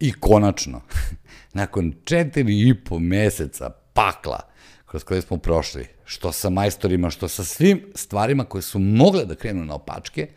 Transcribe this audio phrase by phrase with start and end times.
[0.00, 0.80] I konačno,
[1.52, 4.40] nakon četiri i po meseca pakla
[4.86, 9.34] kroz koje smo prošli, što sa majstorima, što sa svim stvarima koje su mogle da
[9.34, 10.28] krenu na opačke,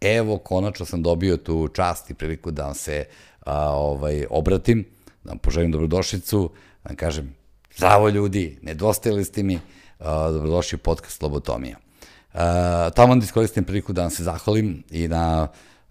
[0.00, 3.04] evo, konačno sam dobio tu čast i priliku da vam se
[3.40, 4.84] a, ovaj, obratim,
[5.24, 6.50] da vam poželim dobrodošlicu,
[6.84, 7.34] da vam kažem,
[7.76, 9.58] zdravo ljudi, nedostajali ste mi,
[9.98, 11.76] a, dobrodošli u podcast Lobotomija.
[12.34, 15.48] A, tamo da iskoristim priliku da vam se zahvalim i na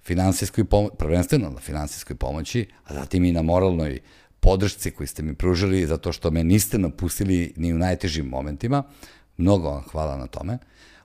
[0.10, 4.00] finansijskoj pomoći, prvenstveno na finansijskoj pomoći, a zatim i na moralnoj
[4.40, 8.84] podršci koju ste mi pružili, zato što me niste napustili ni u najtežim momentima.
[9.38, 10.58] Mnogo vam hvala na tome.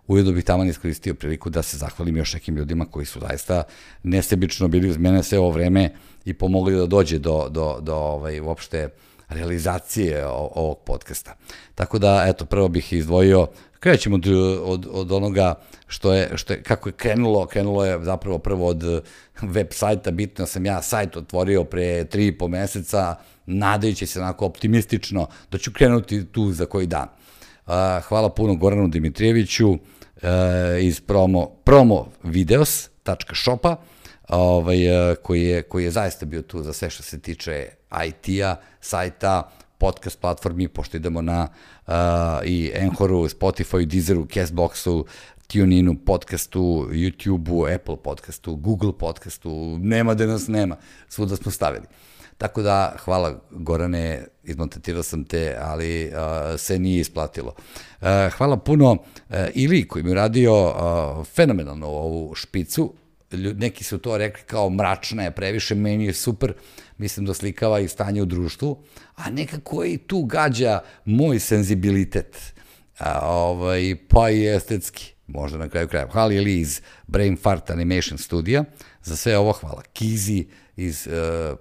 [0.07, 3.63] Ujedno bih tamo iskoristio priliku da se zahvalim još nekim ljudima koji su zaista
[4.03, 5.91] nesebično bili uz mene sve ovo vreme
[6.25, 8.89] i pomogli da dođe do, do, do ovaj, uopšte
[9.29, 11.37] realizacije ovog podcasta.
[11.75, 13.49] Tako da, eto, prvo bih izdvojio
[13.85, 14.27] krećemo od,
[14.63, 15.55] od, od onoga
[15.87, 18.83] što je, što je, kako je krenulo, krenulo je zapravo prvo od
[19.43, 23.17] web sajta, bitno sam ja sajt otvorio pre tri i po meseca,
[23.47, 27.09] nadajući se onako optimistično da ću krenuti tu za koji dan.
[28.09, 29.79] Hvala puno Goranu Dimitrijeviću
[30.81, 33.77] iz promo, promo videos.shopa,
[34.29, 34.79] ovaj,
[35.23, 37.69] koji, je, koji je zaista bio tu za sve što se tiče
[38.07, 41.49] IT-a, sajta, podcast platformi, pošto idemo na
[41.87, 41.95] uh,
[42.45, 45.05] i Enhoru, Spotify, Deezeru, Castboxu,
[45.47, 50.77] TuneInu, podcastu, YouTubeu, Apple podcastu, Google podcastu, nema da nas nema,
[51.09, 51.85] svuda smo stavili.
[52.39, 57.55] Tako da, hvala Gorane, izmontatirao sam te, ali uh, se nije isplatilo.
[58.01, 58.99] Uh, hvala puno uh,
[59.55, 62.95] Ili koji mi je radio uh, fenomenalno ovu špicu,
[63.33, 66.53] neki su to rekli kao mračna je previše, meni je super,
[66.99, 68.83] mislim da slikava i stanje u društvu,
[69.15, 72.55] a nekako i tu gađa moj senzibilitet,
[72.99, 76.09] a, ovaj, pa i estetski, možda na kraju kraja.
[76.13, 78.65] Hvala Ili iz Brain Fart Animation Studija,
[79.03, 81.13] za sve ovo hvala Kizi iz uh,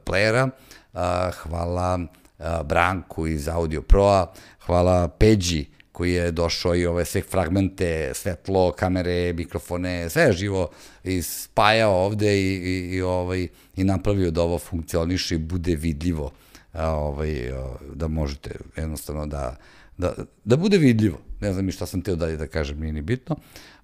[0.05, 0.49] Playera,
[0.93, 0.99] uh,
[1.35, 4.33] hvala uh, Branku iz Audio Proa,
[4.65, 10.69] hvala Peđi koji je došao i ove sve fragmente, svetlo, kamere, mikrofone, sve živo
[11.03, 16.31] i spajao ovde i, i, i, ovaj, i napravio da ovo funkcioniše i bude vidljivo
[16.73, 17.51] a, ovaj,
[17.93, 19.55] da možete jednostavno da,
[19.97, 21.17] da, da bude vidljivo.
[21.41, 23.35] Ne znam i šta sam teo dalje da kažem, nije ni bitno.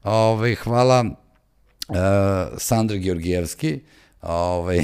[0.04, 1.96] Ovaj, hvala uh,
[2.58, 3.80] Sandra Georgijevski,
[4.22, 4.80] ovaj,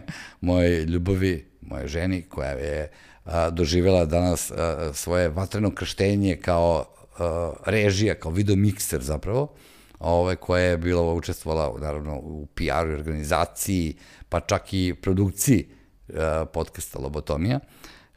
[0.40, 6.84] moje ljubavi, moje ženi, koja je uh, a, doživjela danas a, svoje vatreno krštenje kao
[7.18, 9.52] a, režija, kao video mikser zapravo,
[9.98, 13.96] ove, koja je bila učestvovala naravno u PR-u i organizaciji,
[14.28, 15.68] pa čak i produkciji
[16.14, 17.60] a, podcasta Lobotomija.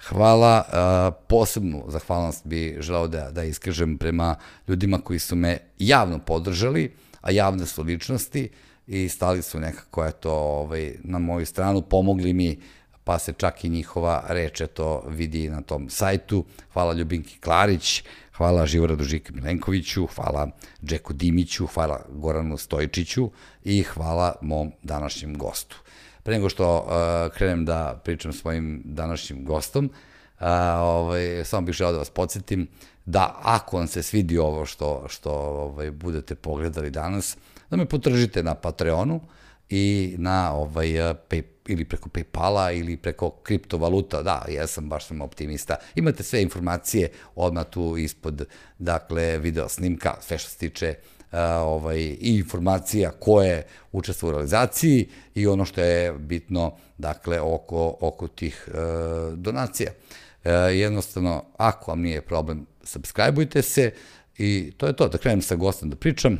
[0.08, 4.36] Hvala, a, posebnu zahvalnost bi želao da, da iskažem prema
[4.68, 8.50] ljudima koji su me javno podržali, a javne su ličnosti
[8.88, 12.60] i stali su nekako eto, ovaj, na moju stranu, pomogli mi
[13.04, 16.46] pa se čak i njihova reč to vidi na tom sajtu.
[16.74, 18.04] Hvala Ljubinki Klarić,
[18.38, 20.48] hvala Živoradu Žika Milenkoviću, hvala
[20.84, 23.30] Džeku Dimiću, hvala Goranu Stojčiću
[23.64, 25.78] i hvala mom današnjem gostu.
[26.24, 30.48] Pre nego što uh, krenem da pričam s mojim današnjim gostom, uh,
[30.80, 32.68] ovaj, samo bih želao da vas podsjetim
[33.06, 37.38] da ako vam se svidi ovo što, što ovaj, budete pogledali danas,
[37.70, 39.22] da me potržite na Patreonu
[39.70, 40.88] i na ovaj,
[41.30, 45.76] pay, ili preko Paypala ili preko kriptovaluta, da, jesam, baš sam optimista.
[45.96, 48.46] Imate sve informacije odmah tu ispod,
[48.80, 50.96] dakle, video snimka, sve što se tiče
[51.32, 54.02] uh, ovaj, i informacija ko je u
[54.32, 59.92] realizaciji i ono što je bitno, dakle, oko, oko tih uh, donacija.
[59.92, 63.92] Uh, jednostavno, ako vam nije problem, subscribeujte se
[64.38, 66.38] i to je to, da krenem sa gostom da pričam.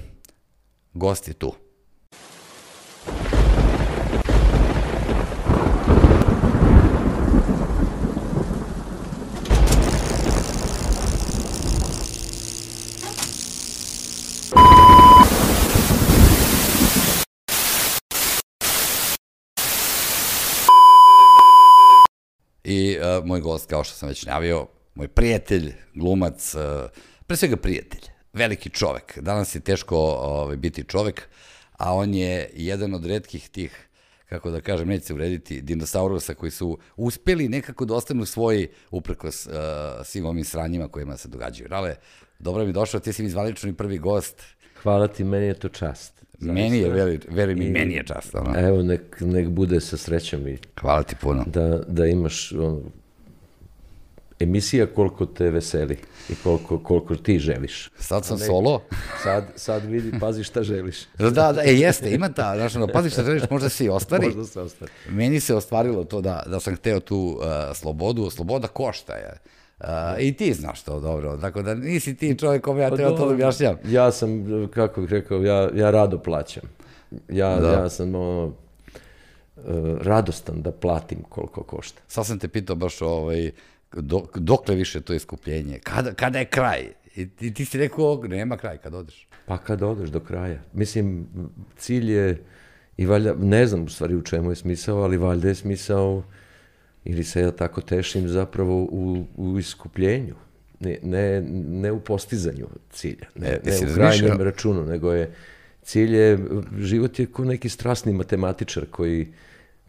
[0.94, 1.54] Gost je tu.
[22.64, 26.62] I uh, moj gost, kao što sam već najavio, moj prijatelj, glumac, uh,
[27.28, 28.02] pre svega prijatelj,
[28.34, 29.20] veliki čovek.
[29.20, 29.98] Danas je teško
[30.50, 31.30] uh, biti čovek,
[31.72, 33.90] a on je jedan od redkih tih
[34.34, 39.48] kako da kažem, neće se urediti, dinosaurusa koji su uspeli nekako da ostanu svoji uprkos
[39.48, 39.54] uh,
[40.04, 41.68] svim ovim sranjima kojima se događaju.
[41.68, 41.96] Rale,
[42.40, 44.42] dobro mi došao, ti si mi zvalični prvi gost.
[44.84, 46.24] Hvala ti, meni je to čast.
[46.40, 46.54] Zaista.
[46.54, 48.36] Meni je, veri, veri mi, I, meni je čast.
[48.36, 48.60] Ono.
[48.60, 50.58] Evo, nek, nek bude sa srećom i...
[50.82, 51.44] Hvala ti puno.
[51.48, 52.82] Da, da imaš ono,
[54.44, 55.98] emisija koliko te veseli
[56.30, 57.92] i koliko, koliko ti želiš.
[58.00, 58.82] Sad sam solo.
[59.24, 60.98] Sad, sad vidi, pazi šta želiš.
[61.20, 64.26] Da, da, e, jeste, ima ta, znaš, ono, pazi šta želiš, možda se i ostvari.
[64.26, 64.94] Možda se ostvari.
[65.10, 67.46] Meni se ostvarilo to da, da sam hteo tu uh,
[67.76, 69.38] slobodu, sloboda košta je.
[69.80, 69.88] Uh,
[70.20, 73.28] I ti znaš to dobro, tako da nisi ti čovjek kome ja Pa treba to
[73.28, 73.76] da objašnjam.
[73.86, 76.64] Ja sam, kako bih rekao, ja, ja rado plaćam.
[77.30, 77.72] Ja, Da.
[77.72, 78.54] ja sam ono,
[79.58, 79.62] e,
[80.02, 82.02] radostan da platim koliko košta.
[82.08, 83.52] Sad sam te pitao baš ovaj,
[83.96, 86.88] dok, dokle više to iskupljenje, kada, kada je kraj?
[87.16, 89.28] I, i ti si rekao, nema kraj kad odeš.
[89.46, 90.62] Pa kad odeš do kraja.
[90.74, 91.28] Mislim,
[91.78, 92.44] cilj je,
[92.98, 96.24] i valjda, ne znam u stvari u čemu je smisao, ali valjda je smisao,
[97.06, 100.36] ili se ja tako tešim, zapravo u, u iskupljenju.
[100.80, 105.32] Ne, ne, ne u postizanju cilja, ne, E, ne u krajnjem računu, nego je
[105.84, 106.40] cilj je,
[106.78, 109.28] život je kao neki strasni matematičar koji,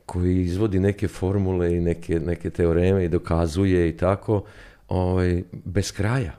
[0.07, 4.45] koji izvodi neke formule i neke, neke teoreme i dokazuje i tako,
[4.89, 6.37] ovaj, bez kraja.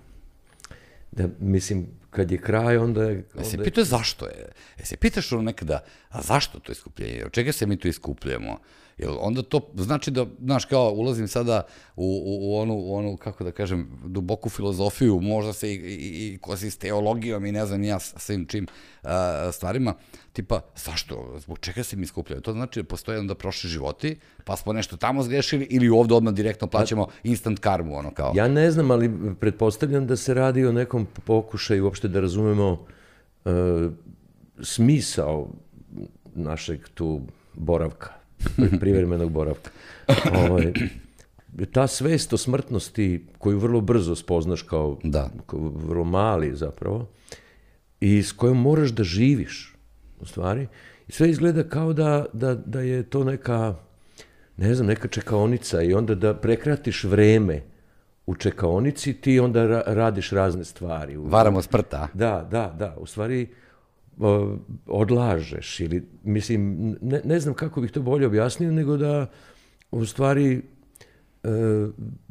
[1.12, 3.18] Da, mislim, kad je kraj, onda je...
[3.18, 4.46] E se onda je- pitao zašto je?
[4.78, 7.26] E se pitaš ono nekada, a zašto to iskupljenje?
[7.26, 8.60] Od čega se mi tu iskupljujemo?
[8.98, 11.62] Jel onda to znači da, znaš, kao ulazim sada
[11.96, 16.34] u, u, u, onu, u onu, kako da kažem, duboku filozofiju, možda se i, i,
[16.34, 18.68] i kosi s teologijom i ne znam ja svim čim
[19.04, 19.94] a, stvarima,
[20.34, 22.42] tipa, zašto, zbog čega se mi iskupljaju?
[22.42, 26.34] To znači da postoje onda prošli životi, pa smo nešto tamo zgrešili ili ovde odmah
[26.34, 28.32] direktno plaćamo instant karmu, ono kao.
[28.36, 32.86] Ja ne znam, ali pretpostavljam da se radi o nekom pokušaju uopšte da razumemo
[33.46, 33.50] e,
[34.64, 35.50] smisao
[36.36, 37.22] našeg tu
[37.54, 38.10] boravka,
[38.80, 39.70] privremenog boravka.
[40.34, 40.74] Ovaj,
[41.72, 45.30] ta svest o smrtnosti koju vrlo brzo spoznaš kao, Da.
[45.48, 47.08] kao vrlo mali zapravo
[48.00, 49.76] i s kojom moraš da živiš
[50.20, 50.68] u stvari
[51.08, 53.76] i sve izgleda kao da, da, da je to neka
[54.58, 57.62] ne znam, neka čekaonica i onda da prekratiš vreme
[58.26, 61.18] u čekaonici, ti onda ra- radiš razne stvari.
[61.18, 62.08] Varamo sprta.
[62.14, 62.96] Da, da, da.
[63.00, 63.48] U stvari
[64.86, 69.30] odlažeš ili, mislim, ne, ne znam kako bih to bolje objasnio, nego da
[69.92, 70.62] u stvari
[71.44, 71.50] e,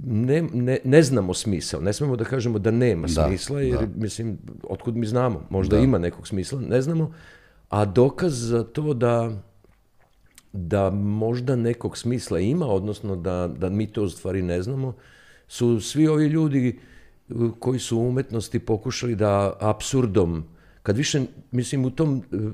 [0.06, 1.80] ne, ne, ne znamo smisao.
[1.80, 3.86] Ne smemo da kažemo da nema Da, smisla, jer, da.
[3.96, 5.46] mislim, otkud mi znamo?
[5.50, 7.12] Možda ima nekog smisla, ne znamo.
[7.68, 9.42] A dokaz za to da
[10.56, 14.94] da možda nekog smisla ima, odnosno da, da mi to u stvari ne znamo,
[15.48, 16.78] su svi ovi ljudi
[17.58, 20.44] koji su u umetnosti pokušali da absurdom,
[20.84, 22.52] kad više, mislim, u tom uh,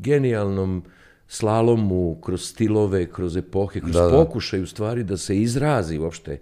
[0.00, 0.82] genijalnom
[1.26, 4.10] slalomu, kroz stilove, kroz epohe, kroz Da, da.
[4.10, 6.38] pokušaj u stvari da se izrazi uopšte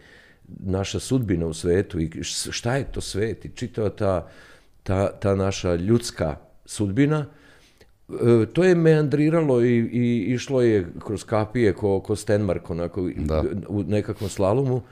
[0.48, 2.10] naša sudbina u svetu i
[2.50, 4.28] šta je to svet i čitava ta,
[4.82, 7.26] ta, ta naša ljudska sudbina,
[8.08, 13.44] E, to je meandriralo i, i išlo je kroz kapije ko, ko Stenmark onako Da.
[13.68, 14.82] u nekakvom slalomu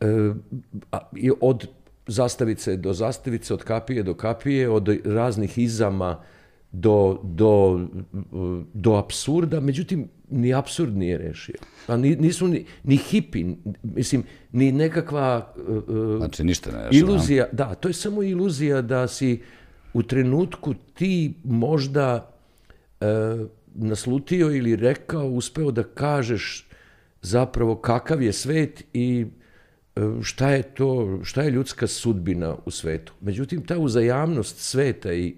[0.00, 0.06] e,
[0.92, 1.66] a, i od
[2.06, 6.22] zastavice do zastavice, od kapije do kapije, od raznih izama
[6.72, 7.80] do, do,
[8.74, 11.54] do apsurda, međutim, ni apsurd nije rešio.
[11.86, 13.44] A ni, nisu ni, ni hipi,
[13.82, 16.96] mislim, ni nekakva e, Znači, ništa ne rešava.
[16.96, 19.42] iluzija, da, to je samo iluzija da si
[19.92, 22.30] u trenutku ti možda
[23.00, 23.06] e,
[23.74, 26.66] naslutio ili rekao, uspeo da kažeš
[27.22, 29.43] zapravo kakav je svet i e,
[30.22, 33.12] šta je to, šta je ljudska sudbina u svetu.
[33.20, 35.34] Međutim, ta uzajamnost sveta i,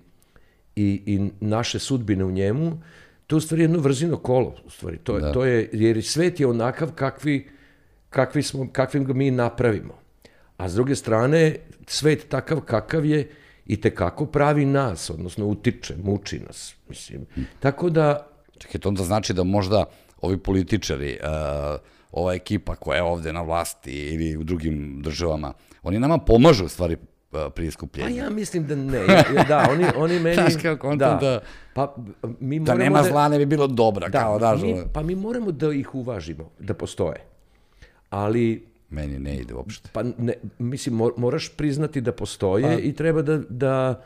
[0.77, 2.83] i, i naše sudbine u njemu,
[3.27, 4.99] to je u stvari jedno vrzino kolo, u stvari.
[4.99, 7.49] To, je, to je, jer svet je onakav kakvi,
[8.11, 9.99] kakvi smo, kakvim ga mi napravimo.
[10.57, 13.31] A s druge strane, svet takav kakav je
[13.67, 16.75] i tekako pravi nas, odnosno utiče, muči nas.
[16.89, 17.27] Mislim.
[17.61, 19.85] Tako da, Čekaj, to onda znači da možda
[20.21, 21.81] ovi političari, uh,
[22.13, 26.69] ova ekipa koja je ovde na vlasti ili u drugim državama, oni nama pomažu u
[26.69, 27.01] stvari uh,
[27.47, 28.17] pri pa iskupljenju.
[28.17, 28.99] ja mislim da ne.
[29.35, 30.35] Ja- Da, oni, oni meni...
[30.41, 31.41] Znaš kako, kontam da-
[31.75, 31.95] Pa,
[32.41, 34.63] mi Da nema zla ne bi bilo dobra, Da, kao daš.
[34.63, 37.21] mi, pa mi moramo da ih uvažimo, da postoje.
[38.11, 39.89] Ali Meni ne ide uopšte.
[39.93, 44.03] Pa ne, mislim, mor- moraš priznati da postoje i treba da, da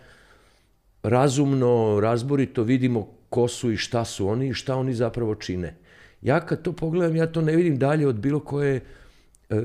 [1.02, 5.76] razumno, razborito vidimo ko su i šta su oni i šta oni zapravo čine.
[6.22, 9.62] Ja kad to pogledam, ja to ne vidim dalje od bilo koje e, e,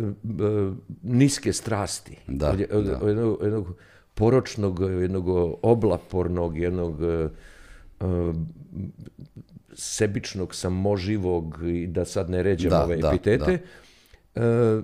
[1.04, 2.18] niske strasti.
[2.28, 3.00] Da, od, od, da.
[3.02, 3.76] od jednog, jednog
[4.14, 7.30] poročnog, jednog oblapornog, jednog e,
[8.00, 8.06] e,
[9.74, 13.62] sebičnog, samoživog i da sad ne ređam Da, ove da, epitete,
[14.36, 14.42] e,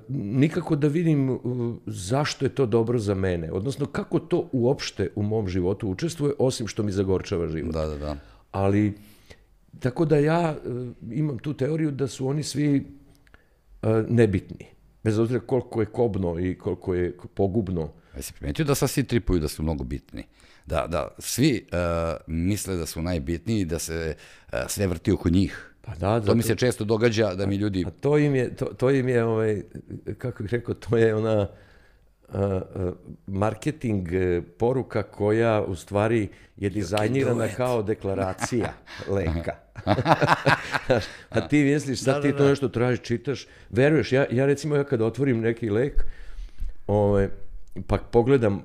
[0.09, 1.39] nikako da vidim
[1.85, 3.51] zašto je to dobro za mene.
[3.51, 7.73] Odnosno, kako to uopšte u mom životu učestvuje, osim što mi zagorčava život.
[7.73, 8.15] Da, da, da.
[8.51, 8.93] Ali,
[9.79, 12.85] tako da ja uh, imam tu teoriju da su oni svi
[13.81, 14.65] uh, nebitni.
[15.03, 17.93] bez obzira koliko je kobno i koliko je pogubno.
[18.15, 20.23] Jesi primetio da sad svi tripuju da su mnogo bitni?
[20.65, 21.77] Da, da svi uh,
[22.27, 24.15] misle da su najbitniji, da se
[24.53, 25.73] uh, sve vrti oko njih.
[25.81, 27.83] Pa da, To mi se često događa da mi ljudi...
[27.87, 29.63] A to im je, to, to im je ovaj,
[30.17, 31.47] kako bih rekao, to je ona a, a,
[33.27, 38.73] marketing e, poruka koja u stvari je dizajnirana kao deklaracija
[39.15, 39.55] leka.
[41.29, 42.49] a ti misliš, sad Da, ti da, to da.
[42.49, 46.05] nešto tražiš, čitaš, veruješ, ja, ja recimo ja kad otvorim neki lek,
[46.87, 47.29] ovaj,
[47.87, 48.63] pa pogledam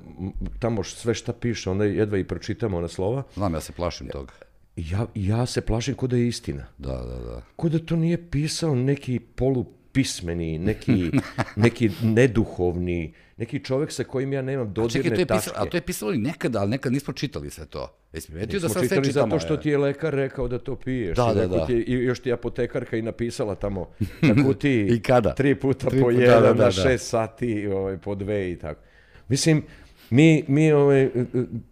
[0.58, 4.32] tamo sve šta piše, onda jedva i pročitam ona slova, Znam, ja se plašim toga.
[4.76, 6.66] ja, ja se plašim kod da je istina.
[6.78, 7.42] Da, da, da.
[7.56, 11.10] Ko da to nije pisao neki polupismeni, neki,
[11.56, 15.50] neki neduhovni, neki čovek sa kojim ja nemam Čekaj, dodirne to je tačke.
[15.50, 17.98] pisalo, a to je pisalo i nekada, ali nekad nismo čitali sve to.
[18.12, 19.26] Jesi primetio da sad sve čitali čitamo?
[19.26, 21.16] zato što ti je lekar rekao da to piješ.
[21.16, 21.66] Da, da, da.
[21.66, 23.88] Ti I još ti je apotekarka i napisala tamo
[24.36, 25.34] na kutiji I kada?
[25.34, 26.70] tri puta Tri po puta, jedan da, da, na da.
[26.70, 28.80] šest sati ovaj, po dve i tako.
[29.28, 29.62] Mislim,
[30.10, 31.10] mi, mi ovaj,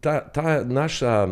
[0.01, 1.29] ta, ta naša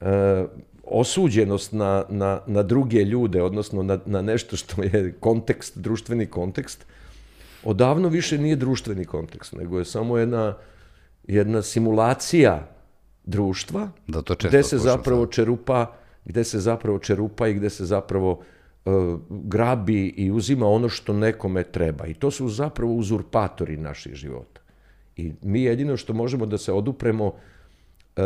[0.00, 0.44] e,
[0.84, 6.86] osuđenost na, na, na druge ljude, odnosno na, na nešto što je kontekst, društveni kontekst,
[7.64, 10.56] odavno više nije društveni kontekst, nego je samo jedna,
[11.26, 12.68] jedna simulacija
[13.24, 15.92] društva, Da, to često gde se slušam zapravo čerupa,
[16.24, 18.40] gde se zapravo čerupa i gde se zapravo
[18.86, 18.90] e,
[19.28, 22.06] grabi i uzima ono što nekome treba.
[22.06, 24.60] I to su zapravo uzurpatori naših života.
[25.16, 27.32] I mi jedino što možemo da se odupremo
[28.16, 28.22] e,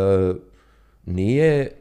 [1.05, 1.71] nije e,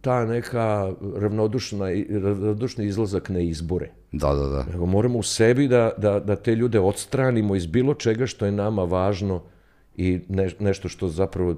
[0.00, 3.90] ta neka ravnodušna, ravnodušni izlazak na izbore.
[4.16, 4.64] Da, da, da.
[4.72, 8.52] Nego moramo u sebi da, da, da te ljude odstranimo iz bilo čega što je
[8.52, 9.42] nama važno
[9.96, 11.56] i ne, nešto što zapravo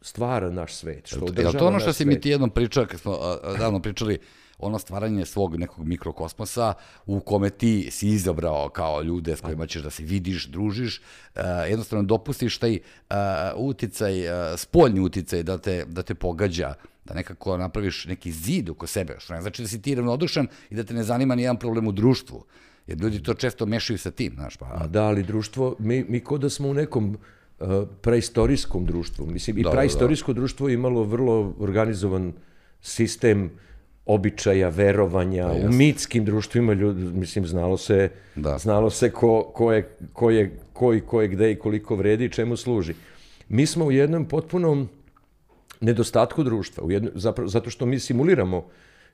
[0.00, 1.06] stvara naš svet.
[1.06, 2.08] Što Je održava li to ono naš što si svet.
[2.08, 3.18] mi ti jednom pričao, kad smo
[3.58, 4.18] davno pričali,
[4.62, 6.74] ono stvaranje svog nekog mikrokosmosa
[7.06, 11.00] u kome ti si izabrao kao ljude s kojima ćeš da se vidiš, družiš,
[11.34, 12.78] a, jednostavno dopustiš taj
[13.10, 16.74] a, uticaj, a, spoljni uticaj da te, da te pogađa,
[17.04, 20.74] da nekako napraviš neki zid oko sebe, što ne znači da si ti ravnodušan i
[20.74, 22.44] da te ne zanima ni jedan problem u društvu.
[22.86, 24.66] Jer ljudi to često mešaju sa tim, znaš, pa...
[24.66, 27.16] A da, ali društvo, mi, mi kod da smo u nekom
[27.60, 27.68] uh,
[28.00, 29.26] preistorijskom društvu.
[29.26, 29.70] Mislim, i Da,
[30.28, 30.40] da, da.
[30.40, 32.32] društvo je imalo vrlo organizovan
[32.80, 33.50] sistem
[34.14, 35.46] običaja, verovanja.
[35.68, 38.58] u mitskim društvima ljudi, mislim, znalo se, Da.
[38.58, 42.24] znalo se ko, ko, je, ko, je, ko i ko je gde i koliko vredi
[42.24, 42.94] i čemu služi.
[43.48, 44.88] Mi smo u jednom potpunom
[45.80, 48.66] nedostatku društva, u jedno, zapravo, zato što mi simuliramo.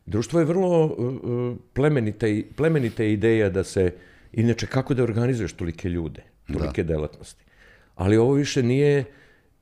[0.07, 3.93] Društvo je vrlo uh, uh, plemenite, plemenite ideja da se,
[4.33, 6.23] inače kako da organizuješ tolike ljude,
[6.53, 7.45] tolike delatnosti.
[7.95, 9.05] Ali ovo više nije,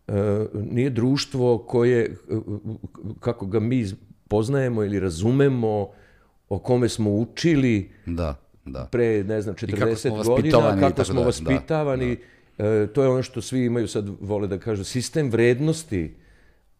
[0.08, 0.14] uh,
[0.54, 2.42] nije društvo koje, uh,
[3.20, 3.84] kako ga mi
[4.34, 5.88] poznajemo ili razumemo,
[6.48, 8.88] o kome smo učili, Da, da.
[8.92, 12.16] pre, ne znam, kako smo 40 godina, kako smo vaspitavani,
[12.58, 16.14] e, to je ono što svi imaju sad, vole da kažu, sistem vrednosti,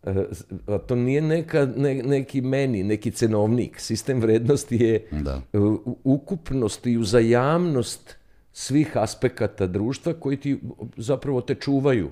[0.03, 0.25] e,
[0.67, 5.41] a to nije neka, ne, neki meni, neki cenovnik, sistem vrednosti je Da.
[6.05, 8.17] ukupnost i uzajamnost
[8.53, 10.59] svih aspekata društva koji ti
[10.97, 12.11] zapravo te čuvaju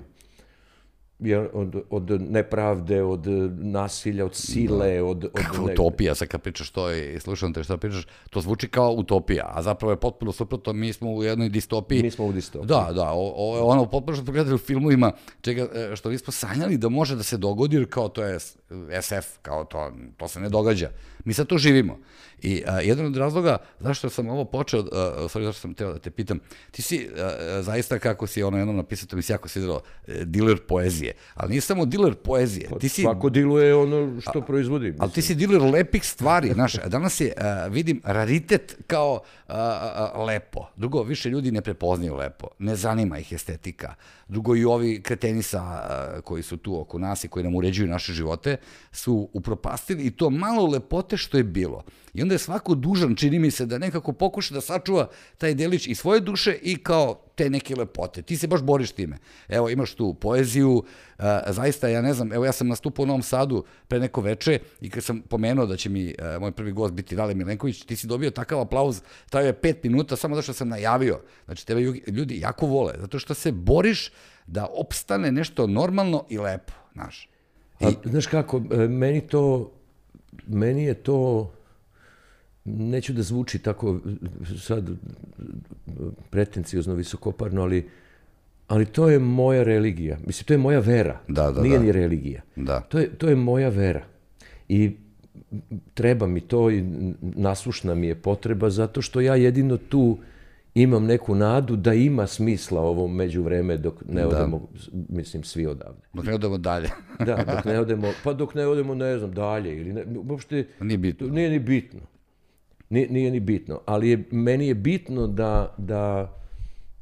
[1.53, 6.91] od, od nepravde, od nasilja, od sile, od, od Kakva utopija, sad kad pričaš to
[6.91, 10.93] i slušam te šta pričaš, to zvuči kao utopija, a zapravo je potpuno suprotno, mi
[10.93, 12.03] smo u jednoj distopiji.
[12.03, 12.67] Mi smo u distopiji.
[12.67, 16.09] Da, da, o- ovo je ono potpuno što smo gledali u filmovima, čega, e, što
[16.09, 18.39] mi smo sanjali da može da se dogodi, jer kao to je
[19.01, 20.89] SF, kao to, to se ne događa.
[21.25, 21.97] Mi sad to živimo.
[22.43, 24.85] I a, jedan od razloga zašto sam ovo počeo, a,
[25.29, 26.39] sorry, zašto sam teo da te pitam,
[26.71, 29.81] ti si a, a, zaista kako si ono jednom napisao, to mi se jako svidelo,
[30.07, 34.93] e, diler poezije, ali nisi samo diler poezije, ti si Svako diluje ono što proizvodi.
[34.99, 40.11] Ali ti si diler lepih stvari, znaš, danas je, a, vidim, raritet kao a, a,
[40.13, 40.67] a, lepo.
[40.75, 43.95] Drugo, više ljudi ne prepoznaju lepo, ne zanima ih estetika.
[44.27, 47.87] Drugo, i ovi kreteni sa, a, koji su tu oko nas i koji nam uređuju
[47.87, 48.57] naše živote,
[48.91, 51.83] su upropastili i to malo lepote što je bilo.
[52.13, 55.87] I onda je svako dužan, čini mi se, da nekako pokuša da sačuva taj delić
[55.87, 58.21] i svoje duše i kao te neke lepote.
[58.21, 59.17] Ti se baš boriš time.
[59.49, 60.83] Evo, imaš tu poeziju,
[61.17, 64.59] a, zaista, ja ne znam, evo ja sam nastupao u Novom Sadu pre neko veče
[64.81, 67.95] i kad sam pomenuo da će mi a, moj prvi gost biti Dale Milenković, ti
[67.95, 71.19] si dobio takav aplauz, trajao je pet minuta samo zato što sam najavio.
[71.45, 74.11] Znači, tebe ju- ljudi jako vole, zato što se boriš
[74.47, 77.29] da opstane nešto normalno i lepo, znaš.
[77.79, 79.71] A, znaš kako, e, meni to,
[80.47, 81.51] meni je to,
[82.65, 84.93] neću da zvuči tako e, sad e,
[86.29, 87.89] pretencijozno, visokoparno, ali,
[88.67, 90.17] ali to je moja religija.
[90.25, 91.19] Mislim, to je moja vera.
[91.27, 91.83] Da, da, Nije da.
[91.83, 92.41] ni religija.
[92.55, 92.79] Da.
[92.79, 94.03] To je, to je moja vera.
[94.69, 94.91] I
[95.93, 96.83] treba mi to i
[97.21, 100.17] naslušna mi je potreba zato što ja jedino tu
[100.75, 104.67] imam neku nadu da ima smisla ovo međuvreme dok ne odemo,
[105.09, 106.01] mislim, svi odavde.
[106.13, 106.89] Dok ne odemo dalje.
[107.25, 110.67] da, dok ne odemo, pa dok ne odemo, ne znam, dalje ili ne, uopšte...
[110.79, 111.27] Nije bitno.
[111.27, 111.99] Nije ni bitno.
[112.93, 116.33] Nije, nije ni bitno, ali je, meni je bitno da, da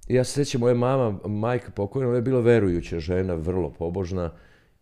[0.08, 4.32] ja se sjećam, moja mama, majka pokojna, ona je bila verujuća žena, vrlo pobožna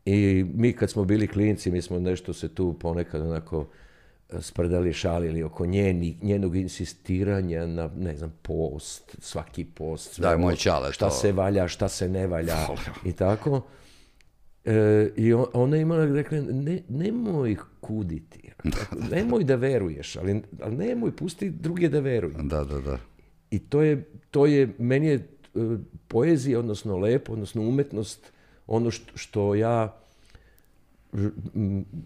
[0.06, 3.68] i mi kad smo bili klinci, mi smo nešto se tu ponekad onako
[4.40, 10.20] sprdali, šalili oko njeni, njenog insistiranja na, ne znam, post, svaki post.
[10.20, 10.94] Da, moj čale.
[10.94, 11.16] Šta to...
[11.16, 12.68] se valja, šta se ne valja
[13.06, 13.62] i tako.
[14.66, 18.52] E, I on, ona je imala, rekla, ne, nemoj kuditi,
[19.16, 22.36] nemoj da veruješ, ali, ali nemoj, pusti druge da veruju.
[22.44, 22.98] Da, da, da.
[23.52, 25.22] I to je, to je meni je e,
[26.08, 28.32] poezija, odnosno lepo, odnosno umetnost,
[28.68, 29.98] ono što, što ja,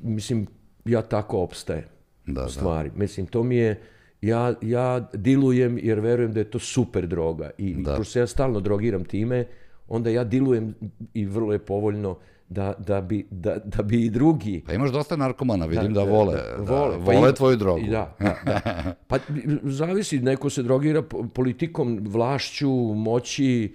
[0.01, 0.47] mislim,
[0.85, 1.85] ja tako opstajem
[2.25, 2.89] da, stvari.
[2.89, 2.97] Da.
[2.97, 3.81] Mislim, to mi je,
[4.21, 7.49] ja, ja dilujem jer verujem da je to super droga.
[7.57, 7.95] I da.
[7.95, 9.45] pošto se ja stalno drogiram time,
[9.87, 10.75] onda ja dilujem
[11.13, 12.17] i vrlo je povoljno
[12.53, 14.63] da, da, bi, da, da bi i drugi...
[14.65, 17.57] Pa imaš dosta narkomana, vidim da, da vole, da, da, vole, da, vole pa tvoju
[17.57, 17.87] drogu.
[17.87, 18.93] Da, da, da.
[19.07, 19.17] Pa
[19.63, 21.01] zavisi, neko se drogira
[21.33, 23.73] politikom, vlašću, moći,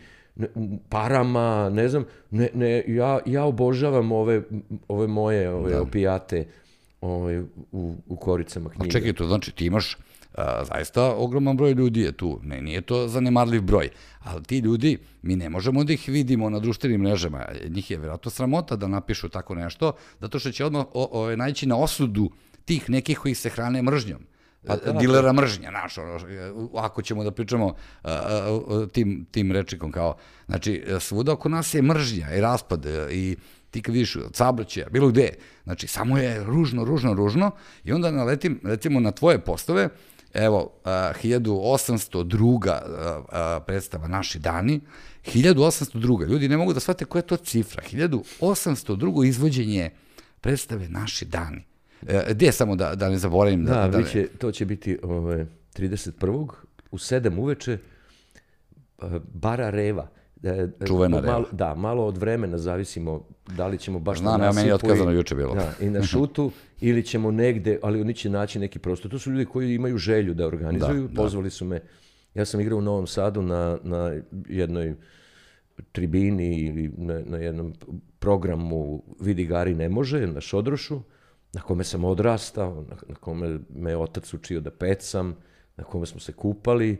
[0.88, 4.42] parama, ne znam, ne, ne, ja, ja obožavam ove,
[4.88, 5.82] ove moje ove da.
[5.82, 6.46] opijate
[7.00, 7.40] ovaj,
[7.72, 8.88] u, u koricama knjiga.
[8.88, 9.96] A čekaj, to znači ti imaš
[10.38, 13.88] a, zaista ogroman broj ljudi je tu, ne, nije to zanemarljiv broj,
[14.20, 18.30] ali ti ljudi, mi ne možemo da ih vidimo na društvenim mrežama, njih je vjerojatno
[18.30, 22.30] sramota da napišu tako nešto, zato što će odmah o, o, naći na osudu
[22.64, 24.20] tih nekih koji se hrane mržnjom.
[24.66, 26.18] Pa, da, dilera mržnja, znaš, ono,
[26.74, 30.16] ako ćemo da pričamo a, a, tim, tim rečikom kao,
[30.46, 33.36] znači, svuda oko nas je mržnja i raspad i
[33.70, 35.30] ti kad vidiš cabrće, bilo gde,
[35.64, 37.50] znači samo je ružno, ružno, ružno
[37.84, 39.88] i onda naletim recimo na tvoje postove,
[40.34, 42.68] evo, a, 1802.
[42.68, 44.80] A, a, predstava Naši dani,
[45.26, 46.28] 1802.
[46.28, 47.82] Ljudi ne mogu da shvate koja je to cifra.
[47.92, 49.26] 1802.
[49.26, 49.90] izvođenje
[50.40, 51.64] predstave Naši dani.
[52.06, 53.64] E, gde samo da, da ne zaboravim?
[53.64, 56.48] Da, da, da biće, to će biti ove, 31.
[56.90, 57.78] u 7 uveče
[59.34, 60.08] Bara Reva.
[60.42, 64.52] Da, Čuvena malo, Da, malo od vremena zavisimo da li ćemo baš Znam, na ja
[64.52, 65.54] meni je otkazano juče bilo.
[65.54, 69.10] Da, i na šutu ili ćemo negde, ali oni će naći neki prostor.
[69.10, 71.22] To su ljudi koji imaju želju da organizuju, da, da.
[71.22, 71.50] pozvali da.
[71.50, 71.80] su me.
[72.34, 74.94] Ja sam igrao u Novom Sadu na, na jednoj
[75.92, 77.74] tribini ili na, na jednom
[78.18, 81.00] programu Vidi Gari ne može, na Šodrošu,
[81.52, 85.36] na kome sam odrastao, na, na kome me otac učio da pecam,
[85.76, 86.98] na kome smo se kupali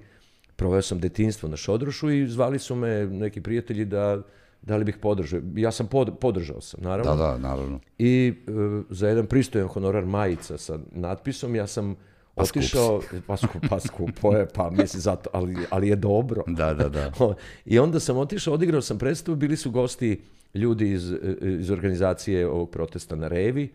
[0.59, 4.23] proveo sam detinstvo na Šodrošu i zvali su me neki prijatelji da
[4.63, 5.41] da li bih podržao.
[5.55, 7.17] Ja sam pod, podržao sam, naravno.
[7.17, 7.81] Da, da, naravno.
[7.99, 8.51] I e,
[8.91, 11.97] za jedan pristojan honorar majica sa natpisom ja sam
[12.35, 16.43] pa otišao, pa, skup, pa skupo je, pa mislim zato, ali, ali je dobro.
[16.47, 17.13] Da, da, da.
[17.73, 20.21] I onda sam otišao, odigrao sam predstavu, bili su gosti
[20.55, 23.73] ljudi iz, iz organizacije ovog protesta na Revi,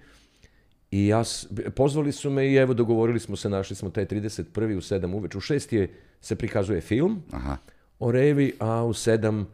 [0.94, 1.24] I ja,
[1.76, 4.78] pozvali su me i evo dogovorili smo se, našli smo taj 31.
[4.78, 5.36] u 7 uveč.
[5.36, 7.58] U 6 je, se prikazuje film Aha.
[8.00, 9.46] o Revi, a u 7...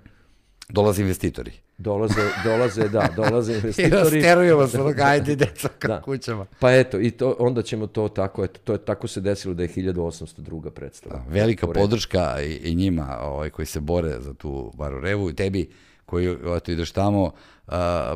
[0.69, 1.51] Dolaze investitori.
[1.77, 4.17] Dolaze, dolaze, da, dolaze investitori.
[4.17, 6.01] I rasterujemo se, ajde, deca, ka da.
[6.01, 6.45] kućama.
[6.59, 9.63] Pa eto, i to, onda ćemo to tako, eto, to je tako se desilo da
[9.63, 10.69] je 1802.
[10.69, 11.15] predstava.
[11.15, 15.35] Da, velika podrška i, i njima ovaj, koji se bore za tu baru Revu i
[15.35, 15.69] tebi
[16.05, 17.23] koji eto, ideš tamo,
[17.67, 17.73] uh,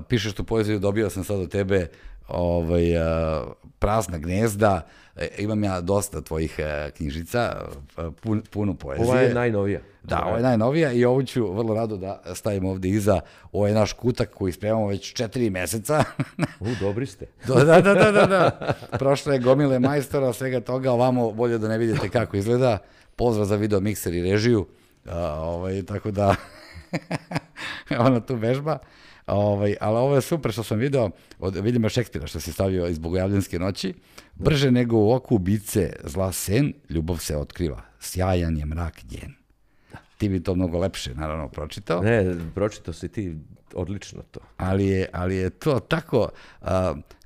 [0.10, 1.88] pišeš tu poeziju, dobio sam sad od tebe
[2.28, 2.84] ovaj,
[3.80, 4.82] prazna gnezda,
[5.16, 7.66] e, imam ja dosta tvojih e, knjižica,
[8.22, 9.08] pun, puno poezije.
[9.08, 9.80] Ova je najnovija.
[10.04, 13.20] Da, ova je najnovija i ovu ću vrlo rado da stavim ovde iza.
[13.52, 16.04] Ovo je naš kutak koji spremamo već četiri meseca.
[16.60, 17.26] U, dobri ste.
[17.48, 18.74] da, da, da, da, da.
[18.92, 22.78] Prošle je gomile majstora, svega toga, ovamo bolje da ne vidite kako izgleda.
[23.16, 24.66] Pozdrav za video mikser i režiju.
[25.06, 26.36] A, ovaj, tako da,
[28.08, 28.78] ona tu vežba.
[29.28, 31.10] Ovaj, ali ovo je super što sam video
[31.40, 33.94] od Viljama Šekspira što se stavio iz Bogojavljanske noći.
[34.36, 37.82] Brže nego u oku ubice zla sen, ljubav se otkriva.
[38.00, 39.34] Sjajan je mrak njen.
[40.18, 42.02] Ti bi to mnogo lepše, naravno, pročitao.
[42.02, 43.36] Ne, pročitao si ti
[43.74, 44.40] odlično to.
[44.58, 46.30] Ali je, ali je to tako...
[46.62, 46.68] Uh,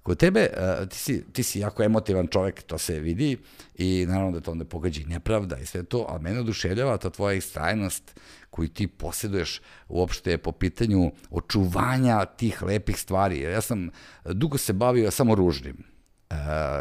[0.08, 3.38] kod tebe, uh, ti, si, ti si jako emotivan čovek, to se vidi
[3.76, 7.10] i naravno da to onda pogađa i nepravda i sve to, ali mene oduševljava ta
[7.10, 13.42] tvoja istrajnost koji ti posjeduješ uopšte po pitanju očuvanja tih lepih stvari.
[13.42, 13.90] Ja sam
[14.26, 15.84] dugo se bavio samo ružnim.
[16.30, 16.36] E,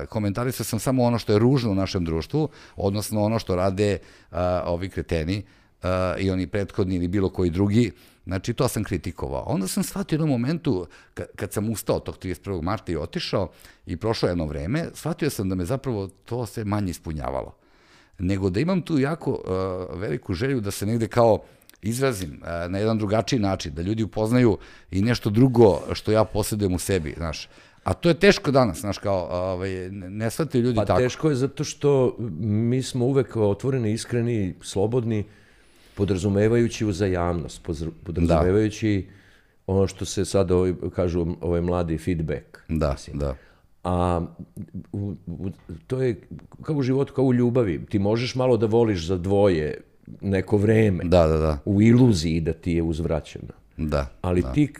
[0.07, 3.99] komentarisao sam samo ono što je ružno u našem društvu, odnosno ono što rade e,
[4.65, 5.37] ovi kreteni
[5.83, 7.93] e, i oni prethodni ili bilo koji drugi,
[8.27, 9.45] Znači, to sam kritikovao.
[9.47, 10.87] Onda sam shvatio jednom momentu,
[11.37, 12.63] kad sam ustao tog 31.
[12.63, 13.51] marta i otišao
[13.87, 17.55] i prošlo jedno vreme, shvatio sam da me zapravo to sve manje ispunjavalo
[18.19, 21.39] nego da imam tu jako uh, veliku želju da se negde kao
[21.83, 24.59] izrazim uh, na jedan drugačiji način, da ljudi upoznaju
[24.91, 27.49] i nešto drugo što ja posjedujem u sebi, znaš.
[27.85, 30.99] A to je teško danas, znaš, kao, ovaj, ne shvataju ljudi pa tako.
[30.99, 35.25] Pa teško je zato što mi smo uvek otvoreni, iskreni, slobodni,
[35.97, 37.63] podrazumevajući uzajamnost,
[38.05, 39.13] podrazumevajući da.
[39.67, 42.59] ono što se sad ovaj, kažu ovaj mladi feedback.
[42.69, 43.19] Da, mislim.
[43.19, 43.37] da.
[43.85, 44.27] A
[44.93, 45.51] u, u,
[45.87, 46.21] to je
[46.63, 47.87] kao u životu, kao u ljubavi.
[47.87, 49.81] Ti možeš malo da voliš za dvoje
[50.21, 51.05] neko vreme.
[51.05, 51.59] Da, da, da.
[51.65, 53.53] U iluziji da ti je uzvraćeno.
[53.77, 54.07] Da.
[54.21, 54.53] Ali da.
[54.53, 54.73] ti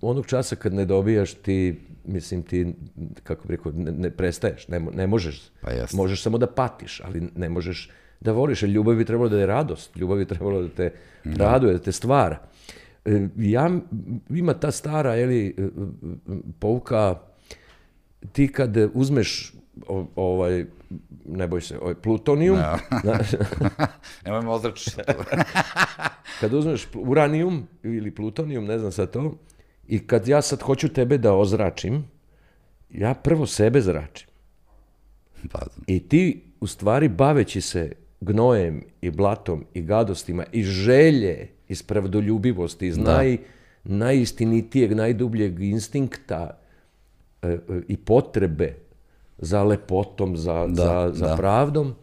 [0.00, 2.74] onog časa kad ne dobijaš, ti, mislim, ti,
[3.22, 5.42] kako bih rekao, ne, ne prestaješ, ne, ne možeš.
[5.60, 5.94] Pa jest.
[5.94, 7.90] Možeš samo da patiš, ali ne možeš
[8.22, 8.62] da voliš.
[8.62, 10.92] Ljubav bi trebalo da je radost, ljubav bi trebalo da te
[11.24, 11.44] da.
[11.44, 12.38] raduje, da te stvara.
[13.04, 13.70] E, ja,
[14.30, 15.68] ima ta stara, jeli, e,
[16.58, 17.20] pouka,
[18.32, 19.52] ti kad uzmeš
[20.16, 20.64] ovaj,
[21.24, 22.58] ne boj se, ovaj, plutonijum.
[23.04, 23.12] No.
[24.24, 24.90] Nemoj me ozrači.
[26.40, 29.34] kad uzmeš uranijum ili plutonijum, ne znam sad to,
[29.88, 32.04] i kad ja sad hoću tebe da ozračim,
[32.90, 34.28] ja prvo sebe zračim.
[35.52, 35.66] Pa.
[35.86, 42.86] I ti, u stvari, baveći se gnojem i blatom i gadostima i želje iz pravdoljubivosti,
[42.86, 43.16] iz da.
[43.16, 43.38] naj,
[43.84, 46.58] najistinitijeg, najdubljeg instinkta
[47.42, 47.58] e, e,
[47.88, 48.74] i potrebe
[49.38, 51.36] za lepotom, za, da, za, za da.
[51.36, 51.94] pravdom,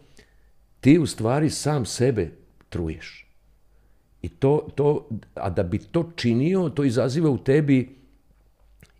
[0.80, 2.30] ti u stvari sam sebe
[2.68, 3.26] truješ.
[4.22, 7.96] I to, to, a da bi to činio, to izaziva u tebi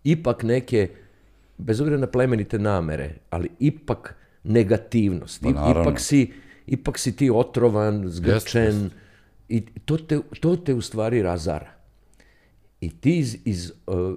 [0.03, 0.89] ipak neke,
[1.57, 5.43] bez obzira na plemenite namere, ali ipak negativnost.
[5.43, 6.31] Pa, ipak, si,
[6.71, 8.95] ipak si ti otrovan, zgrčen, jest, jest.
[9.49, 11.71] i to te, to te u stvari razara.
[12.81, 14.15] I ti iz, iz uh,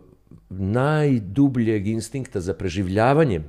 [0.49, 3.45] najdubljeg instinkta za preživljavanjem,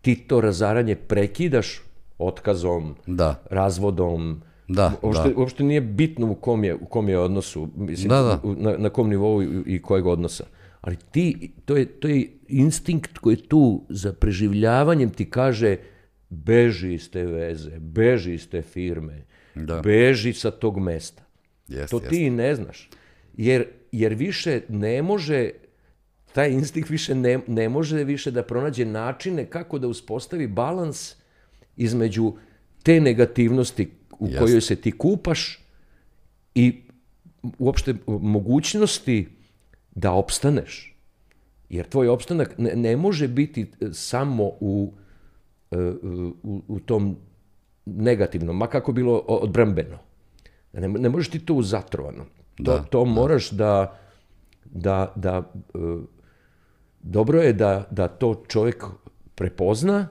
[0.00, 1.80] ti to razaranje prekidaš
[2.18, 3.42] otkazom, da.
[3.50, 5.40] razvodom, Da, uopšte, da.
[5.40, 8.40] uopšte nije bitno u kom je, u kom je odnosu, mislim, da, da.
[8.44, 10.44] Na, na kom nivou i, i kojeg odnosa.
[10.80, 15.76] Ali ti, to je, to je instinkt koji tu za preživljavanjem ti kaže
[16.30, 19.22] beži iz te veze, beži iz te firme,
[19.54, 19.80] da.
[19.80, 21.22] beži sa tog mesta.
[21.68, 22.08] Jest, to jest.
[22.08, 22.90] ti ne znaš.
[23.36, 25.50] Jer, jer više ne može
[26.32, 31.14] taj instinkt više ne, ne može više da pronađe načine kako da uspostavi balans
[31.76, 32.32] između
[32.82, 34.38] te negativnosti u Jasne.
[34.38, 35.64] kojoj se ti kupaš
[36.54, 36.82] i
[37.58, 39.28] uopšte mogućnosti
[39.94, 40.96] da opstaneš.
[41.68, 44.92] Jer tvoj opstanak ne, ne može biti samo u,
[46.42, 47.16] u, u tom
[47.86, 49.98] negativnom, ma kako bilo odbrambeno.
[50.72, 52.24] Ne, ne možeš ti to u zatrovano.
[52.58, 53.10] Da, to, to da.
[53.10, 53.98] moraš da,
[54.64, 55.52] da, da
[57.00, 58.84] dobro je da, da to čovjek
[59.34, 60.08] prepozna,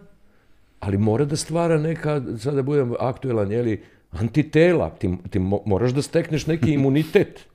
[0.79, 4.89] ali mora da stvara neka, sad da budem aktuelan, jeli, antitela.
[4.89, 7.45] Ti, ti moraš da stekneš neki imunitet.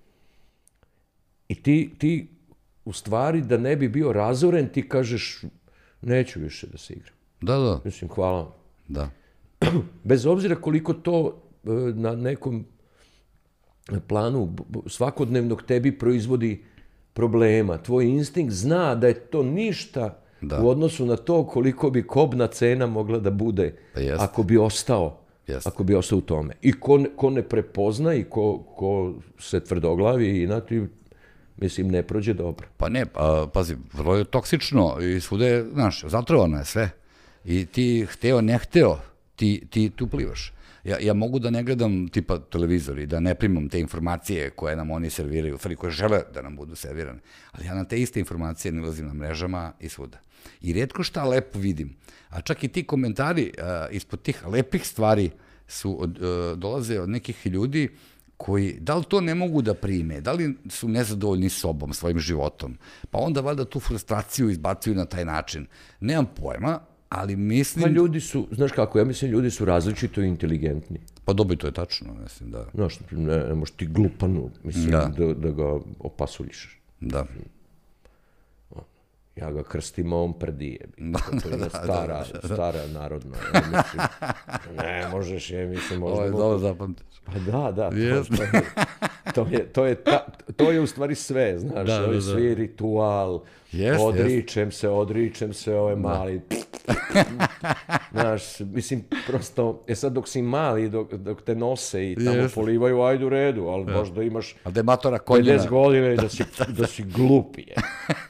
[1.49, 2.29] I ti, ti,
[2.85, 5.43] u stvari, da ne bi bio razoren, ti kažeš,
[6.03, 7.15] neću više da se igram.
[7.45, 7.81] Da, da.
[7.85, 8.53] Mislim, hvala vam.
[8.89, 9.11] Da.
[10.05, 12.65] Bez obzira koliko to e, na nekom
[14.09, 16.65] planu svakodnevnog tebi proizvodi
[17.13, 17.79] problema.
[17.79, 20.61] Tvoj instinkt zna da je to ništa da.
[20.63, 24.23] u odnosu na to koliko bi kobna cena mogla da bude pa jest.
[24.23, 25.67] ako bi ostao jest.
[25.67, 26.55] ako bi ostao u tome.
[26.63, 30.83] I ko, ne, ko ne prepozna i ko, ko se tvrdoglavi i nati,
[31.57, 32.67] mislim, ne prođe dobro.
[32.77, 36.91] Pa ne, pa, pazi, vrlo je toksično i svude znaš, zatrovano je sve.
[37.45, 38.99] I ti hteo, ne hteo,
[39.37, 40.53] ti, ti tu plivaš.
[40.85, 44.77] Ja, ja mogu da ne gledam tipa televizor i da ne primam te informacije koje
[44.77, 47.21] nam oni serviraju, stvari koje žele da nam budu servirane,
[47.53, 50.19] ali ja na te iste informacije nalazim na mrežama i svuda.
[50.61, 51.97] I redko šta lepo vidim.
[52.29, 55.31] A čak i ti komentari uh, ispod tih lepih stvari
[55.69, 57.89] su od, uh, dolaze od nekih ljudi
[58.37, 62.79] koji, da li to ne mogu da prime, da li su nezadovoljni sobom, svojim životom,
[63.11, 65.67] pa onda valjda tu frustraciju izbacuju na taj način.
[66.01, 66.81] Nemam pojma,
[67.15, 67.83] ali mislim...
[67.83, 71.01] Pa ljudi su, znaš kako, ja mislim ljudi su različito inteligentni.
[71.25, 72.67] Pa dobro, to je tačno, mislim, da.
[72.75, 76.81] Znaš, ne, ne možeš ti glupanu, mislim, da, da, da ga opasuljiš.
[77.01, 77.27] Da.
[79.37, 80.87] Ja ga krstim, a on prdije.
[80.99, 82.55] Da, to je da, stara, da, da, da.
[82.55, 83.37] stara narodna.
[83.55, 84.03] Ja mislim,
[84.77, 86.17] ne možeš, ja mislim, možda...
[86.17, 87.07] Ovo je dobro zapamtiš.
[87.25, 87.97] Pa da, da.
[87.97, 88.51] Jeste.
[89.35, 92.15] to, je, to, je ta, to je u stvari sve, znaš, Da, da, da, je
[92.15, 92.21] da.
[92.21, 93.41] svi ritual,
[93.75, 96.41] Jest, odričem se, odričem se, ovaj mali,
[98.13, 102.55] znaš, mislim, prosto, e sad dok si mali, dok, dok te nose i tamo Jeste.
[102.55, 105.59] polivaju, ajde u redu, ali možda imaš A da je matora konjina.
[105.59, 106.45] 50 godina i da si,
[106.79, 107.75] da si glup je.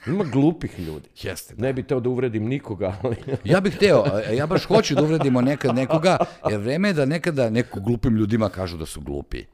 [0.06, 1.08] Ima glupih ljudi.
[1.22, 1.54] Jeste.
[1.58, 3.16] Ne bi teo da uvredim nikoga, ali...
[3.44, 6.16] Ja bih hteo, a ja baš hoću da uvredimo nekad nekoga,
[6.50, 9.44] jer vreme je da nekada neko glupim ljudima kažu da su glupi.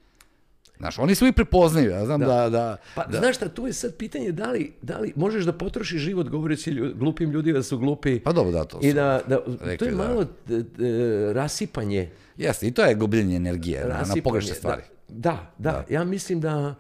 [0.81, 3.97] Znaš, oni se uvijek prepoznaju, ja znam da, da, Pa, znaš šta, tu je sad
[3.97, 7.79] pitanje da li, da li možeš da potrošiš život govoreći lju- glupim ljudima da su
[7.79, 9.97] glupi pa dobro da to i da, da to rekli je da.
[9.99, 12.11] malo d- d- rasipanje.
[12.37, 14.83] Jeste, i to je gubljenje energije na, na rasipanje, pogrešne stvari.
[15.09, 16.75] Da, da, da, ja mislim da,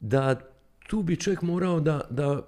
[0.00, 0.40] da
[0.88, 2.42] tu bi čovjek morao da, da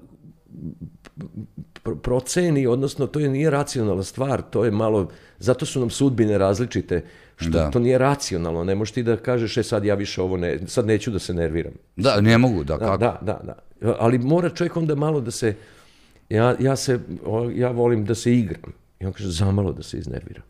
[1.84, 5.08] pr- proceni, odnosno to je nije racionalna stvar, to je malo,
[5.38, 7.04] zato su nam sudbine različite,
[7.40, 7.70] što Da.
[7.70, 10.87] to nije racionalno, ne možeš ti da kažeš, e sad ja više ovo ne, sad
[10.87, 11.72] neću da se nerviram.
[11.96, 12.96] Da, ne mogu, da, Da, kako?
[12.98, 13.55] da, da, da.
[13.98, 15.55] Ali mora čovjek onda malo da se,
[16.29, 16.98] ja, ja se,
[17.55, 18.72] ja volim da se igram.
[19.00, 20.42] I on kaže, zamalo da se iznerviram.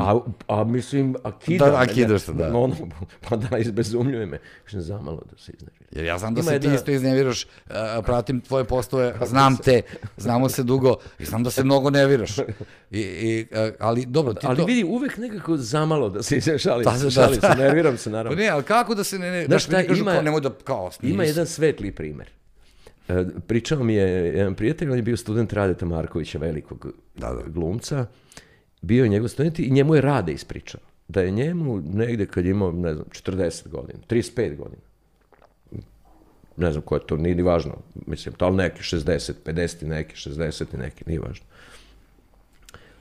[0.00, 2.56] A, a mislim, a kida Da, a kidaš se, da.
[2.56, 2.76] Ono,
[3.20, 4.38] pa da, izbezumljuje me.
[4.64, 5.88] Kaže, zamalo da se iznerviram.
[5.90, 9.82] Jer ja znam da Ima se ti isto izneviraš, a, pratim tvoje postove, znam te,
[10.16, 12.38] znamo se dugo i znam da se mnogo nerviraš.
[12.38, 12.44] I,
[13.00, 14.64] i, a, ali dobro, ti Ali to...
[14.64, 17.48] vidi, uvek nekako zamalo da se šalim, Da, da, šalim da.
[17.48, 18.36] se, nerviram se, Pa naravno.
[18.36, 19.30] ne, ali kako da se ne...
[19.30, 22.30] ne Znaš šta, kažu ima- kao, nemoj da kao Ima jedan svetli primer.
[23.08, 27.42] E, Pričao mi je jedan prijatelj, on je bio student Radeta Markovića, velikog Da, da.
[27.46, 28.06] glumca.
[28.82, 30.80] Bio je njegov student i njemu je Rade ispričao.
[31.08, 34.82] Da je njemu negde kad je imao, ne znam, 40 godina, 35 godina.
[36.56, 37.76] Ne znam ko je to, nije ni važno.
[38.06, 41.46] Mislim, to ali neki 60, 50 i neki, 60 i neki, nije važno.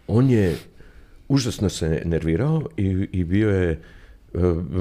[0.07, 0.57] On je
[1.27, 3.79] užasno se nervirao i, i bio je e,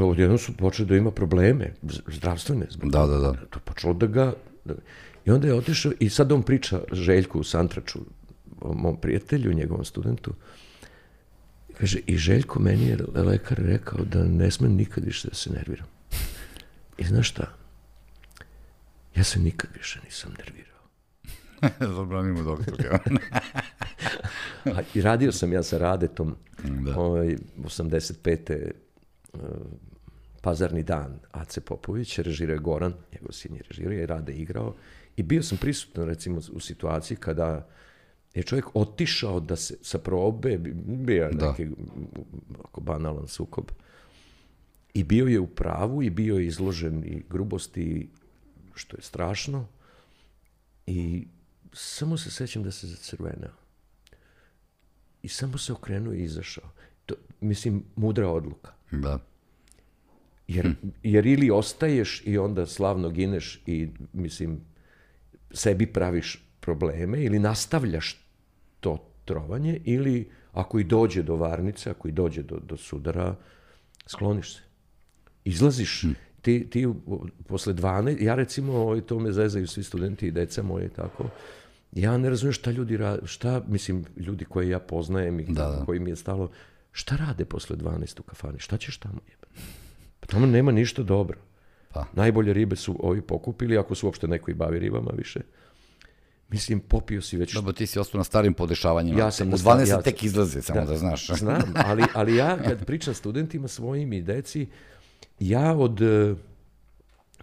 [0.03, 1.73] odjednom su počeli da ima probleme
[2.07, 3.33] zdravstvene zbog Da, da, da.
[3.33, 4.35] to je počelo da ga...
[4.65, 4.75] Da,
[5.27, 7.99] I onda je otišao, i sad on priča Željku u Santraču,
[8.63, 10.33] mom prijatelju, njegovom studentu,
[11.79, 15.87] kaže, i Željko meni je lekar rekao da ne smem nikad više da se nerviram.
[16.99, 17.53] I znaš šta?
[19.17, 20.77] Ja se nikad više nisam nervirao.
[21.97, 22.99] Zabranimo doktorka.
[24.65, 26.37] A, I radio sam ja sa Radetom,
[26.85, 26.99] Da.
[26.99, 28.71] ovaj, 85.
[29.33, 29.41] uh,
[30.41, 34.75] pazarni dan Ace Popović, režirao je Goran, njegov sin je režirao i Rade je igrao.
[35.17, 37.69] I bio sam prisutan recimo u situaciji kada
[38.37, 41.49] je čovjek otišao da se sa probe, bio je Da.
[41.51, 41.69] neki
[42.65, 43.71] ako banalan sukob,
[44.95, 48.09] i bio je u pravu i bio je izložen i grubosti,
[48.75, 49.67] što je strašno.
[50.87, 51.27] I
[51.73, 53.57] samo se sećam da se zacrvenao.
[55.23, 56.71] I samo se okrenuo i izašao.
[57.07, 58.73] To, mislim, mudra odluka.
[58.91, 59.19] da.
[60.49, 64.61] Jer, jer ili ostaješ i onda slavno gineš i, mislim,
[65.51, 68.26] sebi praviš probleme ili nastavljaš
[68.87, 68.95] to
[69.25, 73.35] trovanje ili ako i dođe do varnice, ako i dođe do, do sudara,
[74.07, 74.61] skloniš se.
[75.45, 76.05] Izlaziš,
[76.43, 76.97] ti, ti u-
[77.47, 81.25] posle 12, ja recimo, to me zezaju svi studenti i deca moje i tako,
[81.93, 85.85] ja ne razumijem šta ljudi rade, šta, mislim, ljudi koje ja poznajem i Da, da.
[85.85, 86.51] koji mi je stalo,
[86.93, 89.47] šta rade posle 12 u kafani, šta ćeš tamo jebe?
[90.21, 91.39] Pa tamo nema ništa dobro.
[91.93, 92.05] Pa.
[92.15, 95.41] Najbolje ribe su ovi pokupili, ako su uopšte neko i bavi ribama više.
[96.49, 97.55] Mislim, popio si već...
[97.55, 99.19] Dobro, ti si ostao na starim podešavanjima.
[99.19, 101.27] Ja sam U na 12 sta- ja- tek izlaze, samo da, znaš.
[101.39, 104.67] Znam, ali, ali ja kad pričam studentima svojim i deci,
[105.39, 106.35] ja od, eh,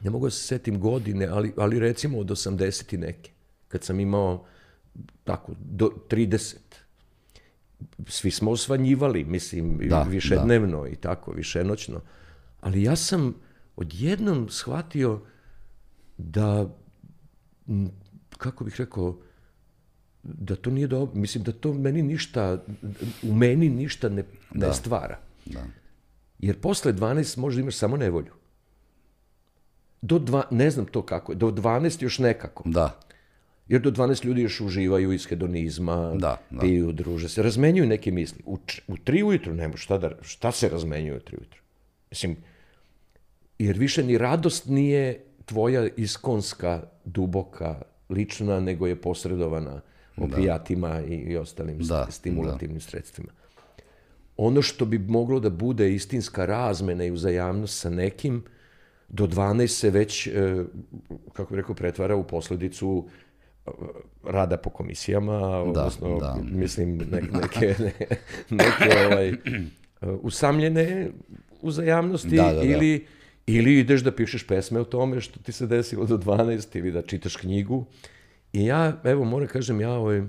[0.02, 3.32] ne mogu da se setim godine, ali, ali recimo od 80 i neke,
[3.68, 4.46] kad sam imao
[5.24, 6.56] tako, do 30,
[8.08, 12.02] svi smo osvanjivali, mislim, Da, da, višednevno i tako, višenoćno.
[12.62, 13.36] Ali ja sam
[13.76, 15.22] odjednom shvatio
[16.18, 16.70] da,
[18.44, 19.18] kako bih rekao,
[20.24, 22.64] da to nije dobro, mislim da to meni ništa,
[23.24, 25.20] u meni ništa ne, ne stvara.
[25.46, 25.64] Da.
[26.40, 28.34] Jer posle 12 možda imaš samo nevolju.
[30.02, 32.64] Do dva, ne znam to kako je, do 12 još nekako.
[32.66, 33.00] Da,
[33.68, 36.60] Jer do 12 ljudi još uživaju iz hedonizma, Da, da.
[36.60, 38.44] piju, druže se, razmenjuju neke misli.
[38.46, 41.62] U, u 3 ujutru nema šta, da, šta se razmenjuje u 3 ujutru.
[42.10, 42.38] Mislim,
[43.60, 49.82] jer više ni radost nije tvoja iskonska, duboka, lična, nego je posredovana
[50.18, 53.32] opijatima i, i ostalim Da, stimulativnim sredstvima.
[54.38, 58.44] Ono što bi moglo da bude istinska razmena i uzajamnost sa nekim,
[59.10, 60.64] do 12 se već, e,
[61.34, 63.08] kako bih rekao, pretvara u posledicu
[63.66, 63.70] e,
[64.24, 66.38] rada po komisijama, odnosno, da.
[66.52, 67.94] mislim, ne, neke, ne,
[68.50, 69.36] neke ovaj, e,
[70.22, 71.10] usamljene
[71.62, 72.64] uzajamnosti Da, da, da.
[72.64, 73.06] ili
[73.48, 77.02] Ili ideš da pišeš pesme o tome što ti se desilo do 12 ili da
[77.02, 77.86] čitaš knjigu.
[78.54, 80.24] I ja, evo, moram kažem, ja ovaj,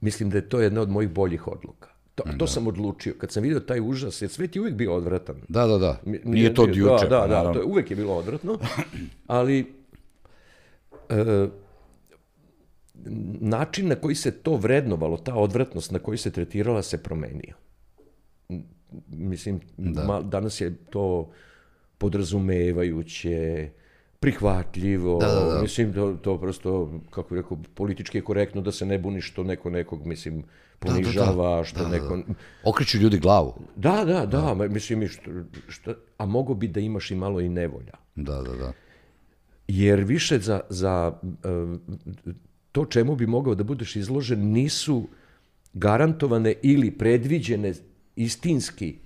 [0.00, 1.88] mislim da je to jedna od mojih boljih odluka.
[2.14, 3.14] To, to sam odlučio.
[3.18, 5.36] Kad sam vidio taj užas, jer svet je uvijek bio odvratan.
[5.48, 6.00] Da, da, da.
[6.24, 7.06] Nije to od juče.
[7.08, 7.52] Da, da, da, naravno.
[7.52, 8.58] to je, uvek je bilo odvratno,
[9.26, 9.72] ali
[11.08, 11.48] e,
[13.40, 17.54] način na koji se to vrednovalo, ta odvratnost na koji se tretirala se promenio.
[19.08, 21.30] Mislim, ma, danas je to
[21.98, 23.68] podrazumevajuće,
[24.20, 25.62] prihvatljivo, Da, da, da.
[25.62, 29.44] mislim, to, to prosto, kako bih rekao, politički je korektno da se ne buni što
[29.44, 30.44] neko nekog, mislim,
[30.78, 32.18] ponižava, što neko...
[32.64, 33.54] Okreću ljudi glavu.
[33.76, 35.30] Da, da, da, ma, mislim, što,
[35.68, 37.94] što, a mogo bi da imaš i malo i nevolja.
[38.14, 38.72] Da, da, da.
[39.68, 41.48] Jer više za, za e,
[42.72, 45.08] to čemu bi mogao da budeš izložen nisu
[45.72, 47.74] garantovane ili predviđene
[48.16, 48.96] istinski,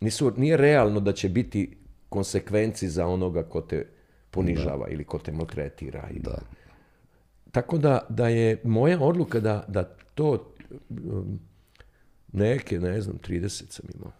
[0.00, 1.76] nisu, nije realno da će biti
[2.14, 3.86] konsekvenci za onoga ko te
[4.30, 6.08] ponižava ili ko te maltretira.
[6.20, 6.38] Da.
[7.50, 10.54] Tako da, da je moja odluka da, da to
[10.90, 11.40] um,
[12.32, 14.12] neke, ne znam, 30 sam imao,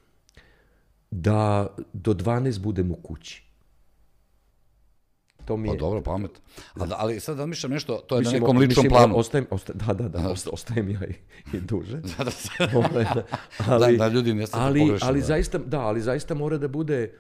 [1.11, 3.45] da do 12 budem u kući.
[5.45, 5.79] To mi Pa je...
[5.79, 6.31] dobro, pamet.
[6.75, 9.19] A da, ali sad da mišljam nešto, to je Mislim, na nekom ličnom mislim, planu.
[9.19, 11.15] Ostajem, osta, da, da, da, osta, ostajem ja i,
[11.57, 12.01] i duže.
[12.01, 12.79] Da, da, da.
[12.79, 13.05] Ovaj,
[13.81, 15.27] da, da ljudi ne ali, ali da.
[15.27, 17.13] zaista, da, ali zaista mora da bude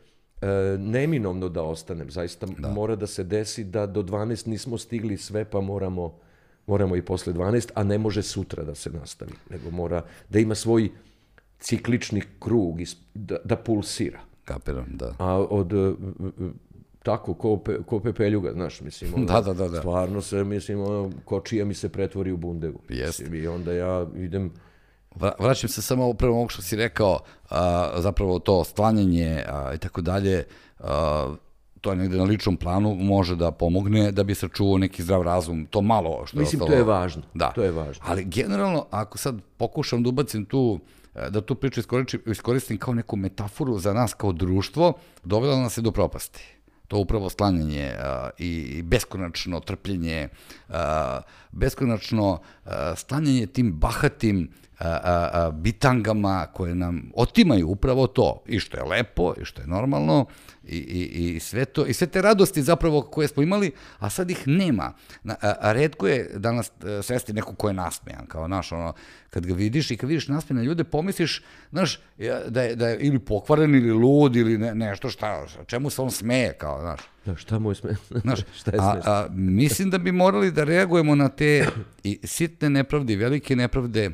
[0.79, 2.11] neminovno da ostanem.
[2.11, 6.15] Zaista mora da se desi da do 12 nismo stigli sve, pa moramo,
[6.67, 9.33] moramo i posle 12, a ne može sutra da se nastavi.
[9.51, 10.89] Nego mora da ima svoj
[11.61, 12.79] ciklični krug,
[13.15, 14.21] da, da pulsira.
[14.45, 15.15] Kapiram, da.
[15.19, 15.95] A od e, e,
[17.03, 19.79] tako, ko, pe, ko pepeljuga, znaš, mislim, ono, Da, da, da, da.
[19.79, 22.81] stvarno se, mislim, ono, kočija mi se pretvori u bundevu.
[22.89, 23.23] Jeste.
[23.23, 24.51] Mislim, I onda ja idem,
[25.14, 27.18] Vraćam se samo upravo ovog što si rekao,
[27.50, 30.44] a, zapravo to sklanjanje a, i tako dalje,
[30.79, 31.35] a,
[31.81, 35.66] to je negde na ličnom planu, može da pomogne da bi sačuvao neki zdrav razum,
[35.66, 36.79] to malo što je Mislim, to ostalo.
[36.79, 37.22] je važno.
[37.35, 37.53] Da.
[37.53, 38.05] To je važno.
[38.07, 40.81] Ali generalno, ako sad pokušam da ubacim tu,
[41.14, 44.92] e, da tu priču iskoristim, iskoristim kao neku metaforu za nas kao društvo,
[45.24, 46.44] dovela nas je do propasti.
[46.88, 50.29] To upravo sklanjanje a, i, beskonačno trpljenje,
[50.68, 51.20] a,
[51.53, 58.59] beskonačno a, sklanjanje tim bahatim a, a, a, bitangama koje nam otimaju upravo to, i
[58.61, 60.27] što je lepo, i što je normalno,
[60.65, 64.31] i, i, i sve to, i sve te radosti zapravo koje smo imali, a sad
[64.31, 64.93] ih nema.
[65.23, 68.93] Na, a, a redko je danas e, sresti neko ko je nasmejan, kao, znaš, ono,
[69.31, 72.01] kad ga vidiš i kad vidiš nasmejane ljude, pomisliš, znaš,
[72.49, 76.11] da je, da je ili pokvaren ili lud ili ne, nešto šta, čemu se on
[76.11, 77.01] smeje, kao, znaš.
[77.25, 77.97] da, šta mu je sme...
[78.25, 79.13] Znaš, šta je a, smešno?
[79.13, 81.67] a, mislim da bi morali da reagujemo na te
[82.05, 84.11] i sitne nepravde i velike nepravde.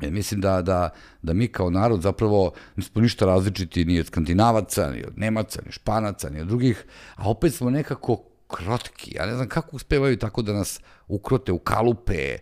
[0.00, 0.90] E, mislim da, da,
[1.22, 5.72] da mi kao narod zapravo nismo ništa različiti ni od skandinavaca, ni od nemaca, ni
[5.72, 6.84] španaca, ni od drugih,
[7.16, 9.16] a opet smo nekako krotki.
[9.16, 12.38] Ja ne znam kako uspevaju tako da nas ukrote u kalupe, e,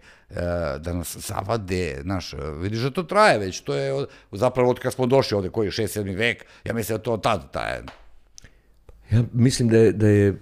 [0.79, 4.93] da nas zavade, znaš, vidiš da to traje već, to je od- zapravo od kad
[4.93, 6.01] smo došli ovde, koji je 6.
[6.01, 6.17] 7.
[6.17, 7.83] vek, ja mislim da to od tada traje.
[9.11, 10.35] Ja mislim da je, da je e,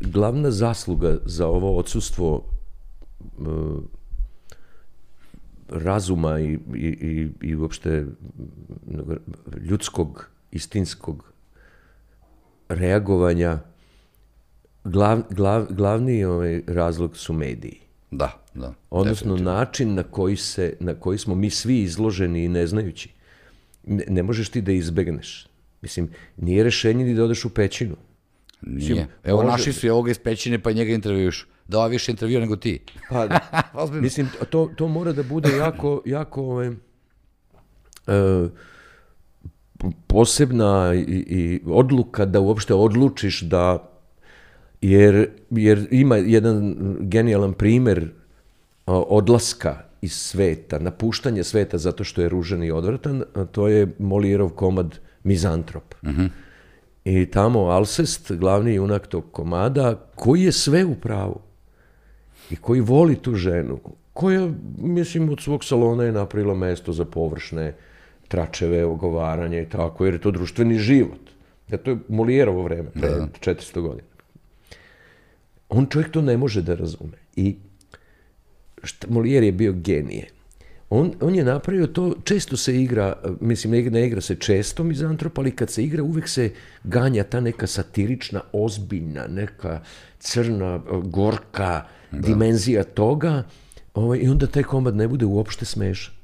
[0.00, 2.44] glavna zasluga za ovo odsustvo
[3.20, 3.42] e,
[5.70, 8.06] razuma i, i, i, i uopšte
[9.60, 11.32] ljudskog, istinskog
[12.68, 13.58] reagovanja
[14.84, 17.78] glav, glav, glavni ovaj razlog su mediji.
[18.10, 18.74] Da, da.
[18.90, 23.08] Odnosno način na koji, se, na koji smo mi svi izloženi i ne znajući.
[23.84, 25.46] Ne, ne možeš ti da izbegneš.
[25.82, 27.96] Mislim, nije rešenje ni da odeš u pećinu.
[28.62, 29.06] Nije.
[29.24, 31.46] Evo, može- naši su i ovoga iz pećine, pa njega intervjuš.
[31.68, 32.80] Da ova više intervjua nego ti.
[33.10, 33.28] Pa,
[33.82, 34.02] Ozbiljno.
[34.02, 38.48] mislim, to, to mora da bude jako, jako ovaj, e,
[40.06, 43.90] posebna i, i odluka da uopšte odlučiš da
[44.80, 48.10] jer, jer ima jedan genijalan primer
[48.86, 53.94] a, odlaska iz sveta, napuštanje sveta zato što je ružan i odvratan, a to je
[53.98, 55.94] Molijerov komad Mizantrop.
[57.04, 61.40] I tamo Alcest, glavni junak tog komada, koji je sve u pravu
[62.50, 63.78] i koji voli tu ženu,
[64.12, 67.74] koja, mislim, od svog salona je napravila mesto za površne
[68.28, 71.30] tračeve, ogovaranje i tako, jer je to društveni život.
[71.68, 73.08] Ja, to je Molijerovo vreme, pre
[73.40, 74.08] 400 godina.
[75.68, 77.18] On čovjek to ne može da razume.
[77.36, 77.56] I
[78.82, 80.26] šta, Molijer je bio genije.
[80.90, 84.84] On, on je napravio to, često se igra, mislim, ne igra, ne igra se često
[84.84, 86.50] mizantrop, ali kad se igra, uvek se
[86.84, 89.80] ganja ta neka satirična, ozbiljna, neka
[90.18, 93.42] crna, gorka dimenzija toga,
[93.94, 96.14] ovaj, i onda taj komad ne bude uopšte smešan.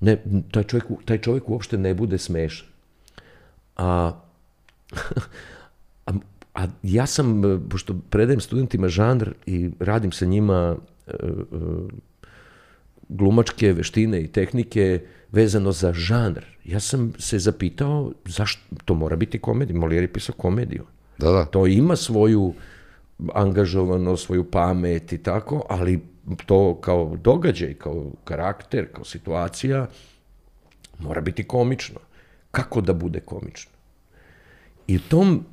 [0.00, 0.16] Ne,
[0.50, 2.66] taj čovjek, taj čovjek uopšte ne bude smešan.
[3.76, 4.12] A,
[6.06, 6.12] a,
[6.54, 10.76] a ja sam, e, pošto predajem studentima žanr i radim sa njima
[11.06, 11.16] e, e,
[13.08, 15.00] glumačke veštine i tehnike
[15.32, 16.44] vezano za žanr.
[16.64, 19.80] Ja sam se zapitao zašto to mora biti komedija.
[19.80, 20.84] Molière je pisao komediju.
[21.18, 21.44] Da, da.
[21.44, 22.54] To ima svoju
[23.34, 26.00] angažovano, svoju pamet i tako, ali
[26.46, 29.86] to kao događaj, kao karakter, kao situacija,
[30.98, 32.00] mora biti komično.
[32.50, 33.72] Kako da bude komično?
[34.86, 35.44] I u tom,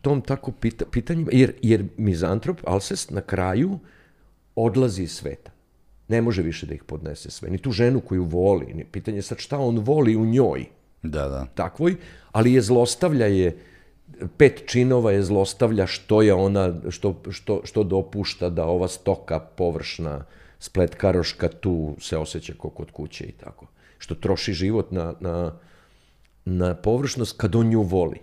[0.00, 3.78] tom tako pita, pitanjima, jer, jer mizantrop, Alcest, na kraju
[4.54, 5.50] odlazi iz sveta.
[6.08, 7.50] Ne može više da ih podnese sve.
[7.50, 8.74] Ni tu ženu koju voli.
[8.74, 10.66] Ni pitanje sad šta on voli u njoj.
[11.02, 11.46] Da, da.
[11.54, 11.96] Takvoj,
[12.32, 13.56] ali je zlostavlja je,
[14.36, 20.24] pet činova je zlostavlja što je ona, što, što, što dopušta da ova stoka površna
[20.58, 23.66] spletkaroška tu se osjeća kao kod kuće i tako.
[23.98, 25.52] Što troši život na, na,
[26.44, 28.20] na površnost kad on nju voli.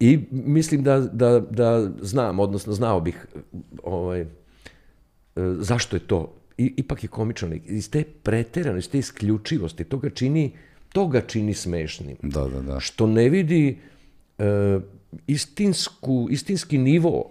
[0.00, 3.26] I mislim da, da, da znam, odnosno znao bih
[3.82, 4.26] ovaj, e,
[5.58, 6.34] zašto je to.
[6.58, 7.50] I, ipak je komično.
[7.64, 10.52] Iz te preterane, iz te isključivosti, to ga čini,
[10.92, 12.16] to ga čini smešnim.
[12.22, 12.80] Da, da, da.
[12.80, 13.78] Što ne vidi
[14.38, 14.78] e,
[15.26, 17.30] istinsku, istinski nivo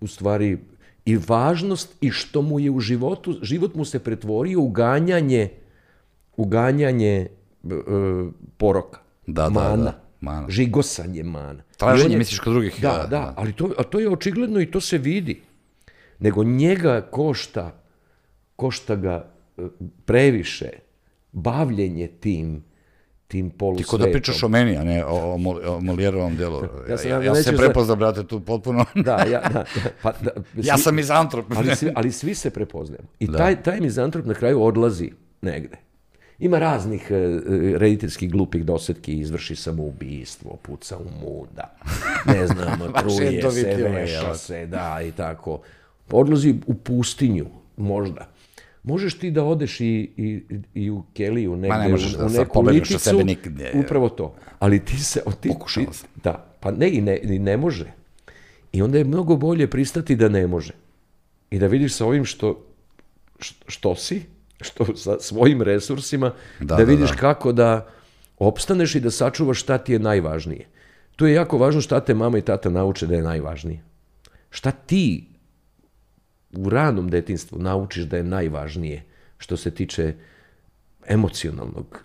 [0.00, 0.58] u stvari
[1.04, 5.48] i važnost i što mu je u životu, život mu se pretvorio u ganjanje,
[6.36, 7.28] u ganjanje e,
[8.56, 10.46] poroka, Da, da, mana, da, mana.
[10.50, 11.62] žigosanje mana.
[11.76, 12.78] Traženje, je- misliš, kod drugih.
[12.80, 15.40] Da, da, ali to, a to je očigledno i to se vidi.
[16.18, 17.80] Nego njega košta,
[18.56, 19.62] košta ga e,
[20.04, 20.70] previše
[21.32, 22.64] bavljenje tim,
[23.28, 23.90] tim Ti polusvetom.
[23.90, 26.62] ko da pričaš o meni, a ne o, o, o Molijerovom delu.
[26.88, 28.84] Ja, sam- ja, ja ja, se neću prepoznao, brate, tu potpuno.
[29.04, 29.64] Da, ja, da,
[30.02, 30.30] pa, da,
[30.68, 31.46] ja svi- sam mizantrop.
[31.56, 33.08] ali, svi, ali svi se prepoznajemo.
[33.20, 35.10] I taj, taj mizantrop na kraju odlazi
[35.42, 35.76] negde.
[36.38, 37.38] Ima raznih e, e,
[37.78, 41.76] rediteljskih glupih dosetki, izvrši samoubistvo, puca u muda,
[42.26, 45.60] ne znam, truje se, veša se, da, i tako.
[46.10, 48.28] Odlazi u pustinju, možda.
[48.88, 49.86] Možeš ti da odeš i,
[50.16, 50.42] i,
[50.74, 53.52] i u Keliju, negde, ne možeš u, da u neku od liticu, sebe nikad.
[53.74, 54.28] upravo to.
[54.58, 55.20] Ali ti se...
[55.40, 56.08] Ti, Pokušao ti- sam.
[56.16, 57.92] Da, pa ne, i ne, i ne može.
[58.72, 60.72] I onda je mnogo bolje pristati da ne može.
[61.50, 62.64] I da vidiš sa ovim što,
[63.40, 64.22] š- što si,
[64.60, 67.16] što sa svojim resursima, da, Da, da da, vidiš da.
[67.16, 67.86] kako da
[68.38, 70.66] opstaneš i da sačuvaš šta ti je najvažnije.
[71.16, 73.82] Tu je jako važno šta te mama i tata nauče da je najvažnije.
[74.50, 75.26] Šta ti
[76.52, 79.04] u ranom detinstvu naučiš da je najvažnije
[79.38, 80.14] što se tiče
[81.08, 82.04] emocionalnog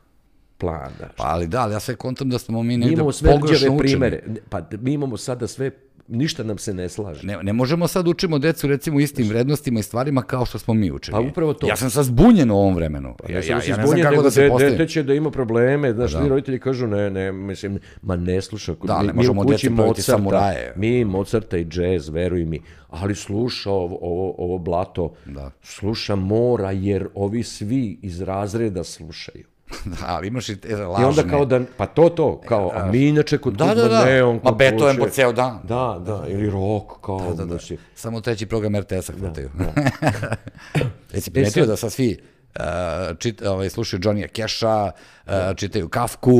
[0.58, 1.10] plana.
[1.18, 3.80] Pa ali da, ali ja sve kontam da smo mi negde pogrešno učeni.
[3.80, 4.24] primere.
[4.50, 5.72] Pa mi imamo sada sve,
[6.08, 7.28] ništa nam se ne slaže.
[7.28, 10.92] Ne, ne možemo sad učimo decu recimo istim vrednostima i stvarima kao što smo mi
[10.92, 11.14] učili.
[11.14, 11.68] Pa upravo to.
[11.68, 13.16] Ja sam sad zbunjen u ovom vremenu.
[13.30, 14.78] Ja, samo ja, si ja ne znam zbunjen, kako da se postavim.
[14.78, 18.76] Dete će da ima probleme, znaš, svi roditelji kažu ne, ne, mislim, ma ne sluša.
[18.84, 20.74] Da, mi, ne mi možemo deci praviti samuraje.
[20.76, 25.52] Mi Mozarta i džez, veruj mi, ali sluša ovo, ovo, ovo blato, Da.
[25.62, 29.53] sluša mora, jer ovi svi iz razreda slušaju.
[29.86, 31.04] Da, ali imaš i te lažne.
[31.04, 33.90] I onda kao da, pa to to, kao, a mi inače kod Da, Kuzma da,
[33.90, 34.06] da.
[34.06, 35.60] ne, on Ma kod Beethoven po ceo dan.
[35.64, 37.46] Da, da, ili rock, kao, Da, da, da.
[37.46, 39.50] znači, Samo treći program RTS-a hvataju.
[41.14, 42.18] Jesi primetio sad- da sad svi
[42.56, 42.64] uh,
[43.18, 44.92] čit, ovaj, slušaju Johnny'a Keša,
[45.26, 46.32] uh, čitaju Kafku,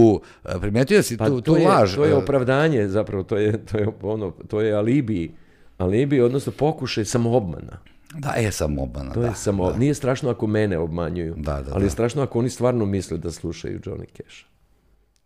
[0.46, 1.96] uh, primetio da si Pa tu, tu je, laž.
[1.96, 5.36] To je opravdanje, zapravo, to je, to je, ono, to je alibi,
[5.78, 7.78] alibi, odnosno pokušaj samoobmana.
[8.14, 9.28] Da, je sam obmana, To da.
[9.28, 11.86] je samo, nije strašno ako mene obmanjuju, Da, da, ali da.
[11.86, 14.38] je strašno ako oni stvarno misle da slušaju Johnny Cash.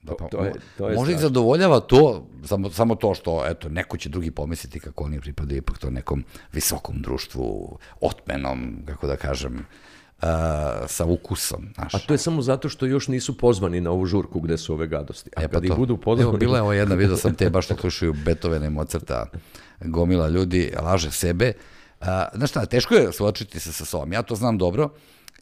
[0.03, 3.69] Da, pa, to je- to je možda ih zadovoljava to, samo, samo to što, eto,
[3.69, 6.23] neko će drugi pomisliti kako oni pripadaju ipak to nekom
[6.53, 10.23] visokom društvu, otmenom, kako da kažem, uh,
[10.87, 11.93] sa ukusom, znaš.
[11.93, 14.87] A to je samo zato što još nisu pozvani na ovu žurku gde su ove
[14.87, 15.29] gadosti.
[15.35, 15.75] A E, pa kad ih to.
[15.77, 16.29] budu pozvani...
[16.29, 19.25] Evo, bila je ovo jedna, vidio sam te baš što slušaju Beethovena i Mozarta,
[19.81, 21.53] gomila ljudi, laže sebe.
[22.01, 24.13] A, znaš šta, teško je suočiti se sa sobom.
[24.13, 24.89] Ja to znam dobro,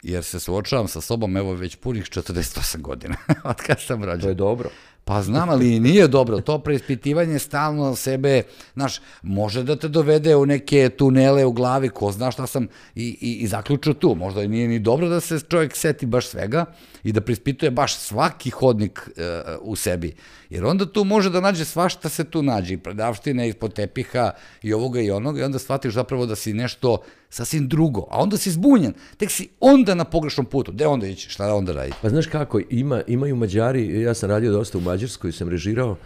[0.03, 4.29] jer se suočavam sa sobom evo već punih 48 godina, od kada sam To rođen.
[4.29, 4.69] je dobro.
[5.05, 6.41] Pa znam, ali nije dobro.
[6.41, 8.43] To preispitivanje stalno sebe,
[8.73, 13.17] znaš, može da te dovede u neke tunele u glavi, ko zna šta sam i,
[13.21, 14.15] i, i zaključio tu.
[14.15, 16.65] Možda nije ni dobro da se čovjek seti baš svega
[17.03, 20.15] i da preispituje baš svaki hodnik e, u sebi.
[20.49, 24.31] Jer onda tu može da nađe svašta se tu nađe, i predavštine ispod tepiha
[24.61, 26.97] i ovoga i onoga i onda shvatiš zapravo da si nešto
[27.29, 28.93] sasvim drugo, a onda si zbunjen.
[29.17, 30.71] Tek si onda na pogrešnom putu.
[30.71, 31.29] Gde onda ići?
[31.29, 31.97] Šta onda raditi?
[32.01, 35.97] Pa znaš kako, ima, imaju Mađari, ja sam radio dosta u Mađarskoj, sam režirao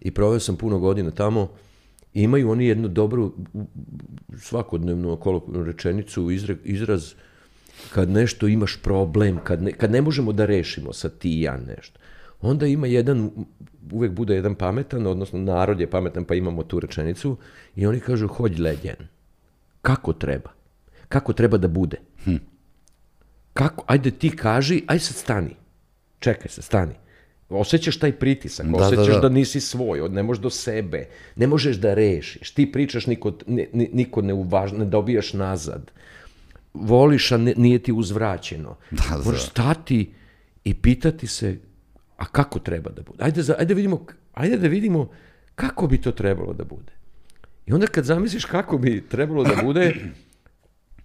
[0.00, 1.48] i proveo sam puno godina tamo,
[2.14, 3.32] imaju oni jednu dobru,
[4.38, 5.18] svakodnevnu
[5.64, 7.14] rečenicu, izra, izraz
[7.94, 11.56] kad nešto imaš problem, kad ne, kad ne možemo da rešimo sa ti i ja
[11.56, 12.00] nešto.
[12.40, 13.30] onda ima jedan,
[13.92, 17.36] uvek bude jedan pametan, odnosno narod je pametan, pa imamo tu rečenicu,
[17.76, 19.08] i oni kažu, hođ leđen.
[19.82, 20.50] Kako treba?
[21.08, 21.96] Kako treba da bude?
[22.24, 22.36] Hm.
[23.52, 23.84] Kako?
[23.86, 25.56] Ajde ti kaži, aj sad stani.
[26.18, 26.94] Čekaj se, stani.
[27.54, 29.28] Osjećaš taj pritisak, Da, da, osjećaš da, da.
[29.28, 33.90] nisi svoj, ne možeš do sebe, ne možeš da rešiš, ti pričaš, niko, ni- ni-
[33.92, 35.90] niko ne, uvaž, ne dobijaš nazad.
[36.74, 38.76] Voliš, a ne- nije ti uzvraćeno.
[38.90, 39.22] Da, da.
[39.24, 40.12] Moraš stati
[40.64, 41.58] i pitati se,
[42.16, 43.24] a kako treba da bude?
[43.24, 45.08] Ajde, za, ajde, vidimo, ajde da vidimo
[45.54, 46.92] kako bi to trebalo da bude.
[47.66, 49.94] I onda kad zamisliš kako bi trebalo da bude,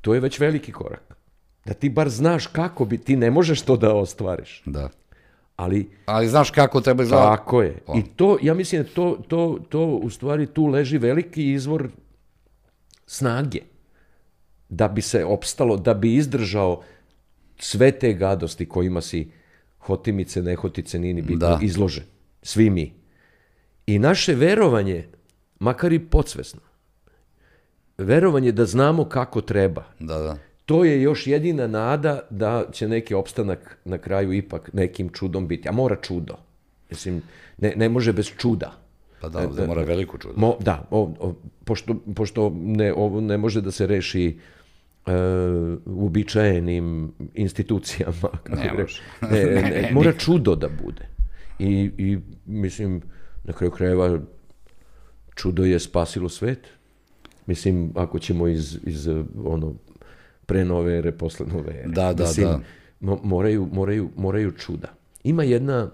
[0.01, 1.15] to je već veliki korak.
[1.65, 4.61] Da ti bar znaš kako bi, ti ne možeš to da ostvariš.
[4.65, 4.89] Da.
[5.59, 7.37] Ali Ali znaš kako treba izgledati?
[7.37, 7.77] tako je.
[7.95, 11.89] I to, ja mislim da to, to, to u stvari tu leži veliki izvor
[13.05, 13.59] snage.
[14.69, 16.81] Da bi se opstalo, da bi izdržao
[17.59, 19.31] sve te gadosti kojima si
[19.79, 21.59] hotimice, nehotice, nije ni bitno, Da.
[21.61, 22.03] izložen.
[22.41, 22.93] Svi mi.
[23.87, 25.07] I naše verovanje,
[25.59, 26.61] makar i podsvesno,
[27.97, 30.37] verovanje da znamo kako treba, Da, da.
[30.69, 35.69] To je još jedina nada da će neki opstanak na kraju ipak nekim čudom biti.
[35.69, 36.35] A mora čudo.
[36.89, 37.21] Mislim,
[37.57, 38.71] ne, ne može bez čuda.
[39.21, 40.33] Pa da, da mora veliko čudo.
[40.37, 41.33] Mo, da, o, o,
[41.65, 44.37] pošto, pošto ne, ovo ne može da se reši
[45.05, 45.11] e,
[45.85, 48.29] uobičajenim institucijama.
[48.43, 49.01] Kako Ne može.
[49.21, 51.09] Ne, ne, Ne, mora čudo da bude.
[51.59, 53.01] I, I, mislim,
[53.43, 54.19] na kraju krajeva,
[55.35, 56.67] čudo je spasilo svet.
[57.45, 59.07] Mislim, ako ćemo iz, iz
[59.45, 59.75] ono,
[60.49, 61.87] pre nove ere, posle nove ere.
[61.87, 62.59] Da, da, Mislim, da.
[62.99, 64.87] mo- moraju, moraju, moraju čuda.
[65.23, 65.89] Ima jedna,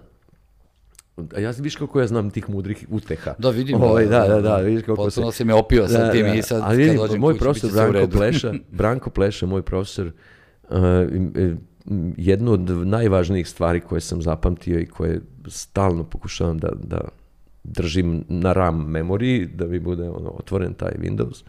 [1.36, 3.34] a ja viš kako ja znam tih mudrih uteha.
[3.38, 3.82] Da, vidim.
[3.82, 6.96] Ovaj, da, da, da, vidiš kako Potpuno si me opio sa tim i sad kad
[6.96, 8.10] dođem moj kući, profesor Branko.
[8.10, 10.12] Pleša, Branko Pleša, moj profesor,
[10.68, 10.76] uh,
[12.16, 17.00] jednu od najvažnijih stvari koje sam zapamtio i koje stalno pokušavam da, da
[17.64, 21.44] držim na RAM memoriji, da mi bude ono, otvoren taj Windows,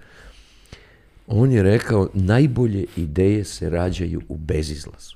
[1.27, 5.15] on je rekao, najbolje ideje se rađaju u bezizlazu.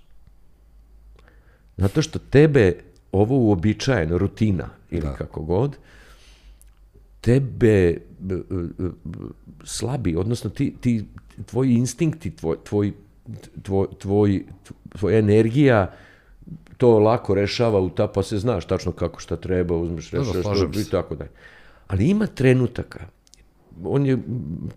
[1.77, 2.73] Zato što tebe
[3.11, 5.77] ovo uobičajeno, rutina ili kako god,
[7.21, 8.89] tebe b- b-
[9.63, 11.05] slabi, odnosno ti, ti,
[11.45, 12.93] tvoji instinkti, tvoj, tvoj,
[13.63, 14.45] tvoj, tvoj,
[14.97, 15.93] tvoja energija
[16.77, 20.41] to lako rešava u ta, pa se znaš tačno kako šta treba, uzmeš, da, rešaš,
[20.41, 21.29] slažem i tako dalje.
[21.87, 23.07] Ali ima trenutaka,
[23.83, 24.17] on je,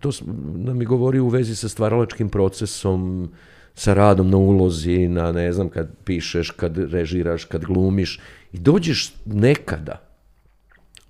[0.00, 0.10] to
[0.54, 3.30] nam je govorio u vezi sa stvaralačkim procesom,
[3.74, 8.20] sa radom na ulozi, na ne znam, kad pišeš, kad režiraš, kad glumiš
[8.52, 10.00] i dođeš nekada,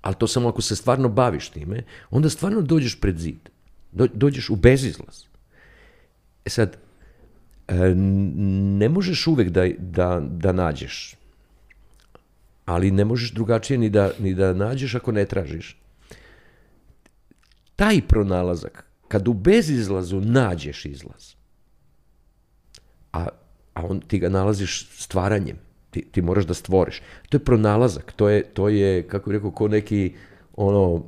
[0.01, 3.49] ali to samo ako se stvarno baviš time, onda stvarno dođeš pred zid.
[3.91, 5.23] Do, dođeš u bezizlaz.
[6.45, 6.77] E sad,
[7.67, 11.15] e, ne možeš uvek da, da, da nađeš,
[12.65, 15.77] ali ne možeš drugačije ni da, ni da nađeš ako ne tražiš.
[17.75, 21.33] Taj pronalazak, kad u bezizlazu nađeš izlaz,
[23.13, 23.27] a,
[23.73, 25.57] a on, ti ga nalaziš stvaranjem,
[25.91, 27.01] ti, ti moraš da stvoriš.
[27.29, 30.13] To je pronalazak, to je, to je kako bih rekao, ko neki
[30.55, 31.03] ono,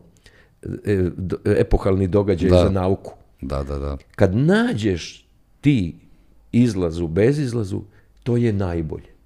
[0.85, 1.09] e,
[1.45, 2.63] epohalni događaj Da.
[2.63, 3.13] za nauku.
[3.41, 3.97] Da, da, da.
[4.15, 5.27] Kad nađeš
[5.61, 5.95] ti
[6.51, 7.81] izlazu, bez izlazu,
[8.23, 9.17] to je najbolje.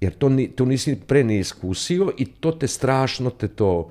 [0.00, 3.90] Jer to, ni, to nisi pre ni iskusio i to te strašno te to,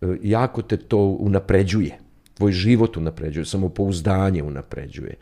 [0.00, 1.98] e, jako te to unapređuje.
[2.38, 5.14] Tvoj život unapređuje, samopouzdanje unapređuje.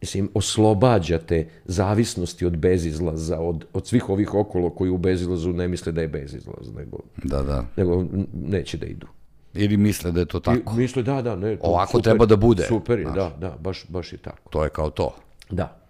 [0.00, 5.68] Mislim, oslobađa te zavisnosti od bezizlaza, od, od svih ovih okolo koji u bezizlazu ne
[5.68, 7.64] misle da je bezizlaz, nego, Da, da.
[7.76, 8.04] nego
[8.34, 9.06] neće da idu.
[9.54, 10.72] Ili misle da je to tako.
[10.74, 11.56] I misle, da, da, ne.
[11.56, 13.14] to Ovako treba da bude, Super je, znaš.
[13.14, 14.50] da, da, baš, baš je tako.
[14.50, 15.14] To je kao to.
[15.50, 15.80] Da.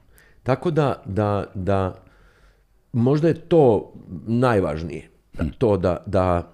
[0.43, 2.03] Tako da, da, da
[2.93, 3.93] možda je to
[4.27, 5.09] najvažnije.
[5.33, 6.53] Da, to da, da,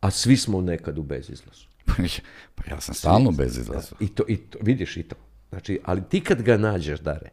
[0.00, 1.67] a svi smo nekad u bezizlazu.
[2.54, 3.96] Pa ja sam stalno bez izlaza.
[4.00, 5.16] I to, i to, vidiš i to.
[5.50, 7.30] Znači, ali ti kad ga nađeš, Dare,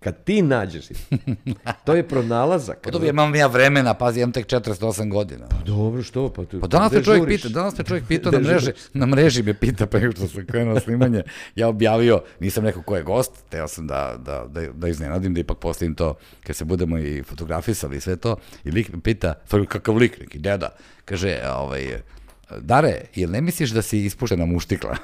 [0.00, 0.86] kad ti nađeš,
[1.84, 2.78] to je pronalazak.
[2.82, 5.46] Pa dobro, imam ja vremena, pazi, imam tek 48 godina.
[5.66, 6.32] Dobro, što?
[6.32, 9.06] Pa, tu, Pa danas me gde čovjek pita, danas me čovjek pitao na mreži, na
[9.06, 11.22] mreži me pita pa što sam krenuo na snimanje,
[11.56, 15.40] ja objavio, nisam rekao ko je gost, teo sam da, da, da, da iznenadim, da
[15.40, 19.34] ipak postavim to, kad se budemo i fotografisali i sve to, i lik me pita,
[19.46, 20.68] "Fa, kakav lik, neki deda,
[21.04, 22.00] kaže, ovaj,
[22.52, 24.96] Dare, jel ne misliš da si ispuštena muštikla?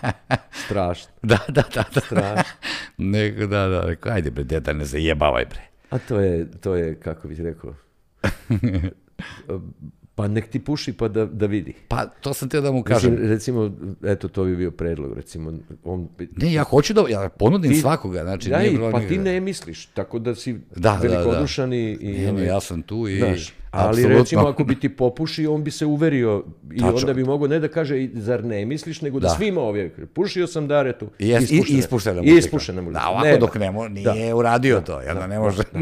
[0.64, 1.12] Strašno.
[1.22, 2.00] da, da, da, da.
[2.00, 2.52] Strašno.
[2.98, 5.60] Nego, da, da, rekao, ajde bre, deda, ne zajebavaj bre.
[5.90, 7.74] A to je, to je, kako bih rekao,
[10.14, 11.74] pa nek ti puši pa da, da vidi.
[11.88, 13.10] Pa, to sam teo da mu kažem.
[13.10, 13.70] Mislim, recimo,
[14.04, 15.52] eto, to bi bio predlog, recimo,
[15.84, 16.08] on...
[16.36, 19.40] Ne, ja hoću da, ja ponudim Ti- svakoga, znači, Da, nije pa nikakve- ti ne
[19.40, 20.96] misliš, tako da si Da, da, da.
[21.08, 21.92] velikodušan i...
[21.92, 23.18] i Ne, ne, ovaj, ja sam tu i...
[23.18, 24.18] Znaš, Ali Apsolutno.
[24.18, 26.96] recimo ako bi ti popušio, on bi se uverio i Tačno.
[26.96, 29.34] onda bi mogao ne da kaže zar ne misliš, nego da, Da.
[29.34, 29.90] svima ovdje.
[30.06, 31.08] Pušio sam Daretu.
[31.18, 32.38] I, jes, i, i ispuštena I muzika.
[32.38, 33.00] ispuštena muzika.
[33.00, 33.38] Da, ovako Nema.
[33.38, 35.62] dok ne mo, nije uradio to, jel da, ne može.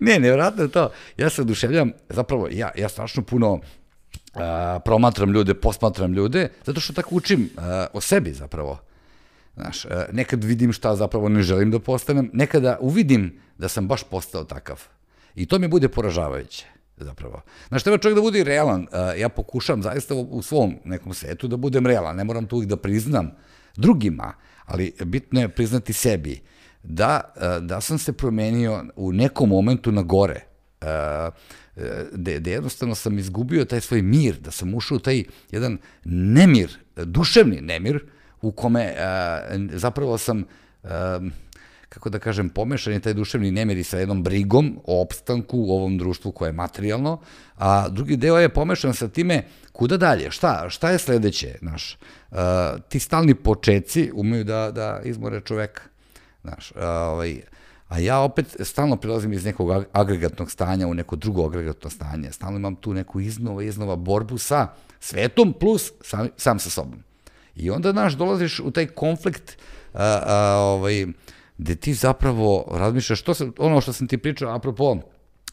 [0.00, 0.88] ne, nevjerojatno je to.
[1.16, 3.60] Ja se oduševljam, zapravo, ja, ja strašno puno
[4.34, 8.78] a, promatram ljude, posmatram ljude, zato što tako učim a, o sebi zapravo.
[9.54, 14.02] Znaš, a, nekad vidim šta zapravo ne želim da postanem, nekada uvidim da sam baš
[14.02, 14.82] postao takav.
[15.36, 16.66] I to mi bude poražavajuće
[16.96, 17.42] zapravo.
[17.68, 18.86] Znaš, treba čovjek da bude realan.
[18.92, 22.16] A, Ja pokušam zaista u svom nekom setu da budem realan.
[22.16, 23.30] Ne moram to uvijek da priznam
[23.76, 24.34] drugima,
[24.64, 26.40] ali bitno je priznati sebi
[26.82, 30.40] da, a, da sam se promenio u nekom momentu na gore.
[30.80, 31.30] Da
[32.12, 37.60] da jednostavno sam izgubio taj svoj mir, da sam ušao u taj jedan nemir, duševni
[37.60, 38.04] nemir,
[38.40, 38.94] u kome
[39.72, 40.44] zapravo sam
[41.88, 45.70] kako da kažem, pomešan je taj duševni nemir i sa jednom brigom o opstanku u
[45.70, 47.20] ovom društvu koje je materijalno,
[47.56, 51.98] a drugi deo je pomešan sa time kuda dalje, šta, šta je sledeće, znaš,
[52.30, 52.38] uh,
[52.88, 55.82] ti stalni počeci umeju da, da izmore čoveka,
[56.42, 57.40] znaš, a, ovaj,
[57.88, 62.32] a ja opet stalno prilazim iz nekog ag- agregatnog stanja u neko drugo agregatno stanje,
[62.32, 64.68] stalno imam tu neku iznova, iznova borbu sa
[65.00, 67.02] svetom plus sam, sam sa sobom.
[67.56, 69.58] I onda, znaš, dolaziš u taj konflikt
[69.94, 71.06] a, a, ovaj,
[71.58, 74.96] gde ti zapravo razmišljaš, što sam, ono što sam ti pričao, apropo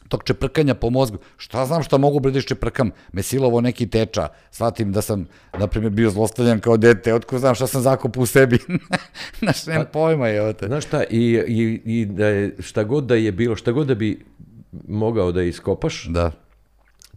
[0.08, 4.28] tog čeprkanja po mozgu, šta znam šta mogu bre da čeprkam, me silovo neki teča,
[4.50, 8.26] shvatim da sam, na primjer, bio zlostavljan kao dete, otko znam šta sam zakopao u
[8.26, 8.58] sebi,
[9.38, 10.66] znaš, nemam pojma je, te.
[10.66, 13.94] Znaš šta, i, i, i da je, šta god da je bilo, šta god da
[13.94, 14.24] bi
[14.88, 16.32] mogao da iskopaš, Da.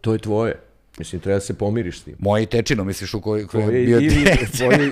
[0.01, 0.59] to je tvoje.
[0.99, 2.15] Mislim, treba da se pomiriš s tim.
[2.19, 3.41] Moje tečino, misliš, u kojoj
[3.81, 4.69] je bio teča?
[4.69, 4.91] ne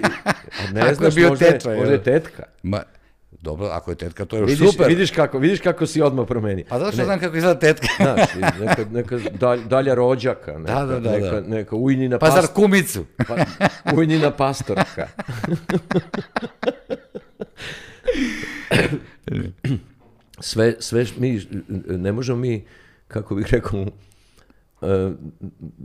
[0.81, 1.77] Ako je znaš, bio možda, je- teča, je.
[1.77, 2.43] možda je tetka.
[2.63, 2.83] Ma,
[3.41, 4.87] dobro, ako je tetka, to je još Vidiš, super.
[4.87, 6.65] vidiš, kako, vidiš kako si odmah promenio.
[6.69, 7.87] Pa zato što znam kako izgleda tetka.
[8.03, 8.29] Znaš,
[8.59, 11.41] neka, neka dalj, dalja rođaka, neka, Da, da, da, neka, da.
[11.41, 13.05] neka ujnina, Pa zar kumicu?
[13.27, 13.35] pa,
[13.97, 15.07] ujnina pastorka.
[20.39, 21.41] sve, sve, mi,
[21.87, 22.65] ne možemo mi,
[23.07, 23.85] kako bih rekao,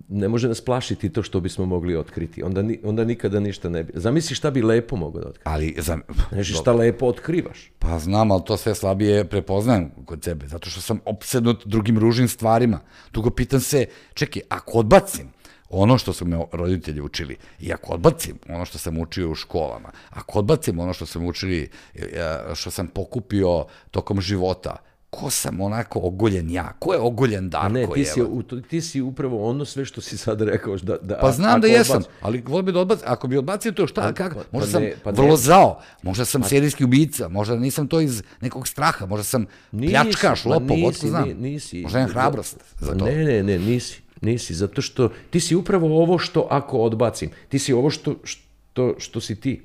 [0.08, 2.42] ne može nas plašiti to što bismo mogli otkriti.
[2.42, 3.92] Onda, ni- onda nikada ništa ne bi.
[3.96, 5.48] Zamisli šta bi lepo mogao da otkriti.
[5.48, 5.98] Ali, za,
[6.32, 7.70] Znaš, šta lepo otkrivaš.
[7.78, 12.28] Pa znam, ali to sve slabije prepoznajem kod sebe, zato što sam opsednut drugim ružnim
[12.28, 12.80] stvarima.
[13.12, 15.28] Dugo pitam se, čekaj, ako odbacim
[15.70, 19.90] ono što su me roditelji učili i ako odbacim ono što sam učio u školama,
[20.10, 24.76] ako odbacim ono što sam učili, e, što sam pokupio tokom života,
[25.10, 26.72] ko sam onako ogoljen ja?
[26.78, 27.68] Ko je ogoljen Darko?
[27.68, 30.76] Ne, ti si, u- ti si upravo ono sve što si sad rekao.
[30.76, 33.04] Da, da, Pa znam da jesam, odbaci- ali volim bi da odbacim.
[33.06, 34.34] Ako bi odbacio to, šta, kako?
[34.34, 35.16] pa- Možda pa sam ne, pa ne.
[35.16, 39.92] vrlo zao, možda sam serijski ubica, možda nisam to iz nekog straha, možda sam Nisi,
[39.92, 41.28] pljačkaš, ma lopov, nisi, otko znam.
[41.28, 41.80] ni- nisi.
[41.80, 43.04] Možda imam hrabrost za to.
[43.04, 44.00] Ne, ne, ne, nisi.
[44.20, 47.30] Nisi, zato što ti si upravo ovo što ako odbacim.
[47.48, 49.62] Ti si ovo što, što, što si ti.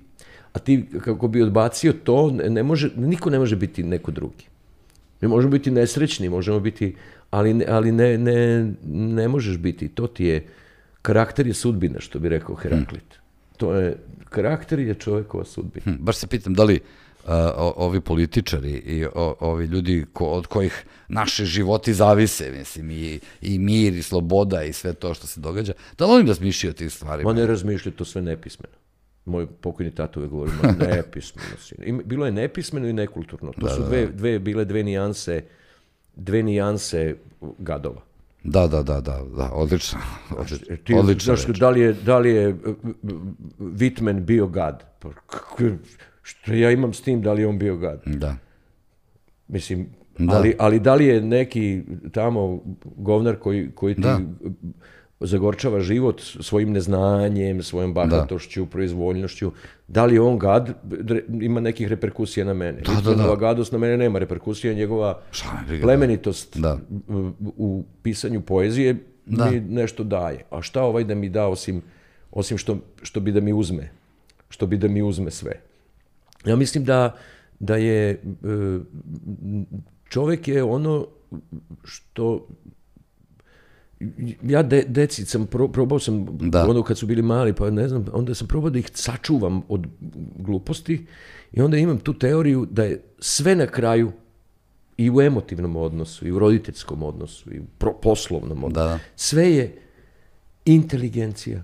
[0.54, 4.46] A ti kako bi odbacio to, ne ne može, niko ne može biti neko drugi.
[5.26, 6.96] Mi možemo biti nesrećni, možemo biti,
[7.32, 9.88] ali, ali ne, ne, ne možeš biti.
[9.90, 10.46] To ti je,
[11.02, 13.04] karakter je sudbina, što bi rekao Heraklit.
[13.58, 13.98] To je,
[14.30, 15.84] karakter je čovjekova sudbina.
[15.86, 20.26] Hm, baš se pitam da li uh, o- ovi političari i o, ovi ljudi ko,
[20.26, 25.28] od kojih naše životi zavise, mislim, i, i mir, i sloboda, i sve to što
[25.28, 27.30] se događa, da li oni razmišljaju o tim stvarima?
[27.30, 28.74] Ma ne razmišljaju to sve nepismeno.
[29.26, 30.52] Moj pokojni tatu uvek govori,
[30.88, 31.76] nepismeno si.
[31.78, 33.52] Ima- Bilo je nepismeno i nekulturno.
[33.52, 35.44] To su dve, dve, bile dve nijanse,
[36.16, 37.16] dve nijanse
[37.60, 38.02] gadova.
[38.44, 40.00] Da, da, da, da, da, odlično.
[40.32, 42.58] odlično, Jer Ti, odlično znaš, da li je, da li je uh,
[43.04, 43.12] uh,
[43.60, 44.84] Whitman bio gad?
[45.00, 45.10] Pa,
[46.22, 48.02] što ja imam s tim da li je on bio gad?
[48.06, 48.36] Da.
[49.48, 50.34] Mislim, Da.
[50.34, 54.20] ali, ali da li je neki tamo govnar koji, koji ti Da.
[55.20, 59.52] Zagorčava život svojim neznanjem, svojom bahatošću, proizvoljnošću,
[59.88, 60.74] da li on gad,
[61.42, 62.82] ima nekih reperkusija na mene.
[62.82, 63.16] Da, da, da.
[63.16, 65.22] Njegova gadost na mene nema reperkusija, njegova
[65.68, 66.78] briga, plemenitost Da.
[67.58, 68.96] u, pisanju poezije
[69.26, 70.44] mi nešto daje.
[70.50, 71.82] A šta ovaj da mi da osim,
[72.32, 73.90] osim što, što bi da mi uzme?
[74.50, 75.60] Što bi da mi uzme sve?
[76.46, 77.16] Ja mislim da,
[77.60, 78.18] da je e,
[80.10, 81.08] čovjek je ono
[81.84, 82.48] što
[84.44, 86.66] ja de, deci sam pro- probao sam Da.
[86.66, 89.88] ono kad su bili mali pa ne znam onda sam probao da ih sačuvam od
[90.38, 91.06] gluposti
[91.52, 94.12] i onda imam tu teoriju da je sve na kraju
[94.98, 98.74] i u emotivnom odnosu i u roditeljskom odnosu i u pro- poslovnom odnosu.
[98.88, 99.76] Da, sve je
[100.66, 101.64] inteligencija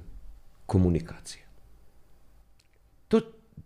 [0.65, 1.40] komunikacija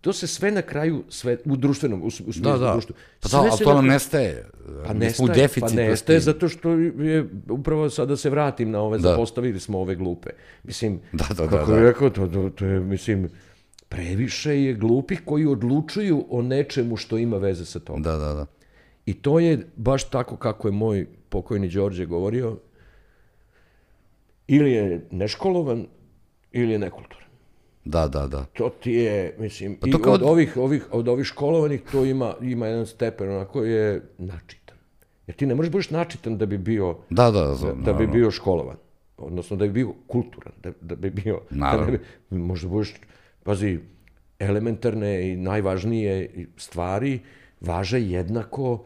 [0.06, 2.72] to se sve na kraju, sve, u društvenom, u, u smislu Da, da.
[2.72, 2.94] društvu.
[3.20, 4.44] Pa da, ali to na nam nestaje.
[4.86, 5.66] Pa nestaje, deficitu.
[5.66, 9.08] pa nestaje zato što je, upravo sad da se vratim na ove, Da.
[9.08, 10.30] zapostavili smo ove glupe.
[10.64, 11.76] Mislim, Da, da, da, kako da.
[11.76, 13.28] je rekao, to, to, to je, mislim,
[13.88, 18.02] previše je glupih koji odlučuju o nečemu što ima veze sa tom.
[18.02, 18.46] Da, da, da.
[19.06, 22.56] I to je baš tako kako je moj pokojni Đorđe govorio,
[24.46, 25.86] ili je neškolovan,
[26.52, 27.15] ili je nekulturan.
[27.86, 28.44] Da, da, da.
[28.44, 32.04] To ti je, mislim, Pa i to kao- od, ovih, ovih, od ovih školovanih to
[32.04, 34.76] ima, ima jedan stepen onako je načitan.
[35.26, 38.30] Jer ti ne možeš budeš načitan da bi bio, Da, da, da, da bi bio
[38.30, 38.76] školovan.
[39.16, 41.40] Odnosno da bi bio kulturan, da, da bi bio...
[41.50, 41.86] Naravno.
[41.86, 41.98] Da ne
[42.30, 42.94] bi, možda budeš,
[43.42, 43.78] pazi,
[44.38, 47.20] elementarne i najvažnije stvari
[47.60, 48.84] važe jednako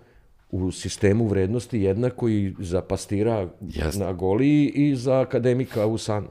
[0.50, 3.98] u sistemu vrednosti jednako i za pastira Jeste.
[3.98, 6.28] na Goliji i za akademika u Sanu.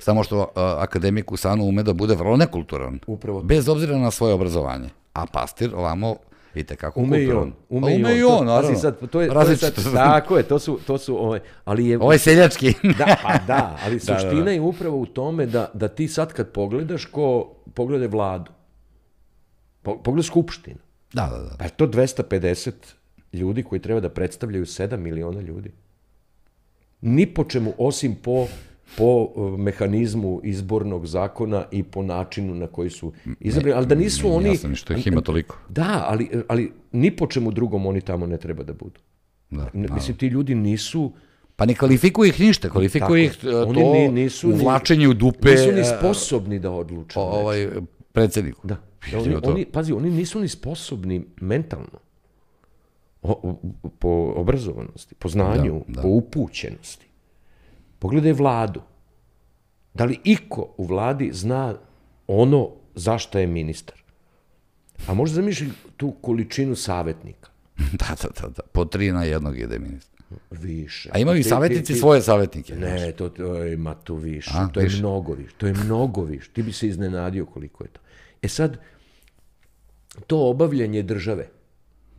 [0.00, 2.98] Samo što a, akademik u Sanu ume da bude vrlo nekulturan.
[3.06, 3.46] Upravo to.
[3.46, 4.88] Bez obzira na svoje obrazovanje.
[5.12, 6.16] A pastir ovamo
[6.54, 7.50] i tekako Ume i on.
[7.50, 8.68] Pa Ume, ume i To- on, naravno.
[8.68, 11.86] pazi sad, to je, to je sad, tako je, to su, to su ovaj, ali
[11.86, 12.74] je, Ovaj seljački.
[12.98, 14.50] da, pa da, ali Da, da, suština da.
[14.50, 17.44] je upravo u tome da, da ti sad kad pogledaš ko
[17.74, 18.50] poglede vladu,
[19.82, 20.78] po, pogledaj skupštinu,
[21.12, 21.56] da, da, da.
[21.58, 22.72] pa je to 250
[23.32, 25.72] ljudi koji treba da predstavljaju 7 miliona ljudi.
[27.00, 28.46] Ni po čemu, osim po,
[28.90, 34.28] po uh, mehanizmu izbornog zakona i po načinu na koji su izabrani, ali da nisu
[34.28, 34.48] oni...
[34.48, 35.56] Jasno mi što ih ima toliko.
[35.68, 39.00] Da, ali, ali ni po čemu drugom oni tamo ne treba da budu.
[39.50, 41.12] Da, Ne, mislim, ti ljudi nisu...
[41.56, 45.14] Pa ne kvalifikuje ih ništa, kvalifikuje ih e, oni to ni- nisu ni- uvlačenje u
[45.14, 47.18] dupe Nisu ni e, sposobni da odluče.
[47.18, 47.68] o- ovaj
[48.12, 48.66] predsjedniku.
[48.66, 48.76] Da.
[49.12, 51.98] da oni, oni, pazi, oni nisu ni sposobni mentalno.
[53.22, 53.56] O, o-
[53.90, 56.02] po obrazovanosti, po znanju, Da, da.
[56.02, 57.06] po upućenosti.
[58.00, 58.82] Pogledaj vladu.
[59.94, 61.74] Da li iko u vladi zna
[62.26, 63.96] ono zašto je ministar?
[65.06, 67.50] A možda zamišlji tu količinu savjetnika.
[68.00, 68.62] da, da, da, da.
[68.72, 70.20] Po tri na jednog ide ministar.
[70.50, 71.10] Više.
[71.12, 72.76] A imaju i savjetnici svoje savjetnike.
[72.76, 74.50] Ne, to, to ima tu više.
[74.54, 74.98] A, to je više.
[74.98, 75.54] mnogo više.
[75.58, 76.50] To je mnogo više.
[76.50, 78.00] Ti bi se iznenadio koliko je to.
[78.42, 78.78] E sad,
[80.26, 81.48] to obavljanje države,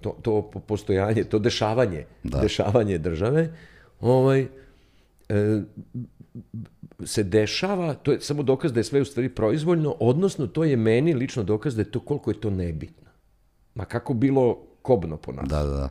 [0.01, 3.55] to, to po- postojanje, to dešavanje, dešavanje države,
[3.99, 4.47] ovaj,
[7.05, 10.77] se dešava, to je samo dokaz da je sve u stvari proizvoljno, odnosno to je
[10.77, 13.09] meni lično dokaz da je to koliko je to nebitno.
[13.75, 15.49] Ma kako bilo kobno po nas.
[15.49, 15.89] Da, da, da.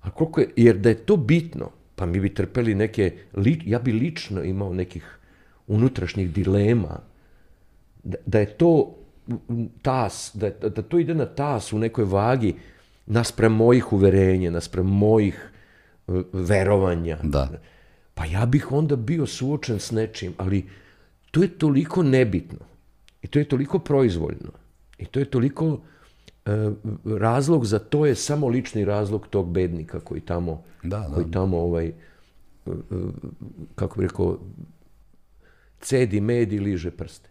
[0.00, 3.78] A koliko je, jer da je to bitno, pa mi bi trpeli neke, li, ja
[3.78, 5.18] bi lično imao nekih
[5.66, 7.00] unutrašnjih dilema,
[8.04, 8.94] da, da je to
[9.82, 12.54] tas, da, da to ide na tas u nekoj vagi
[13.06, 15.50] naspram mojih uverenja, naspram mojih
[16.08, 17.18] e, verovanja.
[17.22, 17.48] Da.
[18.16, 20.66] Pa ja bih onda bio suočen s nečim, ali
[21.30, 22.58] to je toliko nebitno
[23.22, 24.52] i to je toliko proizvoljno
[24.98, 25.80] i to je toliko
[26.46, 26.50] e,
[27.04, 31.14] razlog za to je samo lični razlog tog bednika koji tamo Da, da.
[31.14, 31.92] koji tamo ovaj e,
[33.74, 34.38] kako bi rekao
[35.80, 37.30] cedi med i liže prste.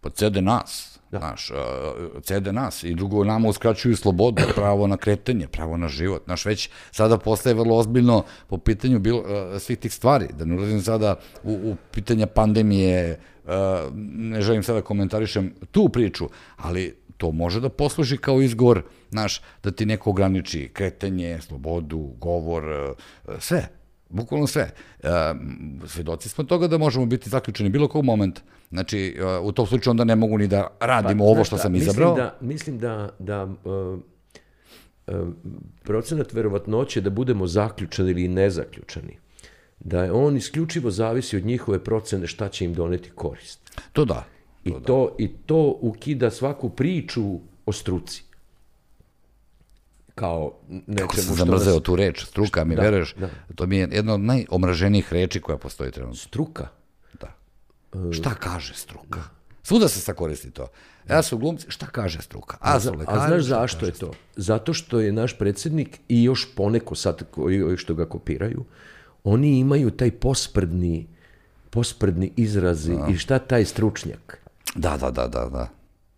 [0.00, 5.48] Pa cede nas, znaš, uh, cede nas i drugo nama uskraćuju slobodu, pravo na kretanje,
[5.48, 6.22] pravo na život.
[6.24, 9.24] Znaš, već sada postaje vrlo ozbiljno po pitanju bilo,
[9.58, 10.28] svih tih stvari.
[10.38, 13.20] Da ne ulazim sada u, u pitanja pandemije,
[14.04, 19.70] ne želim sada komentarišem tu priču, ali to može da posluži kao izgovor, znaš, da
[19.70, 22.94] ti neko ograniči kretanje, slobodu, govor,
[23.38, 23.68] sve.
[24.14, 24.70] Bukvalno sve.
[25.02, 25.08] E,
[25.86, 28.40] svedoci smo toga da možemo biti zaključeni bilo kog momenta.
[28.70, 31.58] Znači, e, u tom slučaju onda ne mogu ni da radimo ovo Pa, Znaš što
[31.58, 32.14] sam izabrao.
[32.14, 33.98] Mislim da, mislim da, da uh,
[35.06, 35.28] uh,
[35.82, 39.18] procenat verovatnoće da budemo zaključani ili nezaključani,
[39.80, 43.80] da je on isključivo zavisi od njihove procene šta će im doneti korist.
[43.92, 44.24] To da.
[44.64, 47.22] I to, I to ukida svaku priču
[47.66, 48.24] o struci.
[50.14, 53.14] Kao nečemu Kako sam zamrzeo nas- tu reč, struka, mi Da, veruješ?
[53.14, 53.28] da.
[53.54, 56.16] To mi je jedna od najomraženijih reči koja postoji trenutno.
[56.16, 56.68] Struka.
[57.20, 57.32] Da.
[58.12, 59.20] Šta kaže struka?
[59.62, 60.66] Svuda se sad koristi to.
[61.08, 62.56] Ja su glumci, šta kaže struka?
[62.60, 64.10] A, su lekari, A znaš zašto je to?
[64.36, 68.64] Zato što je naš predsjednik i još poneko sad koji što ga kopiraju,
[69.24, 71.06] oni imaju taj posprdni
[71.70, 74.40] posprdni izrazi i šta taj stručnjak?
[74.74, 75.68] Da, da, da, da, da.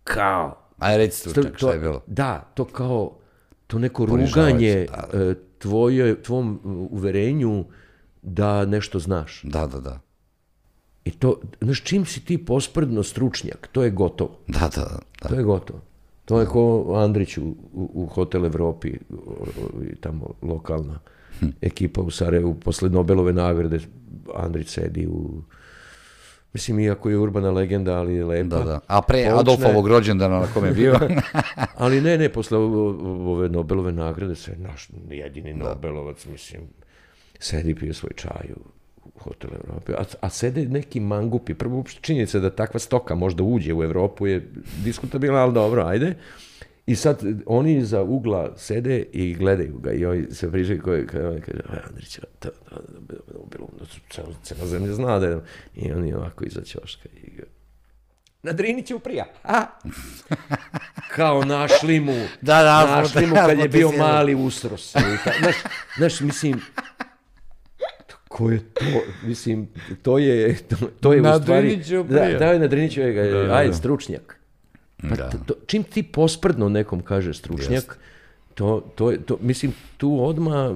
[0.03, 0.57] Kao.
[0.79, 2.03] Aj, reci stručnjak, to, šta je bilo?
[2.07, 3.17] Da, to kao
[3.67, 6.59] to neko ruganje da, e, tvoje, tvom
[6.91, 7.65] uverenju
[8.21, 9.41] da nešto znaš.
[9.43, 9.99] Da, da, da.
[11.05, 14.39] I to, znaš, čim si ti posprdno stručnjak, to je gotovo.
[14.47, 15.29] Da, da, da.
[15.29, 15.79] To je gotovo.
[16.25, 17.43] To je ko Andrić u,
[17.73, 18.93] u, u Hotel Evropi,
[19.99, 20.99] tamo lokalna
[21.61, 23.79] ekipa u Sarajevu, posle Nobelove nagrade,
[24.35, 25.41] Andrić sedi u...
[26.57, 28.57] mislim, iako je urbana legenda, ali je lepa.
[28.57, 28.79] Da, da.
[28.87, 30.99] A pre Počne- Adolfovog rođendana na kome je bio,
[31.83, 36.61] Ali ne, ne, posle ove Nobelove nagrade se naš jedini Nobelovac, mislim,
[37.39, 41.53] sedi pije svoj čaj u hotel Evrope, a, a sede neki mangupi.
[41.53, 44.47] Prvo, uopšte činjenica da takva stoka možda uđe u Evropu je
[44.83, 46.15] diskutabilna, ali dobro, ajde.
[46.87, 51.39] I sad oni iza ugla sede i gledaju ga i oni se pričaju koji kaže,
[51.41, 52.49] kaže "A, Andrić, to, to,
[53.47, 53.69] bilo,
[54.41, 55.39] cela, zemlja zna da je,
[55.75, 57.43] i oni ovako iza ćoška i ga,
[58.43, 59.25] na Driniću prija.
[59.43, 59.65] A?
[61.15, 64.35] Kao našli mu, Da, da, našli smo- mu da, kad je bio mali
[65.23, 65.55] ta- Znaš,
[65.97, 66.61] znaš, mislim,
[68.27, 68.85] ko je to?
[69.23, 69.67] Mislim,
[70.01, 71.77] to je, to, to je Na u stvari...
[72.03, 74.36] Da, da, je na Driniću, je ga, ajde, stručnjak.
[75.01, 75.29] Pa Da.
[75.29, 77.99] to, to, čim ti posprdno nekom kaže stručnjak,
[78.53, 80.75] to, to, je, to, mislim, tu odma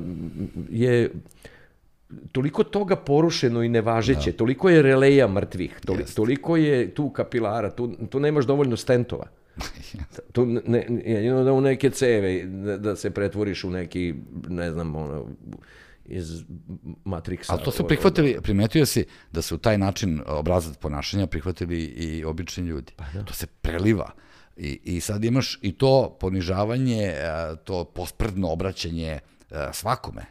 [0.70, 1.12] je
[2.32, 7.92] toliko toga porušeno i nevažeće, toliko je releja mrtvih, toli, toliko je tu kapilara, tu,
[8.10, 9.28] tu nemaš dovoljno stentova.
[10.34, 14.16] tu ne, ne, jedino da u neke ceve, da, da se pretvoriš u neki,
[14.48, 15.26] ne znam, ono,
[16.12, 16.44] iz
[17.06, 17.54] Matrixa.
[17.54, 22.24] Ali to su Ono, prihvatili, primetio si da su taj način obrazac ponašanja prihvatili i
[22.24, 22.94] obični ljudi.
[23.26, 24.12] To se preliva.
[24.58, 27.22] I, I sad imaš i to ponižavanje, e,
[27.64, 29.20] to posprdno obraćanje e,
[29.74, 30.26] svakome.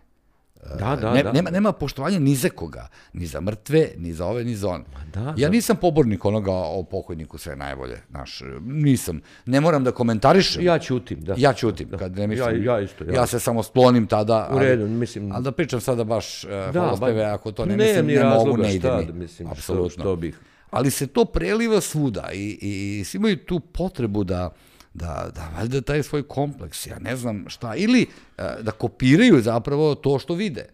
[0.70, 1.32] Da, da, ne, da.
[1.32, 4.84] Nema, nema poštovanja ni za koga, ni za mrtve, ni za ove, ni za one.
[5.14, 9.20] da, ja nisam pobornik onoga o pokojniku sve najbolje, znaš, nisam.
[9.46, 10.64] Ne moram da komentarišem.
[10.64, 11.34] Ja ćutim, da.
[11.36, 13.14] Ja ćutim, kad ne mislim, Ja- ja isto, ja.
[13.14, 14.48] ja se samo sklonim tada.
[14.52, 17.86] U redu, mislim- Ali da pričam sada baš uh, Da, hvalospeve, ako to ne nemam
[17.86, 19.06] mislim, ne mogu, razloga, ne ide mi.
[19.06, 20.02] da mislim, što- Apsolutno.
[20.02, 20.38] što bih.
[20.70, 24.50] Ali se to preliva svuda i, i, i svi imaju tu potrebu da,
[24.95, 28.07] da, da valjda taj svoj kompleks, ja ne znam šta, ili
[28.38, 30.64] uh, da kopiraju zapravo to što vide.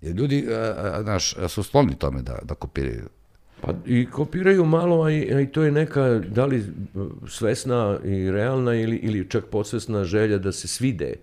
[0.00, 0.54] Jer ljudi, uh,
[1.02, 3.08] znaš, su skloni tome da, da kopiraju.
[3.60, 6.64] Pa i kopiraju malo, a i, a i to je neka, da li
[7.28, 11.14] svesna i realna ili, ili čak podsvesna želja da se svide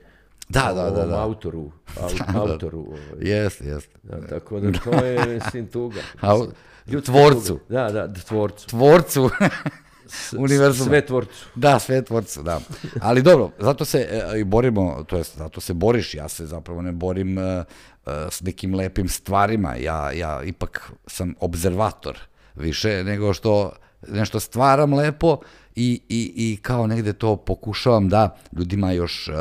[0.50, 1.22] Da, da, da, da.
[1.22, 1.72] autoru.
[1.98, 3.30] au- autoru ovaj.
[3.32, 3.96] Jeste, jeste.
[4.04, 6.02] Da, tako da to je, mislim, tuga.
[6.22, 6.52] Au-
[7.06, 7.60] tvorcu.
[7.70, 8.68] Da, da, tvorcu.
[8.68, 9.30] Tvorcu
[10.38, 10.90] univerzuma.
[10.90, 11.46] Sve tvorcu.
[11.56, 12.60] Da, sve tvorcu, da.
[13.02, 16.82] Ali dobro, zato se e, i borimo, to jest zato se boriš, ja se zapravo
[16.82, 17.64] ne borim e, e,
[18.30, 22.20] s nekim lepim stvarima, ja, ja ipak sam obzervator
[22.56, 23.72] više nego što
[24.08, 25.38] nešto stvaram lepo
[25.76, 29.32] i, i, i kao negde to pokušavam da ljudima još e,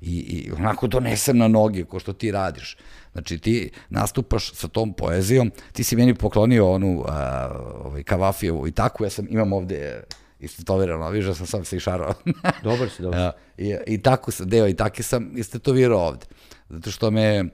[0.00, 2.76] i, i onako donesem na noge, ko što ti radiš.
[3.12, 7.48] Znači ti nastupaš sa tom poezijom, ti si meni poklonio onu a,
[7.84, 10.02] ovaj, Kavafijevu i takvu, ja sam imam ovde e,
[10.40, 12.14] istetovirano, viš da sam sam se išarao.
[12.64, 13.32] Dobar si, dobar.
[13.56, 16.26] I, I tako sam, deo i taki sam istetovirao ovde.
[16.68, 17.44] Zato što me e,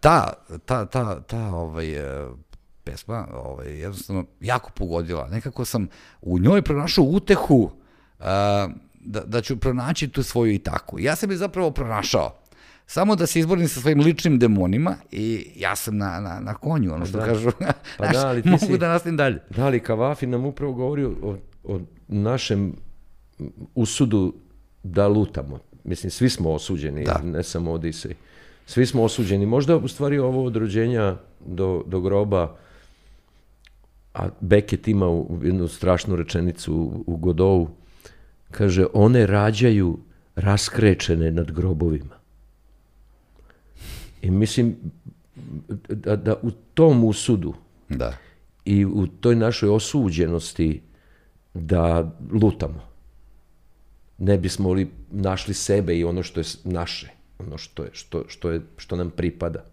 [0.00, 0.32] ta,
[0.64, 2.26] ta, ta, ta ovaj, e,
[2.84, 5.28] pesma ovaj, jednostavno jako pogodila.
[5.28, 5.88] Nekako sam
[6.22, 7.70] u njoj pronašao utehu
[8.20, 8.68] a,
[9.00, 10.98] da, da ću pronaći tu svoju i tako.
[10.98, 12.45] Ja sam je zapravo pronašao.
[12.86, 16.94] Samo da se izborim sa svojim ličnim demonima i ja sam na, na, na konju,
[16.94, 17.24] ono što da.
[17.24, 17.50] kažu.
[17.98, 19.38] Pa Znaš, da, ali ti mogu si- da nastavim dalje.
[19.50, 22.72] Da, ali Kavafi nam upravo govori o, o našem
[23.74, 24.34] usudu
[24.82, 25.58] da lutamo.
[25.84, 27.20] Mislim, svi smo osuđeni, Da.
[27.20, 28.14] ne samo Odisej.
[28.66, 29.46] Svi smo osuđeni.
[29.46, 32.56] Možda u stvari ovo od rođenja do, do groba,
[34.14, 37.70] a Beckett ima u- jednu strašnu rečenicu u, u Godovu,
[38.50, 39.98] kaže, one rađaju
[40.36, 42.15] raskrečene nad grobovima.
[44.26, 44.76] I mislim
[45.88, 47.54] da, da u tom usudu,
[47.88, 48.12] Da.
[48.64, 50.80] i u toj našoj osuđenosti
[51.54, 52.82] da lutamo.
[54.18, 58.50] Ne bismo li našli sebe i ono što je naše, ono što, je, što, što,
[58.50, 59.64] je, što nam pripada.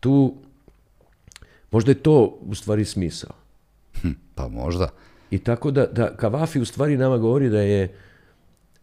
[0.00, 0.34] Tu,
[1.70, 3.32] možda je to u stvari smisao.
[4.02, 4.88] Hm, pa možda.
[5.30, 7.94] I tako da, da Kavafi u stvari nama govori da je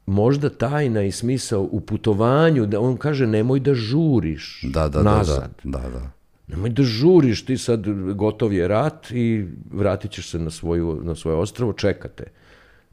[0.08, 5.50] možda tajna i smisao u putovanju, da on kaže nemoj da žuriš Da, da, nazad.
[5.64, 6.12] da, da, da, da.
[6.48, 7.84] Nemoj da žuriš, ti sad
[8.14, 12.24] gotov je rat i vratit ćeš se na, svoju, na svoje ostrovo, čekate.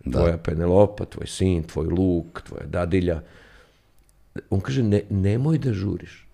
[0.05, 3.21] Tvoja Penelopa, tvoj sin, tvoj luk, tvoja dadilja.
[4.51, 6.27] On kaže, ne, nemoj da žuriš,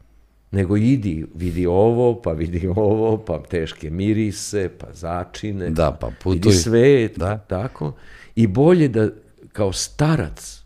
[0.51, 6.35] nego idi, vidi ovo, pa vidi ovo, pa teške mirise, pa začine, Da, pa putuj.
[6.35, 7.39] vidi svet, Da.
[7.39, 7.93] tako.
[8.35, 9.09] I bolje da
[9.53, 10.60] kao starac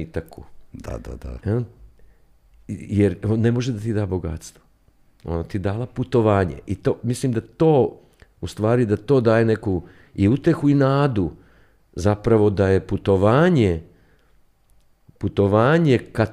[0.00, 0.44] Itaku.
[0.72, 1.50] Da, da, da.
[1.50, 1.62] Jel?
[2.68, 4.62] Jer on ne može da ti da bogatstvo.
[5.24, 6.58] Ona ti dala putovanje.
[6.66, 8.00] I to, mislim da to,
[8.40, 9.82] u stvari da to daje neku
[10.14, 11.30] i utehu i nadu,
[11.92, 13.82] zapravo da je putovanje,
[15.18, 16.26] putovanje ka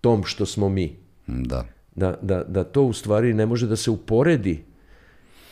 [0.00, 0.96] tom što smo mi.
[1.26, 1.64] Da.
[1.94, 4.64] Da, da, da to u stvari ne može da se uporedi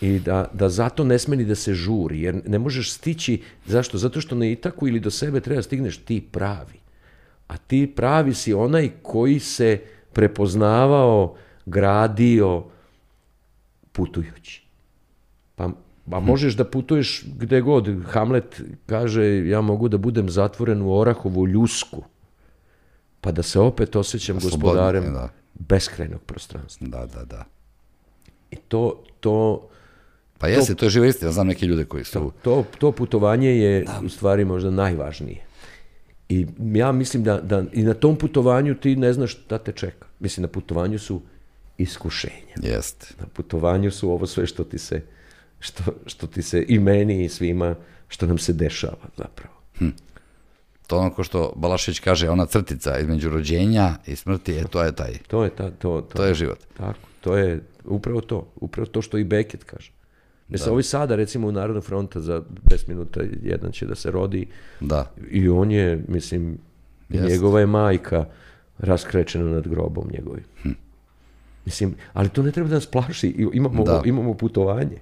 [0.00, 3.98] I da, da zato ne sme ni da se žuri, jer ne možeš stići, zašto?
[3.98, 6.78] Zato što na Itaku ili do sebe treba da stigneš ti pravi.
[7.48, 9.80] A ti pravi si onaj koji se
[10.12, 11.36] prepoznavao,
[11.66, 12.64] gradio
[13.92, 14.62] putujući.
[15.54, 15.70] Pa,
[16.10, 17.88] pa možeš da putuješ gde god.
[18.04, 22.04] Hamlet kaže, ja mogu da budem zatvoren u Orahovu ljusku,
[23.20, 25.28] pa da se opet osjećam Slobodno, gospodarem da.
[25.54, 26.86] beskrajnog prostranstva.
[26.88, 27.44] Da, da, da.
[28.50, 29.68] I to, to,
[30.38, 31.32] Pa jeste, to je živa istina.
[31.32, 32.32] Znam neke ljude koji su...
[32.42, 35.46] to, to putovanje je u stvari možda najvažnije.
[36.28, 40.06] I ja mislim da, da i na tom putovanju ti ne znaš šta te čeka.
[40.20, 41.20] Mislim, na putovanju su
[41.78, 42.54] iskušenja.
[42.62, 43.06] Jeste.
[43.20, 45.02] Na putovanju su ovo sve što ti se,
[45.60, 47.74] što, što ti se i meni i svima,
[48.08, 49.54] što nam se dešava zapravo.
[50.86, 54.92] To ono ko što Balašević kaže, ona crtica između rođenja i smrti, e, to je
[54.92, 56.58] taj, To je, ta, to, to, to je život.
[56.76, 58.52] Tako, to je upravo to.
[58.56, 59.95] Upravo to što i Beckett kaže.
[60.48, 64.46] Mislim, ovi sada, recimo, u Narodnog fronta za 10 minuta jedan će da se rodi
[64.80, 65.10] Da.
[65.30, 66.58] i on je, mislim,
[67.08, 67.28] Jeste.
[67.28, 68.24] njegova je majka
[68.78, 70.44] raskrečena nad grobom njegovim.
[71.64, 73.28] Mislim, ali to ne treba da nas plaši.
[73.28, 74.02] I Imamo, Da.
[74.04, 74.98] imamo putovanje.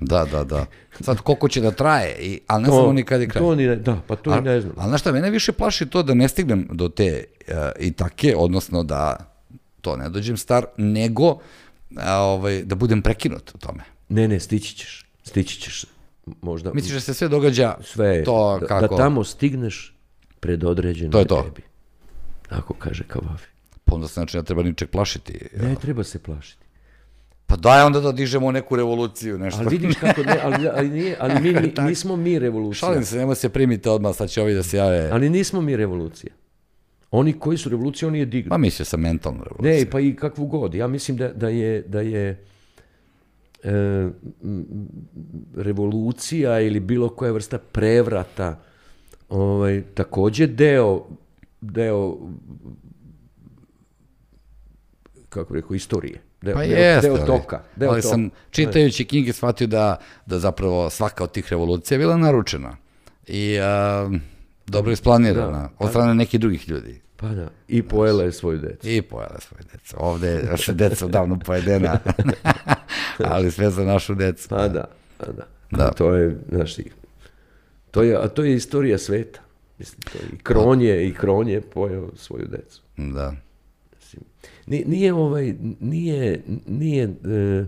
[0.00, 0.66] Da, da, da.
[1.00, 3.42] Sad, koliko će da traje, i, ali ne znamo ni kad je kraj.
[3.42, 4.74] To ni ne, da, pa to i ne znam.
[4.76, 8.34] Ali znaš šta, mene više plaši to da ne stignem do te uh, i take,
[8.36, 9.16] odnosno da
[9.80, 11.38] to ne dođem star, nego
[11.96, 13.82] a, ovaj, da budem prekinut u tome.
[14.08, 15.06] Ne, ne, stići ćeš.
[15.22, 15.84] Stići ćeš.
[16.42, 18.86] Možda Misliš da se sve događa sve, to da, kako...
[18.86, 19.94] da tamo stigneš
[20.40, 21.42] predodređeno To je to.
[21.42, 21.62] tebi.
[22.48, 23.46] Tako kaže Kavafi.
[23.84, 25.38] Pa onda se znači ne treba ničeg plašiti.
[25.56, 26.64] Ne treba se plašiti.
[27.46, 29.60] Pa daj onda da dižemo neku revoluciju, nešto.
[29.60, 32.88] Ali vidiš kako ne, ali, ali, nije, ali mi, ni- nismo mi revolucija.
[32.88, 35.10] Šalim se, nemoj se primite odmah, sad će ovi da se jave.
[35.12, 36.32] Ali nismo mi revolucija.
[37.10, 38.50] Oni koji su revolucija, oni je dignu.
[38.50, 39.72] Pa mislio sam mentalnu revoluciju.
[39.84, 40.74] Ne, pa i kakvu god.
[40.74, 42.44] Ja mislim da, da je, da je
[43.62, 44.08] e,
[45.56, 48.58] revolucija ili bilo koja vrsta prevrata
[49.28, 51.06] ovaj, takođe deo,
[51.60, 52.16] deo
[55.28, 56.20] kako rekao, istorije.
[56.42, 57.62] Deo, Pa deo, jeste, deo toka.
[57.76, 58.10] Deo ali toka.
[58.10, 59.96] sam čitajući knjige shvatio da,
[60.26, 62.76] da zapravo svaka od tih revolucija je bila naručena
[63.26, 64.10] i a,
[64.66, 67.00] dobro isplanirana od strane nekih drugih ljudi.
[67.16, 68.88] Pa da, i pojela je svoju decu.
[68.88, 69.96] I pojela svoje deca.
[70.00, 71.98] Ovde se deca odavno pojedena,
[73.32, 74.48] ali sve za našu decu.
[74.48, 74.84] Pa da,
[75.18, 75.46] pa da.
[75.70, 75.90] Da.
[75.90, 76.76] To je, znaš,
[77.90, 79.40] to je, a to je istorija sveta.
[79.78, 82.82] Mislim, to je, i Kron je, i Kron je pojeo svoju decu.
[82.96, 83.34] Da.
[83.96, 84.22] Mislim,
[84.66, 87.64] Nije, nije ovaj, nije, nije, e,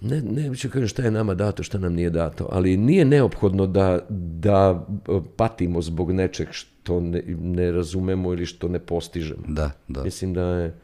[0.00, 3.66] ne, ne ću kažem šta je nama dato, šta nam nije dato, ali nije neophodno
[3.66, 9.42] da, da e, patimo zbog nečeg što ne, ne razumemo ili što ne postižemo.
[9.48, 10.02] Da, da.
[10.02, 10.74] Mislim da je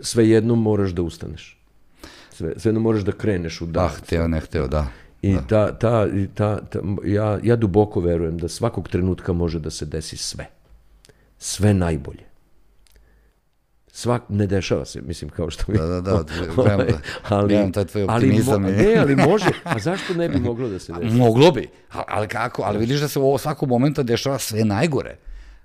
[0.00, 1.58] svejedno moraš da ustaneš.
[2.30, 3.88] Sve, svejedno moraš da kreneš u Da, dan.
[3.88, 4.86] hteo, ne hteo, da.
[5.22, 9.70] I ta, ta, i ta, ta, ja, ja duboko verujem da svakog trenutka može da
[9.70, 10.46] se desi sve.
[11.38, 12.24] Sve najbolje.
[13.94, 15.78] Svak, ne dešava se, mislim, kao što mi...
[15.78, 16.24] Da, da, da,
[16.54, 16.78] gledam,
[17.30, 18.64] da, gledam taj tvoj optimizam.
[18.64, 19.50] Ali, mo, ne, ali može.
[19.64, 21.16] A zašto ne bi moglo da se desi?
[21.16, 22.62] Moglo bi, ali, ali kako?
[22.62, 25.16] Ali vidiš da se u svakog momenta dešava sve najgore.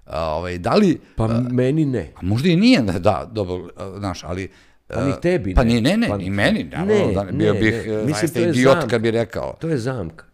[0.08, 2.12] A, ovaj, da li, Pa meni ne.
[2.16, 4.50] a možda i nije, da, dobro, a, znaš, ali...
[4.88, 5.74] Pa ni a, tebi Pa ne.
[5.74, 6.64] ni, ne, ne, Pa- ni meni.
[6.64, 8.04] Ne, naravno, da, bio ne, bih ne.
[8.04, 8.88] Mislim, to je idiot zamka.
[8.88, 9.56] kad bi rekao.
[9.60, 10.26] To je zamka.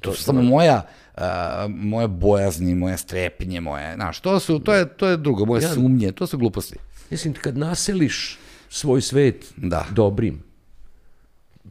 [0.00, 0.82] To su samo moja,
[1.16, 5.62] a, moje bojazni, moje strepnje, moje, znaš, to su, to je, to je drugo, moje
[5.62, 6.76] Ja- sumnje, to su gluposti.
[7.10, 9.86] Mislim, kad naseliš svoj svet Da.
[9.90, 10.42] dobrim,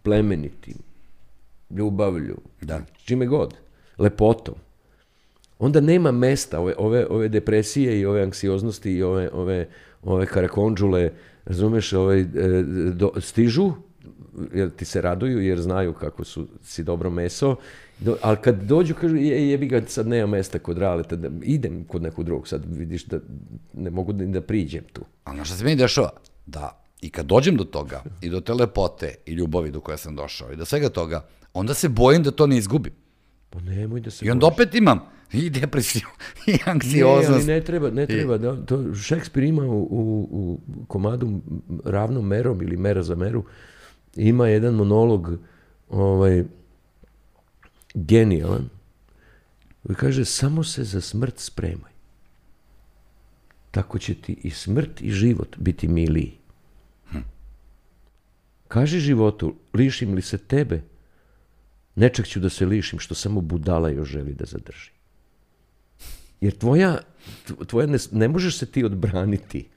[0.02, 0.78] plemenitim,
[1.70, 2.82] ljubavlju, Da.
[2.98, 3.54] čime god,
[3.98, 4.56] lepotom,
[5.60, 9.68] onda nema mesta ove, ove, ove depresije i ove anksioznosti i ove, ove,
[10.04, 11.12] ove karakondžule,
[11.46, 12.26] razumeš, ove, e,
[12.94, 13.72] do, stižu,
[14.54, 17.56] jer ti se raduju, jer znaju kako su, si dobro meso,
[18.00, 21.84] do, ali kad dođu, kažu, je, jebi ga, sad nema mesta kod Raleta, da, idem
[21.84, 23.20] kod nekog drugog, sad vidiš da
[23.74, 25.02] ne mogu ni da priđem tu.
[25.24, 26.10] A znaš šta se meni dešava?
[26.46, 30.16] Da, i kad dođem do toga, i do te lepote i ljubavi do koje sam
[30.16, 32.94] došao, i do svega toga, onda se bojim da to ne izgubim.
[33.50, 35.00] Pa nemoj da se I onda opet imam
[35.34, 36.08] i depresiju,
[36.48, 37.48] i Ne, ali anksioznost.
[37.48, 38.38] ne treba, ne treba.
[38.38, 41.42] Da, to Šekspir ima u, u, u komadu
[41.86, 43.44] ravnom merom ili mera za meru,
[44.16, 45.30] ima jedan monolog
[45.90, 46.44] ovaj,
[47.94, 48.70] genijalan,
[49.84, 51.92] koji kaže samo se za smrt spremaj.
[53.72, 56.40] Tako će ti i smrt i život biti miliji.
[58.68, 60.82] Kaži životu, lišim li se tebe,
[61.96, 64.99] nečeg ću da se lišim što samo budala još želi da zadrži.
[66.42, 66.98] Jer tvoja,
[67.68, 69.68] tvoja ne, ne možeš se ti odbraniti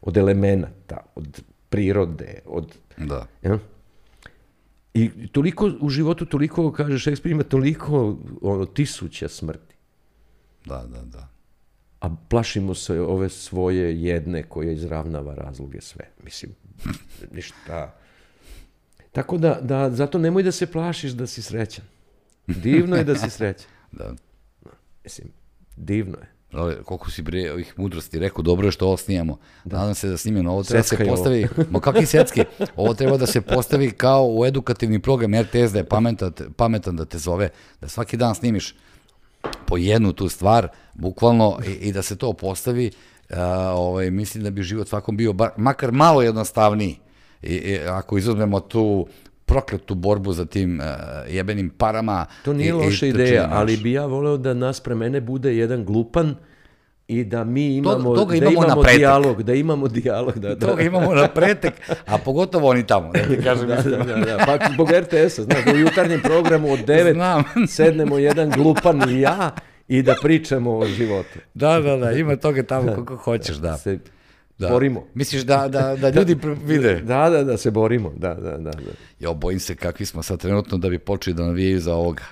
[0.00, 2.74] od elemenata, od prirode, od...
[2.96, 3.26] Da.
[3.42, 3.58] Ja?
[4.94, 9.74] I toliko u životu, toliko, kaže Šekspir, ima toliko ono, tisuća smrti.
[10.64, 11.28] Da, da, da.
[12.00, 16.04] A plašimo se ove svoje jedne koje izravnava razloge sve.
[16.24, 16.52] Mislim,
[17.32, 17.94] ništa.
[19.12, 21.84] Tako da, da, zato nemoj da se plašiš da si srećan.
[22.46, 23.70] Divno je da si srećan.
[23.92, 24.14] da.
[25.04, 25.28] Mislim,
[25.76, 26.36] divno je.
[26.52, 29.38] Ali, koliko si bre ovih mudrosti rekao, dobro je što ovo snijamo.
[29.64, 31.16] Nadam se da snimimo ovo treba da se Seckaj ovo.
[31.16, 32.44] postavi, ma kakvi secki,
[32.76, 37.04] ovo treba da se postavi kao u edukativni program RTS da je pametan, pametan da
[37.04, 37.48] te zove,
[37.80, 38.74] da svaki dan snimiš
[39.66, 42.90] po jednu tu stvar, bukvalno, i, i da se to postavi,
[43.30, 46.98] a, ovaj, mislim da bi život svakom bio bar, makar malo jednostavniji.
[47.42, 49.06] I, i ako izuzmemo tu
[49.46, 50.86] prokletu borbu za tim uh,
[51.28, 52.26] jebenim parama.
[52.44, 55.20] To nije i- i loša trčanje ideja, ali bi ja voleo da nas pre mene
[55.20, 56.34] bude jedan glupan
[57.08, 58.98] i da mi imamo, toga da imamo na imamo pretek.
[58.98, 60.38] dijalog, da imamo dijalog.
[60.38, 60.66] Da, da.
[60.66, 61.72] Toga imamo na pretek,
[62.06, 64.44] a pogotovo oni tamo, da ti kažem Da, da, da, da.
[64.58, 67.42] Pa zbog RTS-a, znaš, da u jutarnjem programu od 9 Znam.
[67.68, 69.50] sednemo jedan glupan i ja
[69.88, 71.38] i da pričamo o životu.
[71.54, 73.76] Da, da, da, ima toga tamo koliko hoćeš, da.
[73.76, 73.98] Se
[74.58, 74.68] da.
[74.68, 75.04] borimo.
[75.14, 76.94] Misliš da, da, da ljudi pr- vide?
[76.96, 78.12] Da, da, da, se borimo.
[78.16, 78.70] Da, da, da.
[78.70, 78.80] da.
[79.20, 82.22] Jo, bojim se kakvi smo sad trenutno da bi počeli da navijaju za ovoga.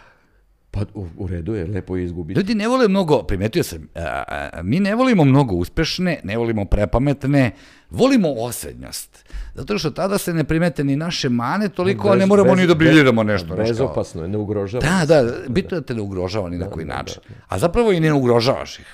[0.71, 2.41] Pa u, u redu je, lepo je izgubiti.
[2.41, 4.23] Ljudi ne vole mnogo, primetio sam, a,
[4.53, 7.51] a, mi ne volimo mnogo uspešne, ne volimo prepametne,
[7.91, 9.25] volimo osrednjost.
[9.55, 12.57] Zato što tada se ne primete ni naše mane toliko, a ne Bez- moramo bez-
[12.57, 13.57] ni da briljiramo bez- nešto.
[13.57, 14.85] Bezopasno je, ne ugrožava.
[14.85, 17.19] Da, da, bitno je da te ne ugrožava ni na koji način.
[17.49, 18.87] A zapravo i ne ugrožavaš ih.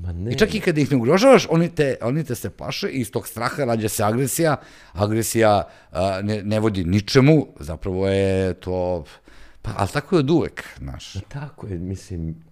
[0.00, 0.32] Ma ne.
[0.32, 3.10] I čak i kada ih ne ugrožavaš, oni te, oni te se plaše i iz
[3.10, 4.56] tog straha rađa se agresija.
[4.92, 9.04] Agresija a, ne, ne vodi ničemu, zapravo je to...
[9.62, 11.14] Pa, ali tako je od uvek, znaš.
[11.14, 12.44] Ma Tako je, mislim,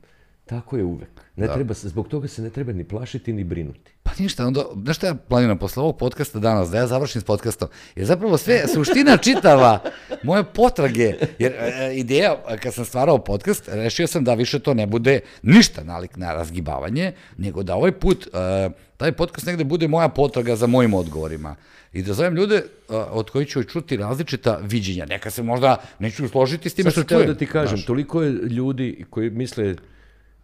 [0.44, 1.20] tako je uvek.
[1.36, 3.95] Ne treba se, zbog toga se ne treba ni plašiti ni brinuti.
[4.07, 7.24] Pa ništa, onda, znaš šta ja planiram posle ovog podcasta danas, da ja završim s
[7.24, 9.78] podcastom, jer zapravo sve, suština čitava
[10.22, 14.74] moje potrage, jer e, ideja, e, kad sam stvarao podcast, rešio sam da više to
[14.74, 19.88] ne bude ništa nalik na razgibavanje, nego da ovaj put, e, taj podcast negde bude
[19.88, 21.57] moja potraga za mojim odgovorima.
[21.92, 25.07] I da zovem ljude e, od kojih ću čuti različita viđenja.
[25.07, 27.32] Neka se možda neću složiti s Sad što sam teo čujem.
[27.32, 27.86] da ti kažem, znaš.
[27.86, 29.74] toliko je ljudi koji misle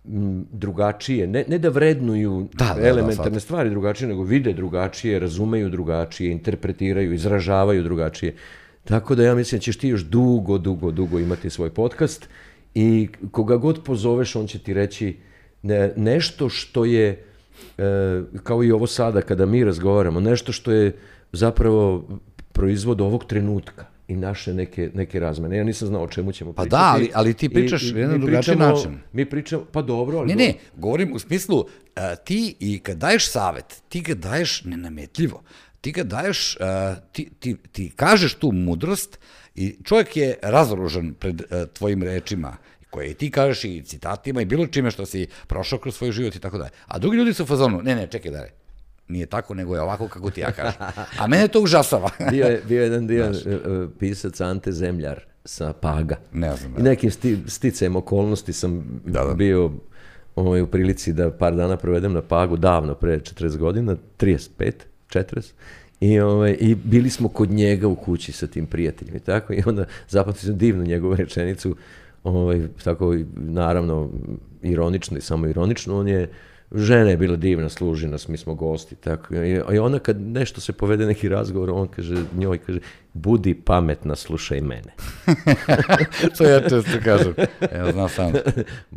[0.05, 3.41] drugačije, ne, ne da vrednuju Da, da, da, elementarne shvatam.
[3.41, 8.35] stvari drugačije, nego vide drugačije, razumeju drugačije, interpretiraju, izražavaju drugačije.
[8.85, 12.29] Tako da ja mislim da ćeš ti još dugo, dugo, dugo imati svoj podcast
[12.75, 15.17] i koga god pozoveš, on će ti reći
[15.63, 17.25] ne, nešto što je,
[17.79, 20.97] e, kao i ovo sada kada mi razgovaramo, nešto što je
[21.33, 22.09] zapravo
[22.53, 25.57] proizvod ovog trenutka i naše neke, neke razmene.
[25.57, 26.71] Ja nisam znao o čemu ćemo Pa pričati.
[26.73, 28.99] da, ali- ali ti pričaš I- i jedan drugačiji način.
[29.13, 30.29] Mi pričamo, pa dobro, ali...
[30.29, 31.65] Ne, ne, govorim u smislu,
[31.97, 35.43] a, ti i kad daješ savet, ti ga daješ nenametljivo.
[35.81, 39.19] Ti ga daješ, a, ti, ti, ti kažeš tu mudrost
[39.55, 42.57] i čovjek je razoružan pred a, tvojim rečima
[42.91, 46.37] koje i ti kažeš i citatima i bilo čime što si prošao kroz svoj život
[46.37, 46.71] i tako dalje.
[46.87, 48.51] A drugi ljudi su u fazonu, ne, ne, čekaj dare,
[49.13, 50.81] nije tako, nego je ovako kako ti ja kažem.
[51.19, 52.11] A mene to užasava.
[52.31, 53.59] bio je, bio je jedan dio e, e,
[53.99, 56.17] pisac Ante Zemljar sa Paga.
[56.33, 59.03] Ne znam, I nekim sti, sticajem okolnosti sam
[59.37, 59.71] bio
[60.37, 64.73] ovaj, u prilici da par dana provedem na Pagu, davno, pre 40 godina, 35,
[65.09, 65.53] 40.
[66.01, 69.53] I, ovaj, I bili smo kod njega u kući sa tim prijateljima i tako.
[69.53, 71.77] I onda zapamtio sam divnu njegovu rečenicu,
[72.25, 74.11] ovaj, tako naravno
[74.63, 76.29] ironično i samo ironično, on je
[76.75, 79.35] žena je bila divna, služi nas, mi smo gosti, tako.
[79.35, 82.81] I, ona kad nešto se povede neki razgovor, on kaže, njoj kaže,
[83.15, 84.93] budi pametna, slušaj mene.
[86.39, 87.35] to ja često kažem.
[87.71, 88.33] Evo, znam sam.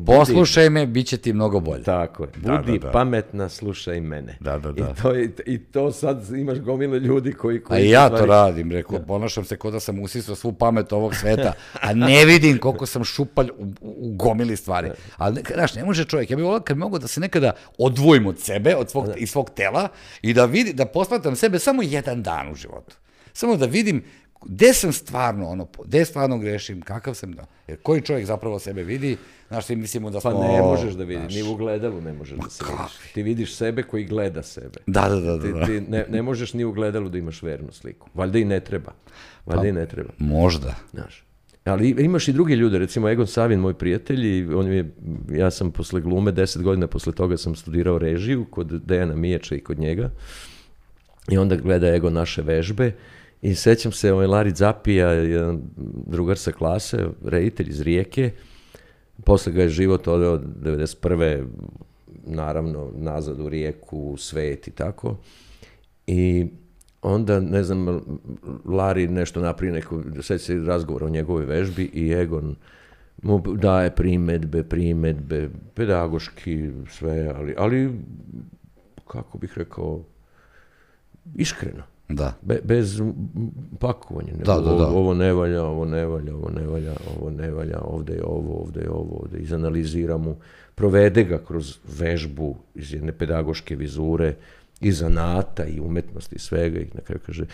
[0.05, 1.83] Poslušaj me, bit će ti mnogo bolje.
[1.83, 2.29] Tako je.
[2.35, 2.91] Da, Budi da, da.
[2.91, 4.37] pametna, slušaj mene.
[4.39, 4.89] Da, da, da.
[4.91, 7.57] I to, je, I to sad imaš gomile ljudi koji...
[7.57, 10.35] A koji i ja u to stvari- radim, rekao, ponašam se kao da sam usisao
[10.35, 14.91] svu pamet ovog sveta, a ne vidim koliko sam šupalj u, u, gomili stvari.
[15.17, 17.51] Ali, ne- znaš, ne može čovjek, ja bih volao kad bi mogo da se nekada
[17.77, 19.87] odvojim od sebe, od svog, i svog tela
[20.21, 22.95] i da vidi, da posmatram sebe samo jedan dan u životu.
[23.35, 24.03] Samo da vidim
[24.45, 28.83] gde sam stvarno, ono, gde stvarno grešim, kakav sam, da, jer koji čovjek zapravo sebe
[28.83, 30.43] vidi, znaš, svi mislimo da Pa smo...
[30.43, 33.13] ne možeš da vidiš, znaš, ni u gledalu ne možeš da se vidiš.
[33.13, 34.79] Ti vidiš sebe koji gleda sebe.
[34.87, 35.65] Da, da, da, da, Ti, da.
[35.65, 38.09] ti ne, ne možeš ni u gledalu da imaš vernu sliku.
[38.13, 38.91] Valjda i ne treba.
[39.45, 40.09] Valjda Pa- i ne treba.
[40.17, 40.75] Možda.
[40.91, 41.25] Znaš.
[41.63, 44.93] Ali imaš i druge ljude, recimo Egon Savin, moj prijatelj, i on je,
[45.31, 49.59] ja sam posle glume, deset godina posle toga sam studirao režiju kod Dejana Mijača i
[49.59, 50.09] kod njega.
[51.29, 52.91] I onda gleda Egon naše vežbe
[53.45, 55.61] i sećam se, ovaj Lari Zapija, jedan
[56.07, 58.31] drugar sa klase, reditelj iz Rijeke,
[59.23, 61.47] posle ga je život odveo 91.
[62.23, 65.17] naravno nazad u Rijeku, u svet i tako.
[66.07, 66.47] I
[67.01, 68.01] onda, ne znam,
[68.65, 72.55] Lari nešto napravi, neko, sad se razgovor o njegovoj vežbi i Egon
[73.21, 77.99] mu daje primetbe, primetbe, pedagoški, sve, ali, ali
[79.07, 80.03] kako bih rekao,
[81.35, 81.94] iskreno.
[82.09, 82.33] Da.
[82.41, 83.01] Be, bez
[83.79, 84.33] pakovanja.
[84.33, 84.87] Da, da, da.
[84.87, 88.61] Ovo, ne valja, ovo ne valja, ovo ne valja, ovo ne valja, ovde je ovo,
[88.61, 90.35] ovde je ovo, ovde izanalizira mu,
[90.75, 94.35] provede ga kroz vežbu iz jedne pedagoške vizure,
[94.81, 97.45] i zanata, i umetnosti, i svega, i na kraju kaže,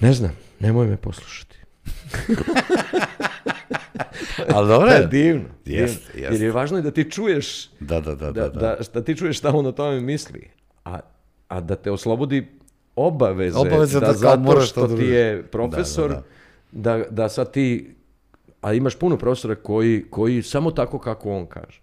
[0.00, 0.30] ne znam,
[0.60, 1.56] nemoj me poslušati.
[4.54, 5.06] Ali dobro je je.
[5.06, 5.48] divno.
[5.64, 6.20] Jest, divno.
[6.22, 6.32] jest.
[6.32, 8.48] Jer je važno i da ti čuješ Da, da, da, da, da.
[8.48, 8.60] da.
[8.60, 10.48] da, da ti čuješ šta on o tome misli,
[10.84, 10.98] a,
[11.48, 12.46] a da te oslobodi
[13.00, 16.22] obaveze, Obaveze da kao zato što to ti da- je profesor, Da,
[16.72, 17.94] da, da, da, sad ti,
[18.60, 21.80] a imaš puno profesora koji, koji samo tako kako on kaže.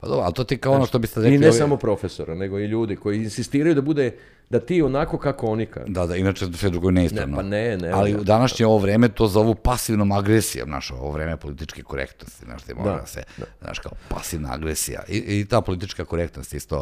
[0.00, 1.38] Pa dobro, ali to ti kao ono što biste I rekli...
[1.38, 4.16] ne ovi- samo profesora, nego i ljudi koji insistiraju da bude,
[4.50, 5.86] da ti onako kako oni kažu.
[5.88, 7.36] Da, da, inače sve drugo je neispravno.
[7.36, 11.10] Ne, pa ne, ne, Ali u današnje ovo vreme to zovu pasivnom agresijom, znaš, ovo
[11.10, 13.22] vreme političke korektnosti, znaš, ti mora Da, da, se,
[13.62, 15.02] znaš, kao pasivna agresija.
[15.08, 16.78] I, i ta politička korektnost isto,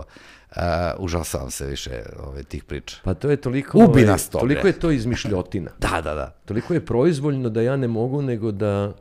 [0.51, 0.63] uh,
[0.99, 2.97] užasavam se više ove, tih priča.
[3.05, 5.71] Pa to je toliko, Ubi ovaj, nas to, toliko je to izmišljotina.
[5.91, 6.35] Da, da, da.
[6.45, 8.93] Toliko je proizvoljno da ja ne mogu nego da,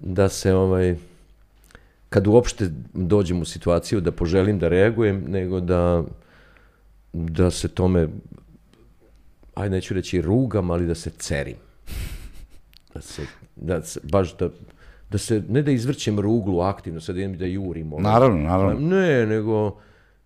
[0.00, 0.96] da se ovaj,
[2.08, 6.04] kad uopšte dođem u situaciju da poželim da reagujem, nego da,
[7.12, 8.08] da se tome,
[9.54, 11.56] ajde neću reći rugam, ali da se cerim.
[12.94, 13.22] Da se,
[13.56, 14.48] da se baš da,
[15.10, 17.92] da se, ne da izvrćem ruglu aktivno, sad idem da jurim.
[17.92, 18.02] ovaj.
[18.02, 18.88] Naravno, naravno.
[18.88, 19.78] Ne, nego,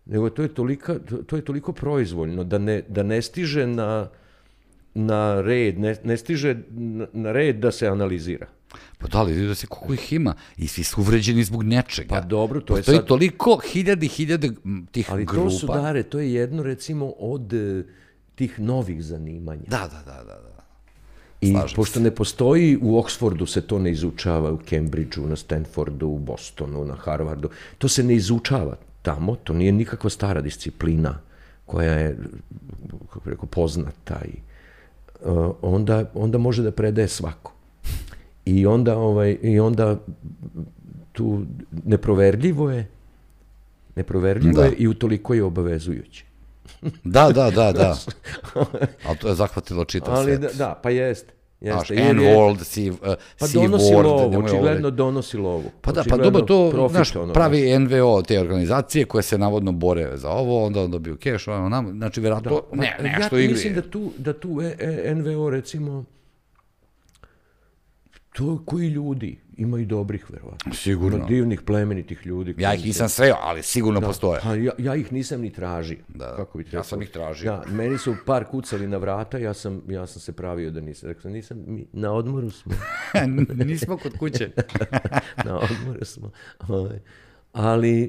[0.06, 4.08] nego to, je tolika, to, je toliko proizvoljno da ne, da ne stiže na,
[4.94, 6.56] na red, ne, ne stiže
[7.12, 8.46] na red da se analizira.
[8.98, 12.08] Pa da li, vidi da se koliko ih ima i svi su uvređeni zbog nečega.
[12.08, 13.60] Pa dobro, to je Postoji sad- toliko
[14.06, 15.44] hiljade m, tih Ali grupa.
[15.44, 17.82] to su dare, to je jedno recimo od e,
[18.34, 19.62] tih novih zanimanja.
[19.66, 20.34] Da, da, da, da.
[20.34, 20.58] da.
[21.40, 26.08] I slažem pošto ne postoji, u Oxfordu se to ne izučava, u Cambridgeu, na Stanfordu,
[26.08, 31.18] u Bostonu, na Harvardu, to se ne izučava tamo, to nije nikakva stara disciplina
[31.66, 32.18] koja je,
[33.02, 34.38] kako bih rekao, poznata i
[35.22, 37.52] uh, onda, onda može da predaje svako.
[38.48, 39.96] I onda, ovaj, i onda
[41.12, 41.42] tu
[41.84, 42.88] neproverljivo je,
[43.96, 44.64] neproverljivo Da.
[44.64, 46.24] je i utoliko je obavezujuće.
[47.04, 47.96] Da, da, da, da.
[49.04, 50.40] Ali to je zahvatilo čitav Ali svet.
[50.40, 51.32] da, da, pa jeste.
[51.60, 51.94] Znaš, jeste.
[51.96, 52.98] Je- N-World, Sea, uh,
[53.38, 55.64] Pa donosi World, lovu, očigledno donosi lovu.
[55.80, 60.10] Pa da, pa dobro, to znaš, ono, pravi NVO te organizacije koje se navodno bore
[60.14, 63.54] za ovo, onda on dobiju keš, ono nam, znači verovatno ne, Pa, nešto ja igri.
[63.54, 66.04] mislim da tu, da tu e, e, NVO recimo
[68.38, 70.74] to koji ljudi, ima i dobrih verovatno.
[70.74, 71.16] Sigurno.
[71.16, 72.54] Ima divnih, plemenitih ljudi.
[72.58, 74.40] Ja ih nisam sreo, ali sigurno postoje.
[74.42, 75.98] Pa ja, ja ih nisam ni tražio.
[76.08, 77.52] Da, Kako bi ja sam ih tražio.
[77.52, 81.08] Da, meni su par kucali na vrata, ja sam, ja sam se pravio da nisam.
[81.08, 82.72] Rekao sam, nisam, mi, na odmoru smo.
[83.66, 84.50] Nismo kod kuće.
[85.44, 86.30] na odmoru smo.
[86.68, 86.98] Ovaj,
[87.52, 88.08] Ali e,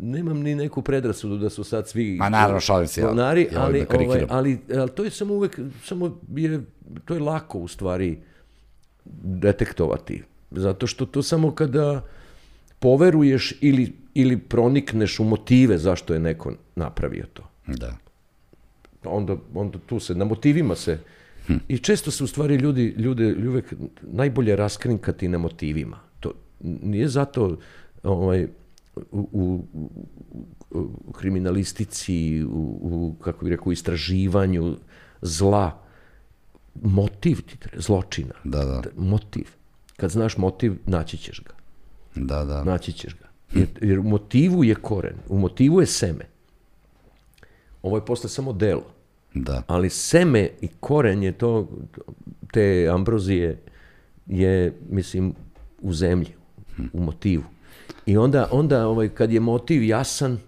[0.00, 3.06] nemam ni neku predrasudu da su sad svi Ma naravno, šalim se ja.
[3.06, 6.60] govnari, Ja ali, da ovaj, ali, ali to je samo uvek, samo je,
[7.04, 8.18] to je lako u stvari
[9.22, 10.22] detektovati.
[10.50, 12.04] Zato što to samo kada
[12.78, 17.42] poveruješ ili, ili pronikneš u motive zašto je neko napravio to.
[17.66, 17.96] da.
[19.04, 20.98] Onda, onda tu se, na motivima se,
[21.68, 25.98] i često se u stvari ljudi, ljude uvek najbolje raskrinkati na motivima.
[26.20, 27.58] To nije zato
[28.02, 28.46] ovaj,
[29.10, 29.90] u, u, u,
[31.08, 34.76] u kriminalistici, u, u, kako bih rekao, istraživanju
[35.22, 35.83] zla,
[36.82, 38.34] motiv ti treba, zločina.
[38.44, 38.82] Da, da.
[38.96, 39.44] Motiv.
[39.96, 41.54] Kad znaš motiv, naći ćeš ga.
[42.14, 42.64] Da, da.
[42.64, 43.28] Naći ćeš ga.
[43.58, 46.24] Jer, jer u motivu je koren, u motivu je seme.
[47.82, 48.94] Ovo je posle samo delo.
[49.34, 49.62] Da.
[49.66, 51.68] Ali seme i koren je to,
[52.52, 53.58] te ambrozije
[54.26, 55.34] je, mislim,
[55.80, 56.30] u zemlji,
[56.92, 57.42] u motivu.
[58.06, 60.38] I onda, onda ovaj, kad je motiv jasan,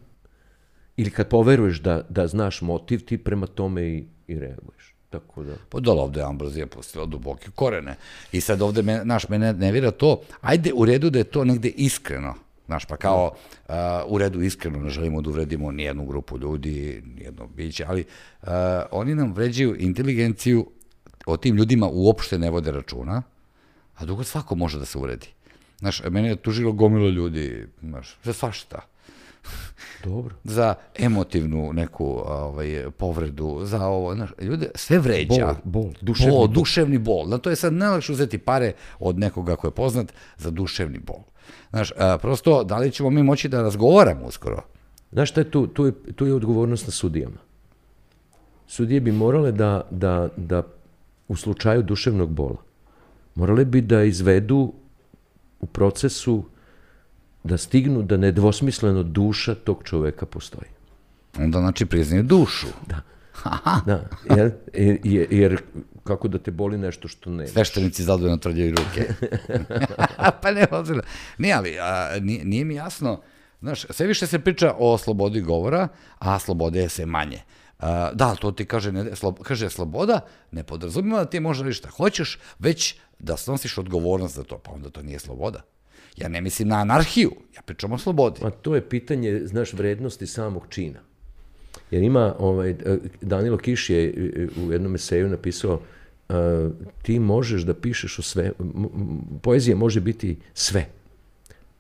[0.97, 4.76] ili kad poveruješ da, da znaš motiv, ti prema tome i, i reaguješ.
[5.21, 5.55] Tako da...
[5.69, 7.97] Pa da, ovde je ambrozija pustila duboke korene.
[8.33, 11.69] I sad ovde, me, naš, mene nervira to, ajde u redu da je to negde
[11.69, 12.35] iskreno.
[12.67, 13.33] Znaš, pa kao
[13.69, 13.75] uh,
[14.07, 18.05] u redu iskreno ne želimo da uvredimo nijednu grupu ljudi, nijedno biće, ali
[18.43, 18.49] uh,
[18.91, 20.67] oni nam vređaju inteligenciju,
[21.27, 23.23] o tim ljudima uopšte ne vode računa,
[23.97, 25.29] a drugo svako može da se uredi.
[25.79, 28.79] Znaš, mene je tužilo gomilo ljudi, znaš, za svašta
[30.05, 30.35] Dobro.
[30.45, 35.47] za emotivnu neku ovaj, povredu, za ovo, znaš, ljude sve vređa.
[35.65, 36.47] Bol, bol, duševni bol.
[36.47, 36.55] bol.
[36.55, 37.29] duševni bol.
[37.29, 41.21] Na to je sad najlakše uzeti pare od nekoga ko je poznat za duševni bol.
[41.71, 44.63] Znaš, a, prosto, da li ćemo mi moći da razgovaramo uskoro?
[45.13, 45.67] Znaš šta je tu?
[45.67, 47.39] Tu je, tu je odgovornost na sudijama.
[48.67, 50.63] sudije bi morale da, da, da
[51.29, 52.57] u slučaju duševnog bola,
[53.35, 54.73] morale bi da izvedu
[55.61, 56.45] u procesu
[57.47, 60.71] da stignu da nedvosmisleno duša tog čoveka postoji.
[61.39, 62.67] Onda znači priznaju dušu.
[62.87, 63.01] Da.
[63.87, 64.05] da,
[64.37, 64.53] jer,
[65.05, 65.63] jer, jer
[66.05, 67.47] kako da te boli nešto što ne.
[67.47, 69.15] Sveštenici zadovoljno tvrđaju ruke.
[70.43, 71.03] pa ne, ozirno.
[71.39, 73.21] Nije, ali a, nije, nije mi jasno,
[73.61, 77.43] znaš, sve više se priča o slobodi govora, a slobode je sve manje.
[77.79, 80.21] A, da, to ti kaže, ne, slo, kaže sloboda,
[80.51, 84.91] ne podrazumima da ti možeš šta hoćeš, već da snosiš odgovornost za to, pa onda
[84.91, 85.63] to nije sloboda.
[86.17, 88.41] Ja ne mislim na anarhiju, ja pričam o slobodi.
[88.43, 91.01] Ma to je pitanje, znaš, vrednosti samog čina.
[91.91, 92.75] Jer ima, ovaj,
[93.21, 94.15] Danilo Kiš je
[94.67, 95.81] u jednom eseju napisao
[96.29, 96.35] uh,
[97.03, 98.53] ti možeš da pišeš o sve,
[99.43, 100.87] poezija može biti sve,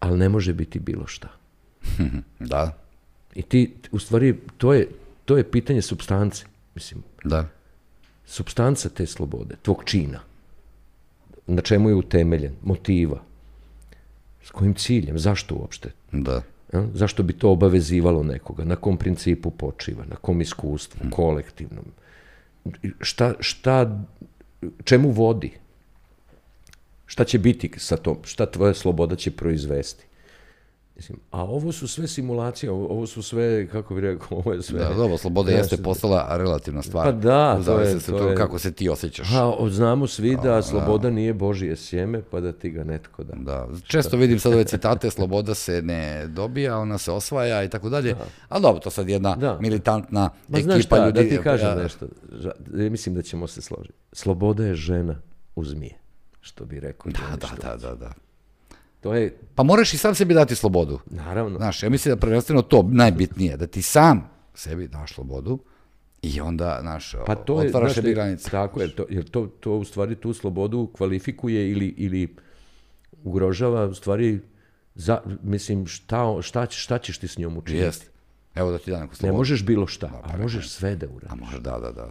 [0.00, 1.28] ali ne može biti bilo šta.
[2.38, 2.78] da.
[3.34, 4.88] I ti, u stvari, to je,
[5.24, 6.44] to je pitanje substance,
[6.74, 7.02] mislim.
[7.24, 7.48] Da.
[8.26, 10.20] Substanca te slobode, tvog čina,
[11.46, 13.22] na čemu je utemeljen, motiva,
[14.46, 15.90] s kojim ciljem, zašto uopšte?
[16.12, 16.42] Da.
[16.72, 16.86] Ja?
[16.94, 18.64] Zašto bi to obavezivalo nekoga?
[18.64, 20.04] Na kom principu počiva?
[20.06, 21.00] Na kom iskustvu?
[21.00, 21.10] Hmm.
[21.10, 21.84] Kolektivnom?
[23.00, 24.04] Šta, šta,
[24.84, 25.52] čemu vodi?
[27.06, 28.18] Šta će biti sa tom?
[28.24, 30.06] Šta tvoja sloboda će proizvesti?
[30.96, 34.78] Mislim, a ovo su sve simulacije, ovo su sve, kako bih rekao, ovo je sve...
[34.78, 37.04] Da, dobro, sloboda ja, jeste postala relativna stvar.
[37.04, 38.00] Pa da, to je...
[38.00, 39.28] Se to, je, kako se ti osjećaš.
[39.32, 41.10] A, znamo svi da a, sloboda da.
[41.10, 43.34] nije Božije sjeme, pa da ti ga netko da...
[43.36, 44.16] Da, često Šta?
[44.16, 48.12] vidim sad ove citate, sloboda se ne dobija, ona se osvaja i tako dalje.
[48.14, 48.26] Da.
[48.48, 49.58] Ali dobro, to sad jedna da.
[49.60, 51.22] militantna Ma, ekipa šta, ljudi...
[51.22, 52.06] Da ti kažem ja, nešto,
[52.68, 53.94] mislim da ćemo se složiti.
[54.12, 55.20] Sloboda je žena
[55.56, 55.98] u zmije,
[56.40, 57.12] što bi rekao.
[57.12, 58.25] Da, da, da, da, da.
[59.06, 59.36] To je...
[59.54, 60.98] Pa moraš i sam sebi dati slobodu.
[61.10, 61.58] Naravno.
[61.58, 65.58] Znaš, ja mislim da prvenstveno to najbitnije, da ti sam sebi daš slobodu
[66.22, 68.50] i onda, znaš, pa to je, otvaraš sebi granice.
[68.50, 72.36] Tako je, to, jer to, to u stvari tu slobodu kvalifikuje ili, ili
[73.24, 74.40] ugrožava u stvari
[74.94, 77.84] za, mislim, šta, šta, šta ćeš ti s njom učiniti?
[77.84, 78.10] Jest.
[78.54, 79.32] Evo da ti da neku slobodu.
[79.32, 81.32] Ne možeš bilo šta, a, pa, možeš sve da uradiš.
[81.32, 82.10] A može, da, da, da.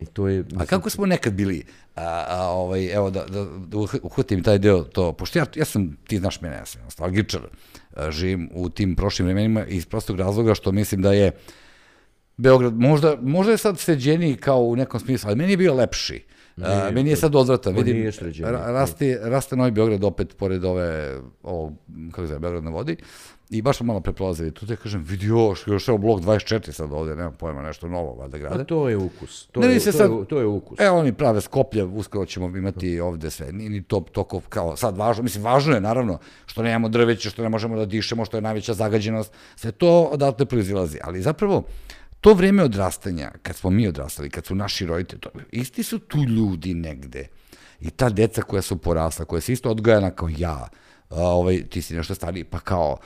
[0.00, 1.64] I to je, mislim, a kako smo nekad bili,
[1.94, 5.96] a, a, ovaj, evo da, da, da uhvatim taj deo, to, pošto ja, ja sam,
[6.06, 7.40] ti znaš mene, ja sam nostalgičar,
[8.10, 11.32] živim u tim prošlim vremenima iz prostog razloga što mislim da je
[12.36, 16.24] Beograd, možda, možda je sad sređeniji kao u nekom smislu, ali meni je bio lepši.
[16.56, 18.10] Nije, meni je sad odvratan, vidim,
[18.44, 21.72] raste, raste Novi Beograd opet pored ove, ovo,
[22.10, 22.96] kako zove, Beograd na vodi,
[23.50, 26.92] I baš smo malo preprolazili tu, te kažem, vidi još, još evo blok 24 sad
[26.92, 28.60] ovde, nema pojma, nešto novo, valjda grade.
[28.60, 30.80] A to je ukus, to, ne, je, to, sad, je, to je ukus.
[30.80, 34.96] Evo oni prave Skoplje, uskoro ćemo imati ovde sve, ni, ni to toko kao sad
[34.96, 38.40] važno, mislim, važno je naravno što nemamo drveće, što ne možemo da dišemo, što je
[38.40, 41.64] najveća zagađenost, sve to odatle proizilazi, ali zapravo,
[42.20, 46.18] to vreme odrastanja, kad smo mi odrastali, kad su naši roditelji, to, isti su tu
[46.18, 47.28] ljudi negde.
[47.80, 50.68] I ta deca koja su porasla, koja se isto odgojena kao ja,
[51.10, 52.96] ovaj, ti si nešto stariji, pa kao,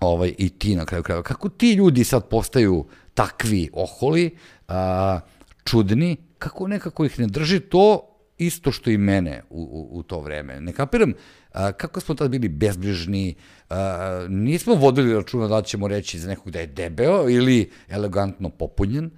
[0.00, 1.22] ovaj, i ti na kraju krajeva.
[1.22, 4.36] Kako ti ljudi sad postaju takvi oholi,
[4.68, 5.20] a,
[5.64, 8.08] čudni, kako nekako ih ne drži to
[8.38, 10.60] isto što i mene u, u, u to vreme.
[10.60, 11.12] Ne kapiram
[11.52, 13.34] a, kako smo tad bili bezbrižni,
[13.70, 19.10] a, nismo vodili računa da ćemo reći za nekog da je debeo ili elegantno popunjen,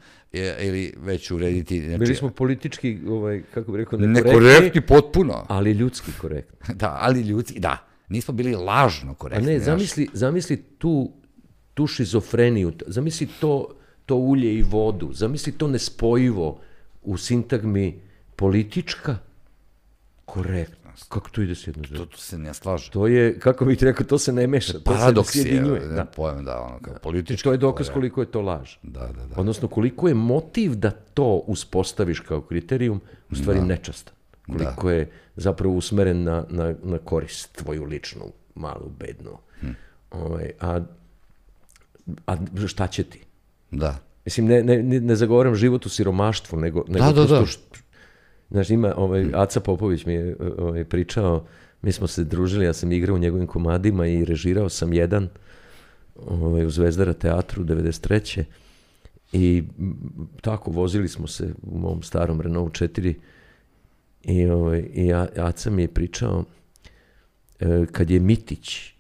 [0.61, 1.81] ili već urediti...
[1.81, 5.45] Znači, Bili smo politički, ovaj, kako bih rekao, nekorektni, nekorektni potpuno.
[5.49, 6.75] Ali ljudski korektni.
[6.81, 9.51] da, ali ljudski, da nismo bili lažno korektni.
[9.51, 11.13] A ne, zamisli, zamisli tu,
[11.75, 13.69] tu šizofreniju, zamisli to,
[14.07, 16.61] to ulje i vodu, zamisli to nespojivo
[17.03, 18.01] u sintagmi
[18.37, 19.17] politička
[20.25, 21.09] korektnost.
[21.09, 22.91] Kako to ide s jedno To, to se ne slaže.
[22.91, 24.73] To je, kako bih ti rekao, to se ne meša.
[24.73, 26.05] To Paradoks se je, ne da.
[26.05, 27.45] pojem, da, ono, kao politički.
[27.45, 28.77] To je dokaz koliko je to laž.
[28.83, 29.41] Da, da, da.
[29.41, 33.01] Odnosno, koliko je motiv da to uspostaviš kao kriterijum,
[33.31, 33.65] u stvari da.
[33.65, 34.14] nečastan
[34.47, 34.95] koliko da.
[34.95, 39.39] je zapravo usmeren na, na, na korist tvoju ličnu, malu, bednu.
[39.61, 39.71] Hm.
[40.11, 40.81] Ovaj, a,
[42.27, 43.21] a šta će ti?
[43.71, 43.99] Da.
[44.25, 47.47] Mislim, ne, ne, ne zagovaram život u siromaštvu, nego, nego da, da, da.
[47.47, 47.79] Što,
[48.51, 49.31] znaš, ima, ovaj, hm.
[49.35, 51.45] Aca Popović mi je ovaj, pričao,
[51.83, 55.29] mi smo se družili, ja sam igrao u njegovim komadima i režirao sam jedan
[56.27, 58.45] ovaj, u Zvezdara teatru 93.
[59.33, 59.63] I
[60.41, 63.15] tako vozili smo se u mom starom Renault 4
[64.25, 66.45] I, ovaj, i ja, Aca mi je pričao
[67.61, 68.95] e, kad je Mitić,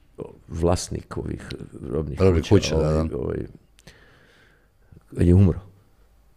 [0.48, 1.48] vlasnik ovih
[1.90, 3.16] robnih Robni kuća, kuća ovaj, da, da.
[3.16, 3.38] Ovaj,
[5.16, 5.60] kad je umro,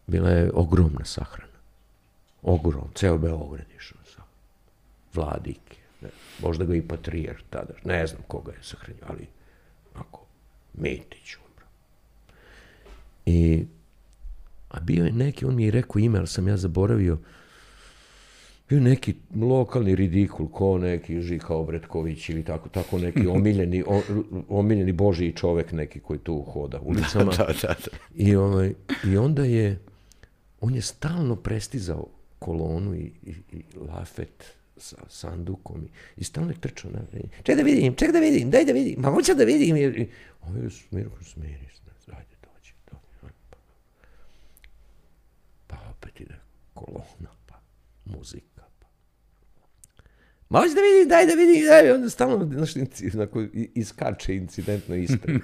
[0.07, 1.47] bila je ogromna sahrana.
[2.41, 4.21] Ogrom, ceo Beograd išao sa
[5.13, 5.77] vladike.
[6.01, 6.09] Ne,
[6.41, 9.27] možda ga i patrijer tada, ne znam koga je sahranio, ali
[9.93, 10.25] ako
[10.73, 11.65] Mitić umro.
[13.25, 13.65] I
[14.69, 17.17] A bio je neki, on mi je rekao ime, ali sam ja zaboravio,
[18.69, 24.01] bio je neki lokalni ridikul, ko neki Žika Obretković ili tako, tako neki omiljeni, o,
[24.49, 27.31] omiljeni Božiji čovek neki koji tu hoda ulicama.
[27.31, 27.97] Da, da, da.
[28.15, 28.73] I, ovaj,
[29.05, 29.79] I onda je,
[30.61, 32.07] on je stalno prestizao
[32.39, 36.99] kolonu i, i, i lafet sa sandukom i, i stalno je trčao na
[37.43, 39.77] Ček da vidim, ček da vidim, daj da vidim, ma hoću da vidim.
[39.77, 40.09] I, i,
[40.41, 40.61] ovaj
[40.91, 41.67] Mirko, smiri
[42.05, 43.33] se, ajde, dođi, dođi.
[43.47, 43.57] Pa,
[45.67, 46.35] pa opet ide
[46.73, 47.55] kolona, pa
[48.05, 48.46] muzika.
[50.49, 52.71] Ma hoću da vidim, daj da vidim, daj, onda stalno, znaš,
[53.13, 55.35] onako, iskače incidentno ispred.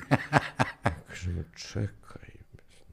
[1.07, 2.29] Kažem, čekaj,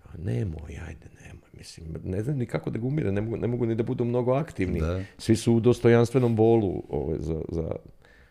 [0.04, 1.48] a nemoj, ajde, nemoj.
[1.58, 4.04] Mislim, ne znam ni kako da ga umire, ne mogu, ne mogu ni da budu
[4.04, 4.80] mnogo aktivni.
[4.80, 5.02] Da.
[5.18, 7.76] Svi su u dostojanstvenom bolu ovaj, za, za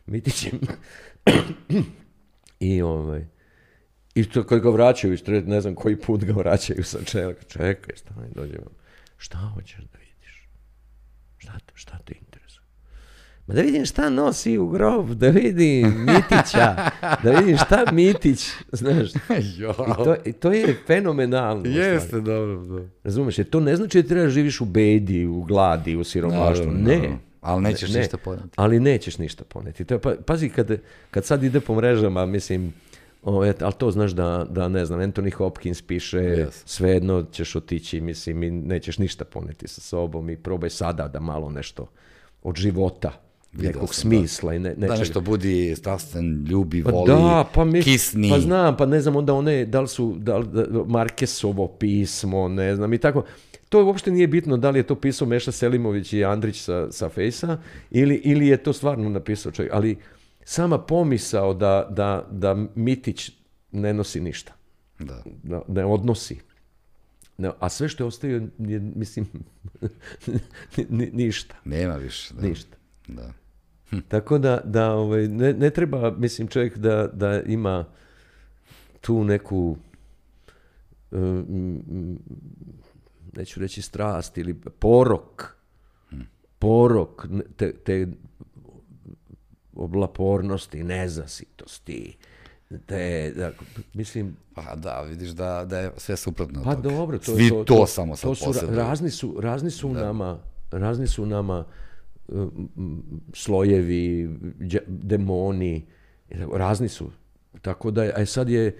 [0.06, 0.60] Mitićem.
[2.60, 3.26] I ovaj,
[4.16, 7.44] i to kad ga vraćaju, ne znam koji put ga vraćaju sa čelaka.
[7.44, 8.74] Čekaj, stani, dođe vam.
[9.18, 10.48] Šta hoćeš da vidiš?
[11.38, 12.29] Šta, šta interesuje?
[13.50, 16.76] Ma da vidim šta nosi u grob, da vidim Mitića,
[17.24, 19.10] da vidim šta Mitić, znaš.
[19.58, 19.70] Jo.
[19.92, 21.60] I to, i to je fenomenalno.
[21.62, 21.78] stvari.
[21.80, 22.86] Jeste, dobro, dobro.
[23.04, 26.66] Razumeš, jer to ne znači da treba da živiš u bedi, u gladi, u siromaštvu.
[26.66, 26.96] Naravno, Ne.
[26.98, 27.18] naravno.
[27.42, 28.50] Ali nećeš Ne, ništa poneti.
[28.56, 29.86] Ali nećeš ništa poneti.
[29.86, 30.72] To je, pa, pazi, kad,
[31.12, 32.74] kad sad ide po mrežama, mislim,
[33.24, 36.50] o, et, ali to znaš da, da ne znam, Anthony Hopkins piše, Yes.
[36.66, 41.50] svejedno ćeš otići, mislim, i nećeš ništa poneti sa sobom i probaj sada da malo
[41.50, 41.88] nešto
[42.44, 43.12] od života,
[43.54, 44.18] nekog sam, da.
[44.18, 48.30] smisla i ne, Da nešto budi strastven, ljubi, Pa voli, da, pa mi, kisni.
[48.30, 52.48] Pa znam, pa ne znam onda one, da li su, da li, da, Markesovo pismo,
[52.48, 53.24] ne znam i tako.
[53.70, 57.10] To uopšte nije bitno da li je to pisao Meša Selimović i Andrić sa, sa
[57.10, 57.58] Fejsa
[57.92, 59.74] ili, ili je to stvarno napisao čovjek.
[59.74, 59.98] Ali
[60.44, 63.32] sama pomisao da, da, da Mitić
[63.72, 64.54] ne nosi ništa,
[65.00, 65.24] Da.
[65.44, 66.38] da, ne odnosi.
[67.38, 69.28] Ne, a sve što je ostavio je, mislim,
[70.78, 71.56] ni- ni- ništa.
[71.66, 72.34] Nema više.
[72.34, 72.48] Da.
[72.48, 72.78] Ništa.
[73.16, 73.34] Da.
[74.08, 77.86] Tako da, da ovaj, ne, ne treba, mislim, čovjek da, da ima
[79.02, 79.78] tu neku,
[81.12, 82.20] um,
[83.36, 85.56] neću reći strast ili porok,
[86.60, 88.08] porok ne- te, te
[89.74, 92.18] oblapornosti, nezasitosti,
[92.86, 93.52] te, da,
[93.94, 96.64] mislim, Pa da, vidiš da, da je sve suprotno.
[96.64, 99.94] pa dobro, to, Svi to, to, samo sad to su, razni su, razni su u
[99.94, 100.40] nama,
[100.72, 101.66] razni su nama
[103.34, 104.30] slojevi,
[104.88, 105.86] demoni,
[106.54, 107.12] razni su.
[107.62, 108.78] Tako da, a sad je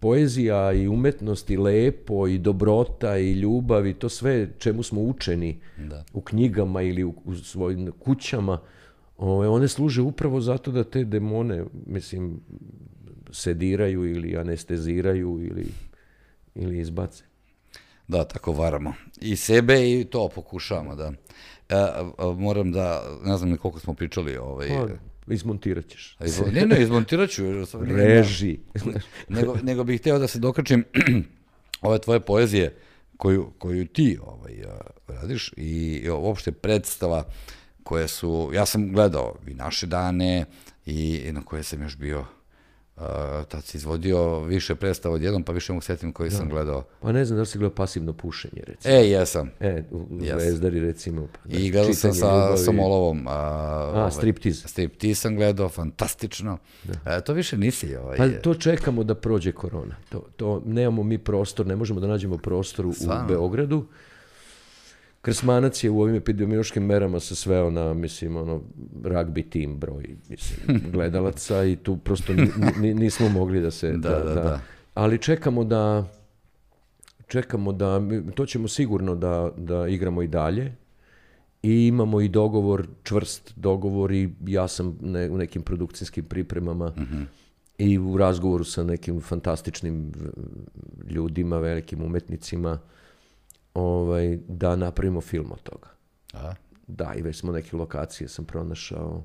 [0.00, 5.60] poezija i umetnost i lepo i dobrota i ljubav i to sve čemu smo učeni
[5.88, 6.04] Da.
[6.12, 8.60] u knjigama ili u, u svojim kućama,
[9.18, 12.40] ove, one služe upravo zato da te demone, mislim,
[13.30, 15.66] sediraju ili anesteziraju ili,
[16.54, 17.24] ili izbace.
[18.08, 18.94] Da, tako varamo.
[19.20, 21.12] I sebe i to pokušavamo, da.
[21.68, 24.68] E, a, a, moram da, ne znam koliko smo pričali, ovaj,
[25.26, 26.16] Pa, izmontirat ćeš.
[26.20, 27.42] izvo- ne, ne, izmontirat ću.
[27.96, 28.58] Reži.
[29.28, 30.84] nego, nego bih hteo da se dokačim
[31.82, 32.76] ove tvoje poezije
[33.16, 34.78] koju, koju ti ovaj, a,
[35.08, 37.24] radiš i, i uopšte predstava
[37.82, 40.44] koje su, ja sam gledao i naše dane
[40.86, 42.24] i, i na koje sam još bio
[42.96, 43.02] Uh,
[43.48, 46.84] tad si izvodio više predstava od jednom, pa više mogu setim koji sam gledao.
[47.00, 48.94] Pa ne znam da li si gledao pasivno pušenje, recimo.
[48.94, 49.50] E, jesam.
[49.60, 50.06] E, u.
[50.20, 51.28] Zvezdari, recimo.
[51.32, 52.58] Pa, da, I gledao sam sa ljubavi.
[52.58, 53.26] Somolovom.
[53.28, 54.64] A, ovaj, striptiz.
[54.66, 56.58] Striptiz sam gledao, fantastično.
[57.06, 57.96] E, to više nisi.
[57.96, 59.96] Ovaj, Pa to čekamo da prođe korona.
[60.08, 62.92] To, to nemamo mi prostor, ne možemo da nađemo prostor u?
[63.28, 63.86] Beogradu.
[65.26, 68.60] Krsmanac je u ovim epidemiološkim merama se sveo na, mislim, ono,
[69.02, 72.50] rugby tim broj, mislim, gledalaca i tu prosto ni-
[72.80, 73.92] ni- nismo mogli da se...
[73.96, 74.60] Da, da, da.
[74.94, 76.04] Ali čekamo da,
[77.26, 78.00] čekamo da,
[78.34, 80.72] to ćemo sigurno da, da igramo i dalje
[81.62, 86.92] i imamo i dogovor, čvrst dogovor i ja sam ne, u nekim produkcijskim pripremama
[87.78, 90.12] i u razgovoru sa nekim fantastičnim
[91.10, 92.78] ljudima, velikim umetnicima,
[93.76, 95.88] ovaj, da napravimo film od toga.
[96.32, 96.54] A?
[96.86, 99.22] Da, i već smo neke lokacije sam pronašao,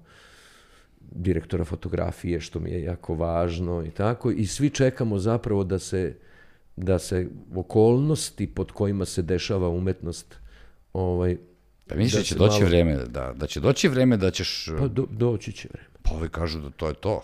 [1.11, 4.31] direktora fotografije, što mi je jako važno i tako.
[4.31, 6.15] I svi čekamo zapravo da se,
[6.75, 10.35] da se okolnosti pod kojima se dešava umetnost
[10.93, 11.37] ovaj,
[11.87, 14.69] Pa misliš da da će doći malo- vreme, da, da će doći vreme da ćeš,
[14.79, 15.87] Pa do, doći će vreme.
[16.01, 17.23] pa ovi kažu da to je to.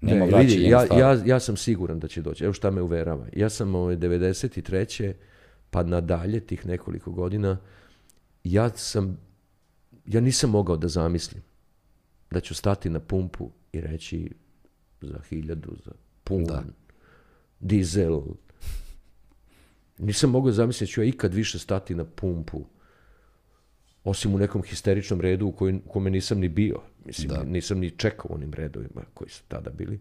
[0.00, 2.44] Nema Ne, vidi, ja, ja, ja sam siguran da će doći.
[2.44, 3.26] Evo šta me uverava.
[3.32, 5.12] Ja sam ovaj, 93.
[5.74, 7.58] pa nadalje tih nekoliko godina,
[8.44, 9.18] ja sam,
[10.06, 11.42] ja nisam mogao da zamislim
[12.30, 14.30] da ću stati na pumpu i reći
[15.00, 15.92] za hiljadu, za
[16.24, 16.62] pun, Da.
[17.60, 18.20] dizel,
[19.98, 22.64] Nisam mogao zamisliti da ću ja ikad više stati na pumpu,
[24.04, 26.80] osim u nekom histeričnom redu u, koj, u kome nisam ni bio.
[27.04, 30.00] Mislim, nisam ni čekao onim redovima koji su tada bili.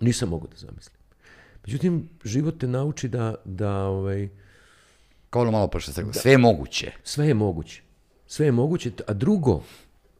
[0.00, 1.00] Nisam mogao da zamislim.
[1.66, 4.28] Međutim, život te nauči da, da ovaj,
[5.30, 6.92] Kao ono malo pa što se rekao, sve je moguće.
[7.04, 7.82] sve je moguće.
[8.26, 9.62] Sve je moguće, a drugo,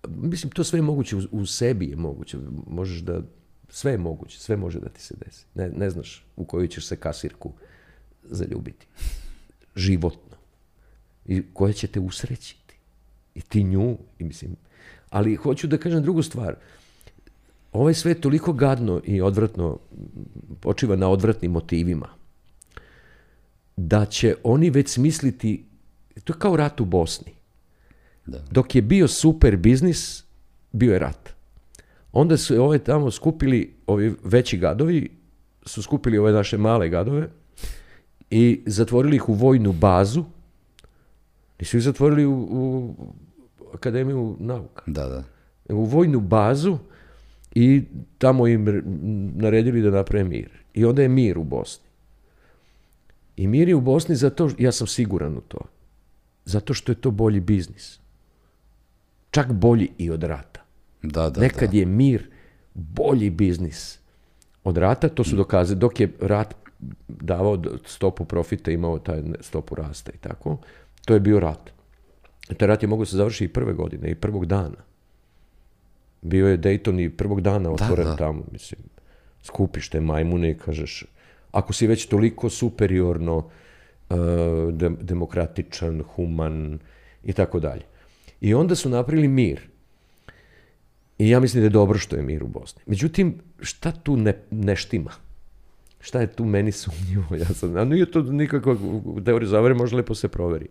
[0.09, 2.39] mislim, to sve je moguće, u, u sebi je moguće.
[2.67, 3.23] Možeš da,
[3.69, 5.47] sve je moguće, sve može da ti se desi.
[5.55, 7.53] Ne, ne znaš u koju ćeš se kasirku
[8.23, 8.87] zaljubiti.
[9.77, 10.37] Životno.
[11.27, 12.75] I koja će te usrećiti.
[13.35, 14.57] I ti nju, i mislim.
[15.11, 16.57] Ali hoću da kažem drugu stvar.
[17.73, 19.79] Ovaj svet toliko gadno i odvratno
[20.61, 22.20] počiva na odvratnim motivima
[23.87, 25.65] da će oni već smisliti,
[26.25, 27.33] to je kao rat u Bosni.
[28.27, 28.39] Da.
[28.51, 30.25] Dok je bio super biznis,
[30.73, 31.31] bio je rat.
[32.13, 35.11] Onda su ove tamo skupili, ovi veći gadovi,
[35.67, 37.29] su skupili ove naše male gadove
[38.31, 40.25] i zatvorili ih u vojnu bazu.
[41.61, 42.95] Nisu ih zatvorili u, u
[43.75, 44.83] Akademiju nauka.
[44.87, 45.25] Da, da.
[45.75, 46.79] U vojnu bazu
[47.55, 47.85] i
[48.19, 48.83] tamo im
[49.37, 50.51] naredili da naprave mir.
[50.75, 51.90] I onda je mir u Bosni.
[53.41, 55.59] I mir je u Bosni zato, ja sam siguran u to,
[56.45, 58.01] zato što je to bolji biznis.
[59.31, 60.61] Čak bolji i od rata.
[61.03, 61.79] Da, da, Nekad da.
[61.79, 62.31] je mir
[62.75, 63.99] bolji biznis
[64.65, 66.55] od rata, to su dokazali, dok je rat
[67.09, 70.59] davao stopu profita, imao taj stopu rasta i tako,
[71.05, 71.71] to je bio rat.
[72.57, 74.85] Taj rat je mogao se završiti i prve godine, i prvog dana.
[76.23, 78.17] Bio je Dayton i prvog dana otvoren da.
[78.17, 78.81] tamo, mislim.
[79.43, 81.05] Skupiš te majmune i kažeš,
[81.53, 84.17] ako si već toliko superiorno uh,
[84.73, 86.79] dem- demokratičan, human
[87.25, 87.83] i tako dalje.
[88.41, 89.61] I onda su napravili mir.
[91.19, 92.83] I ja mislim da je dobro što je mir u Bosni.
[92.87, 95.11] Međutim, šta tu ne, ne štima?
[96.01, 97.37] Šta je tu meni sumnjivo?
[97.37, 100.67] Ja sam, a nije to nikakva u teoriji zavere, može lepo se proveri.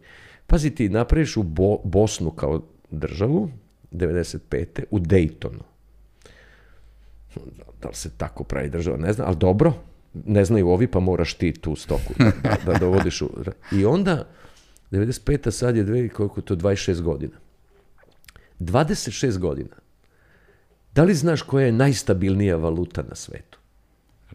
[0.47, 2.61] Pazi ti, napraviš u Bo, Bosnu kao
[2.91, 3.49] državu,
[3.91, 4.83] 95.
[4.91, 5.61] u Daytonu.
[7.81, 9.73] Da li se tako pravi država, ne znam, ali dobro,
[10.15, 13.29] ne znaju ovi, pa moraš ti tu stoku da, da, da dovodiš u...
[13.71, 14.27] I onda,
[14.91, 15.51] 95.
[15.51, 17.33] sad je dve, koliko to, 26 godina.
[18.59, 19.75] 26 godina.
[20.95, 23.59] Da li znaš koja je najstabilnija valuta na svetu?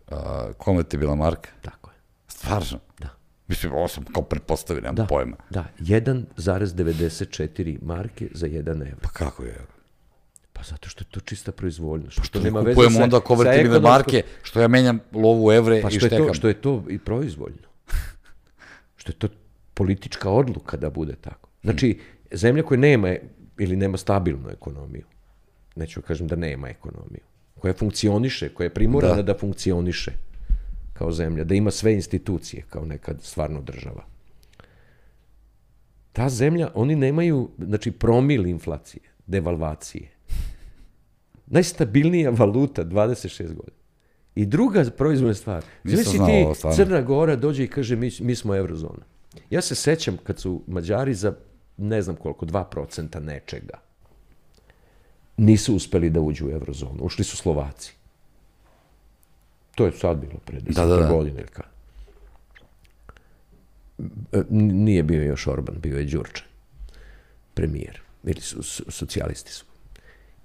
[0.09, 1.51] A, kome ti je bila marka?
[1.63, 1.97] Tako je.
[2.29, 2.79] Stvarno?
[3.01, 3.09] Da.
[3.49, 5.37] Mislim, ovo sam kao pretpostavio, nemam Da, pojma.
[5.51, 8.99] da 1,94 marke za 1 evro.
[9.03, 9.57] Pa kako je?
[10.57, 12.13] Pa zato što je to čista proizvoljnost.
[12.13, 15.83] Što, Što nema ne veze sa- onda konvertibilne marke, što ja menjam lovu u evre
[15.83, 16.27] Pa i što je, štekam.
[16.27, 17.69] to, što je to i proizvoljno.
[19.01, 19.29] što je to
[19.75, 21.49] politička odluka da bude tako.
[21.63, 21.99] Znači,
[22.33, 23.15] zemlja koja nema
[23.59, 25.05] ili nema stabilnu ekonomiju,
[25.77, 27.23] neću kažem da nema ekonomiju,
[27.59, 29.23] koja funkcioniše, koja je primorana da.
[29.23, 29.39] Da.
[29.39, 30.13] funkcioniše
[30.93, 34.05] kao zemlja, da ima sve institucije kao nekad stvarno država.
[36.13, 40.14] Ta zemlja, oni nemaju, znači, promil inflacije, devalvacije.
[41.47, 43.85] Najstabilnija valuta 26 godina.
[44.35, 45.65] I druga proizvodna stvar.
[45.85, 46.77] Znao ti.
[46.77, 49.05] Crna Gora dođe i kaže mi, mi smo eurozona.
[49.51, 51.35] Ja se sećam kad su Mađari za
[51.77, 53.85] ne znam koliko, 2% nečega
[55.37, 56.99] nisu uspeli da uđu u eurozonu.
[57.01, 57.95] Ušli su Slovaci.
[59.75, 61.09] To je sad bilo pre 10 Da, da, da.
[61.09, 61.69] godine ili kada.
[64.33, 66.47] E, Nije bio još Orban, bio je Đurčan.
[67.55, 68.01] Premijer.
[68.25, 69.65] Ili su, su, socijalisti su.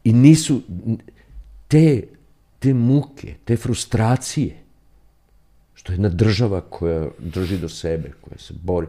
[0.04, 0.62] I nisu
[1.68, 2.04] te,
[2.60, 4.56] te muke, te frustracije,
[5.74, 8.88] što je jedna država koja drži do sebe, koja se bori.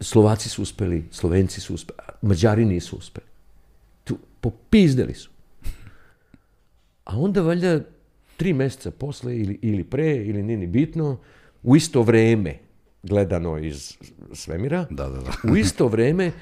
[0.00, 3.26] Slovaci su uspeli, Slovenci su uspeli, Mađari nisu uspeli.
[4.04, 5.30] Tu, popizdeli su.
[7.04, 7.80] A onda valjda
[8.36, 11.18] tri meseca posle ili, ili pre, ili nije ni bitno,
[11.62, 12.58] u isto vreme,
[13.02, 13.96] gledano iz
[14.32, 15.52] svemira, Da, da, da.
[15.52, 16.32] u isto vreme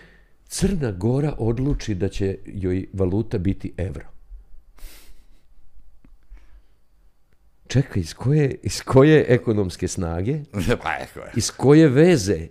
[0.49, 4.05] Crna Gora odluči da će joj valuta biti evro.
[7.69, 10.39] Čekaj, iz koje, iz koje ekonomske snage,
[10.83, 10.91] pa,
[11.37, 12.49] iz koje veze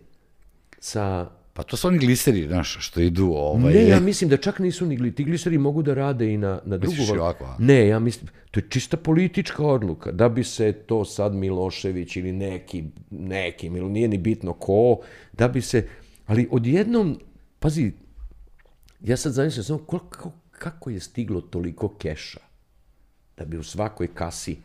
[0.80, 1.30] sa...
[1.54, 3.74] Pa to su oni gliseri, znaš, što idu ovaj...
[3.74, 6.60] Ne, ja mislim da čak nisu ni gli- ti gliseri mogu da rade i na,
[6.66, 7.56] na drugu Misliš ovako, a?
[7.60, 12.32] Ne, ja mislim, to je čista politička odluka, da bi se to sad Milošević ili
[12.32, 15.00] neki, neki, ili nije ni bitno ko,
[15.34, 15.88] da bi se,
[16.26, 17.20] ali odjednom,
[17.66, 17.92] pazi,
[19.02, 22.40] ja sad zamislim samo koliko, kako je stiglo toliko keša,
[23.38, 24.58] da bi u svakoj kasi,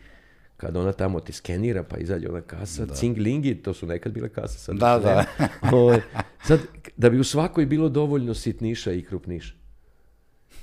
[0.57, 2.95] kada ona tamo ti skenira, pa izađe ona kasa, da.
[2.95, 5.15] cinglingi, to su nekad bile kase, sad Da, da.
[5.15, 5.77] nema.
[5.77, 6.01] Ovaj,
[6.47, 6.61] sad,
[6.97, 9.55] da bi u svakoj bilo dovoljno sitniša i krupniša.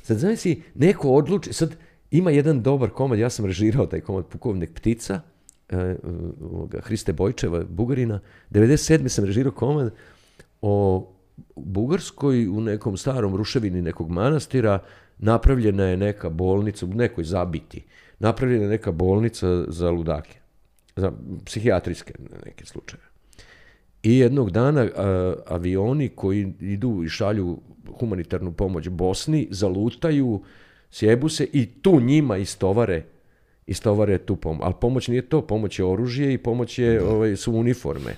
[0.04, 1.76] Sad zamisli, neko odluči, sad
[2.12, 5.22] ima jedan dobar komad, ja sam režirao taj komad Pukovnik ptica,
[5.70, 5.96] e,
[6.42, 8.20] ovoga, Hriste Bojčeva, Bugarina.
[8.52, 9.08] 97.
[9.08, 9.94] sam režirao komad
[10.62, 11.17] o
[11.56, 14.80] Bugarskoj u nekom starom ruševini nekog manastira
[15.18, 17.84] napravljena je neka bolnica, u nekoj zabiti,
[18.20, 20.40] napravljena je neka bolnica za ludake,
[20.96, 21.12] za
[21.46, 22.14] psihijatrijske
[22.46, 23.04] neke slučaje.
[24.04, 27.58] I jednog dana a, avioni koji idu i šalju
[28.00, 30.44] humanitarnu pomoć Bosni zalutaju,
[30.92, 33.04] sjebu se i tu njima istovare
[33.68, 34.62] istovare tu pomoć.
[34.64, 38.16] Ali pomoć nije to, pomoć je oružje i pomoć je, ovaj, su uniforme.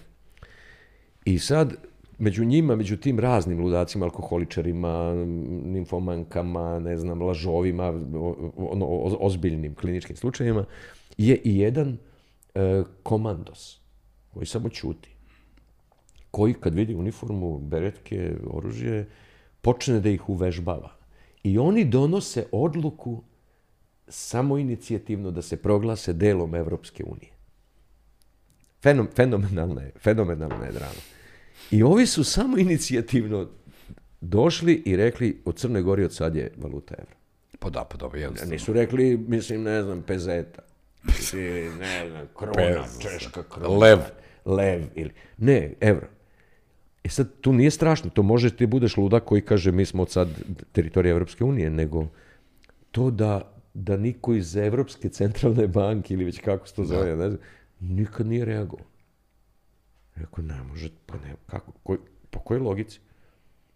[1.26, 1.76] I sad,
[2.20, 5.14] među njima, među tim raznim ludacima, alkoholičarima,
[5.66, 7.88] nimfomankama, ne znam, lažovima,
[8.58, 8.86] ono,
[9.20, 10.66] ozbiljnim kliničkim slučajevima,
[11.18, 11.98] je i jedan
[12.56, 13.80] e, komandos
[14.34, 15.16] koji samo ćuti.
[16.32, 19.10] Koji kad vidi uniformu, beretke, oružje,
[19.62, 20.92] počne da ih uvežbava.
[21.44, 23.24] I oni donose odluku
[24.08, 27.32] samo inicijativno da se proglase delom Evropske unije.
[28.82, 31.19] Fenom, fenomenalna je, fenomenalna je drama.
[31.72, 33.48] I ovi su samo inicijativno
[34.22, 37.16] došli i rekli od Crne Gori od sad je valuta evra.
[37.60, 38.52] Pa da, pa dobro, jednostavno.
[38.52, 40.62] Nisu rekli, mislim, ne znam, pezeta.
[41.34, 43.78] Ili, ne znam, krona, češka krona.
[43.78, 44.00] lev.
[44.46, 44.84] Lev.
[44.96, 46.08] Ili, ne, evro.
[47.04, 48.10] E sad, tu nije strašno.
[48.10, 50.30] To može ti budeš ludak koji kaže mi smo od sad
[50.72, 52.08] teritorija Evropske unije, nego
[52.92, 57.30] to da, da niko iz Evropske centralne banke ili već kako se to zove, ne
[57.30, 57.42] znam,
[57.80, 58.86] nikad nije reagovao.
[60.20, 61.98] Rekao, ne može, pa ne, kako, koj,
[62.30, 63.00] po kojoj logici?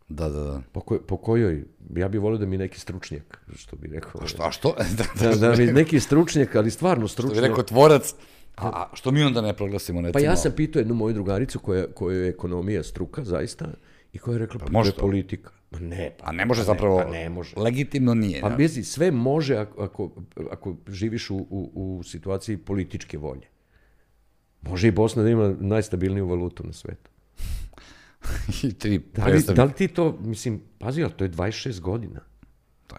[0.10, 0.62] Da, da, da.
[0.72, 1.64] Po, koj, po kojoj?
[1.96, 4.22] Ja bih volio da mi neki stručnjak, što bi rekao.
[4.24, 4.44] A što?
[4.44, 4.76] A što?
[4.98, 7.42] da, Da, da mi neki stručnjak, ali stvarno Što stručnjak.
[7.42, 8.16] bi rekao tvorac,
[8.56, 10.14] a, a što mi onda ne proglasimo recimo?
[10.14, 13.66] Pa ja sam pitao jednu moju drugaricu koja, koja je ekonomija struka, zaista,
[14.14, 15.02] i koja je rekla, pa, može to je to.
[15.02, 15.52] politika.
[15.70, 17.54] Pa ne, pa, A ne može pa zapravo, pa ne može.
[17.60, 18.42] legitimno nije.
[18.42, 18.58] Pa da.
[18.58, 20.12] misli, sve može ako, ako,
[20.52, 23.48] ako živiš u, u, u situaciji političke volje.
[24.70, 27.10] Može i Bosna da ima najstabilniju valutu na svetu.
[28.64, 32.20] I tri Da li, da li ti to, mislim, pazi, ali to je 26 godina.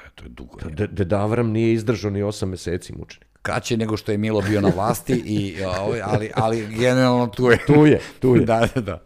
[0.04, 0.58] Je, to je dugo.
[0.70, 3.28] Da, Deda Avram nije izdržao ni 8 meseci mučenik.
[3.42, 7.58] Kraće nego što je Milo bio na vlasti, i, ovaj, ali, ali generalno tu je.
[7.66, 8.44] Tu je, tu je.
[8.44, 9.04] da, da, da.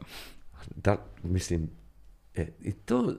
[0.76, 1.70] da, mislim,
[2.35, 3.14] e, i to,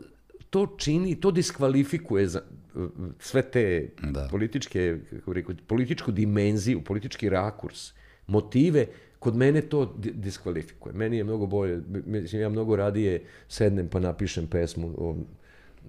[0.49, 2.41] to čini, to diskvalifikuje za,
[2.75, 2.89] uh,
[3.19, 4.27] sve te Da.
[4.31, 7.93] političke, kako rekao, političku dimenziju, politički rakurs,
[8.27, 8.85] motive,
[9.19, 10.93] kod mene to di- diskvalifikuje.
[10.93, 13.15] Meni je mnogo bolje, mislim, ja mnogo radije
[13.47, 15.15] sednem pa napišem pesmu o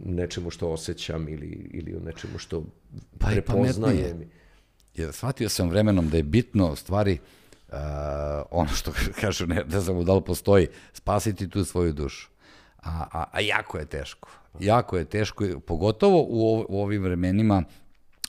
[0.01, 2.65] nečemu što osjećam ili, ili o nečemu što
[3.19, 3.75] Pa i prepoznajem.
[4.01, 4.29] pametnije.
[4.95, 7.19] Jer shvatio sam vremenom da je bitno stvari
[7.69, 7.75] uh,
[8.51, 12.29] ono što kažu, ne, ne znam da li postoji, spasiti tu svoju dušu.
[12.79, 14.29] A, a, a jako je teško.
[14.61, 17.63] Jako je teško, pogotovo u, ov- u ovim vremenima,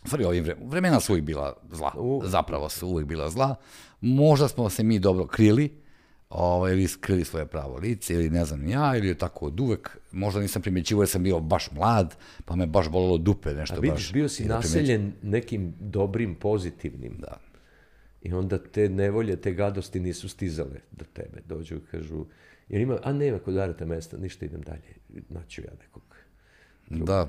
[0.06, 1.92] stvari ovim vre, vremena su uvijek bila zla,
[2.24, 3.56] zapravo su uvijek bila zla.
[4.02, 5.82] Možda smo se mi dobro krili,
[6.30, 9.98] ovaj, ili skrili svoje pravo lice, ili ne znam ja, ili tako od uvek.
[10.12, 12.16] Možda nisam primjećivao jer sam bio baš mlad,
[12.46, 13.90] pa me baš bolelo dupe, nešto A baš.
[13.90, 17.18] vidiš, bio si da naseljen nekim dobrim, pozitivnim.
[17.20, 17.38] Da.
[18.22, 21.42] I onda te nevolje, te gadosti nisu stizale do tebe.
[21.46, 22.26] Dođu i kažu,
[22.70, 24.96] jer ima, a nema kod Areta mesta, ništa idem dalje.
[25.30, 26.04] Naću ja nekog.
[26.92, 27.28] Da,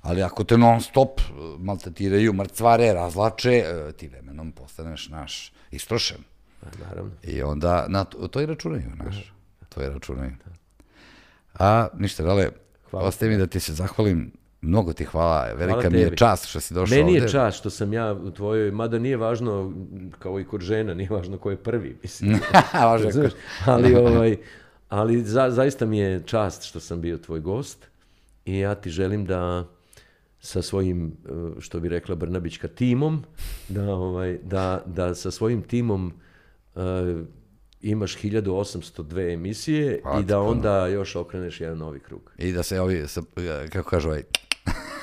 [0.00, 1.24] ali ako te non stop eh,
[1.58, 6.18] maltretiraju, mrcvare, razlače, eh, ti vremenom postaneš naš istrošen.
[6.62, 7.10] A, naravno.
[7.22, 9.32] I onda na to, to i računaju, znaš.
[9.68, 10.32] To i računaju.
[11.58, 12.48] A, ništa, dale,
[12.92, 14.32] ostaje mi da ti se zahvalim.
[14.60, 17.24] Mnogo ti hvala, velika mi je čast što si došao Meni ovde.
[17.24, 19.72] je čast što sam ja u tvojoj, mada nije važno,
[20.18, 22.40] kao i kod žena, nije važno ko je prvi, mislim.
[22.74, 24.36] Važno je ko- ali, ovaj,
[24.88, 27.86] ali za, zaista mi je čast što sam bio tvoj gost
[28.44, 29.68] i ja ti želim da
[30.40, 31.30] sa svojim, eh,
[31.60, 33.24] što bi rekla Brnabićka, timom,
[33.68, 36.12] da, ovaj, da, da sa svojim timom
[36.76, 36.80] eh,
[37.80, 40.48] imaš 1802 emisije Hvala i ti da puno.
[40.48, 42.30] onda još okreneš jedan novi krug.
[42.38, 43.22] I da se ovi, sa-
[43.72, 44.22] kako kažu ovaj,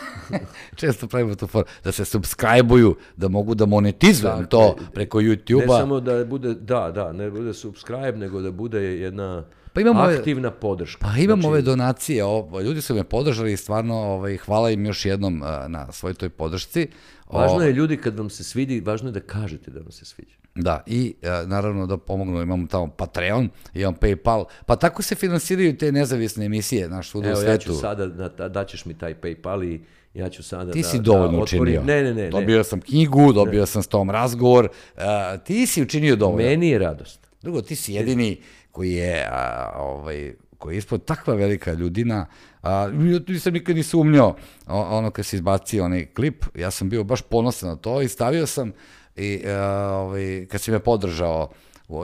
[0.75, 5.27] često pravimo tu for, da se subscribe-uju, da mogu da monetizujem Dakle, to preko Ne
[5.27, 5.79] YouTube-a.
[5.79, 10.15] samo da bude, da, da, ne bude subscribe, nego da bude jedna Pa imamo ove-
[10.15, 10.99] aktivna podrška.
[11.01, 14.85] Pa imam Znači, ove donacije, o, ljudi su me podržali i stvarno ovaj, hvala im
[14.85, 16.87] još jednom a, na svoj toj podršci.
[17.27, 20.05] O, Važno je ljudi kad vam se svidi, važno je da kažete da vam se
[20.05, 20.35] sviđa.
[20.55, 25.77] Da, i a, naravno da pomognu, imamo tamo Patreon, imam Paypal, pa tako se finansiraju
[25.77, 27.51] te nezavisne emisije, naš svuda u Evo, svetu.
[27.51, 29.81] ja ću sada, da, da, daćeš mi taj Paypal i
[30.13, 31.61] ja ću sada Ti da, si dovoljno da otvorim.
[31.63, 31.83] učinio.
[31.85, 32.29] Ne, ne, ne.
[32.29, 34.67] Dobio sam knjigu, dobio sam s tom razgovor,
[34.97, 36.15] a, ti si učinio ne.
[36.15, 36.49] dovoljno.
[36.49, 37.27] Meni je radost.
[37.41, 38.37] Drugo, ti si jedini
[38.71, 42.25] koji je, a, ovaj, koji je ispod takva velika ljudina,
[42.61, 44.35] a, ja nisam nikad ni sumnjao,
[44.67, 48.47] ono kad si izbacio onaj klip, ja sam bio baš ponosan na to i stavio
[48.47, 48.71] sam
[49.15, 49.51] i uh,
[49.91, 51.49] ovaj, kad si me podržao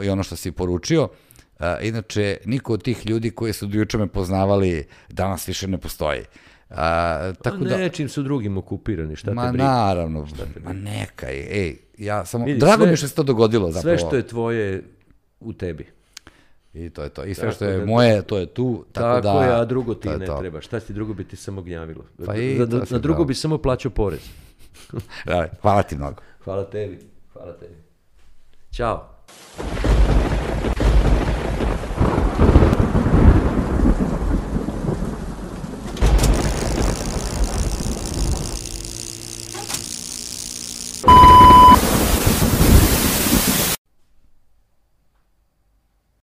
[0.04, 3.98] i ono što si poručio, uh, inače, niko od tih ljudi koji su do juče
[3.98, 6.22] me poznavali danas više ne postoji.
[6.70, 9.64] A, tako da, nečim su drugim okupirani, šta ma, te briga?
[9.64, 10.28] Naravno,
[10.64, 13.98] ma neka, ej, ja samo, Vidi, drago sve, mi što se to dogodilo zapravo.
[13.98, 14.84] Sve što je tvoje
[15.40, 15.88] u tebi.
[16.86, 17.24] I to je to.
[17.24, 18.86] I sve tako što je da, moje, to je tu.
[18.92, 20.38] Tako, tako da, je, a drugo ti ne to.
[20.38, 20.62] treba.
[20.62, 22.04] Šta ti drugo bi ti samo gnjavilo?
[22.26, 24.30] Pa i, na, na drugo bi samo plaćao porez.
[25.62, 26.22] hvala ti mnogo.
[26.44, 27.00] Hvala tebi.
[27.34, 27.76] Hvala tebi.
[28.72, 29.10] Ćao.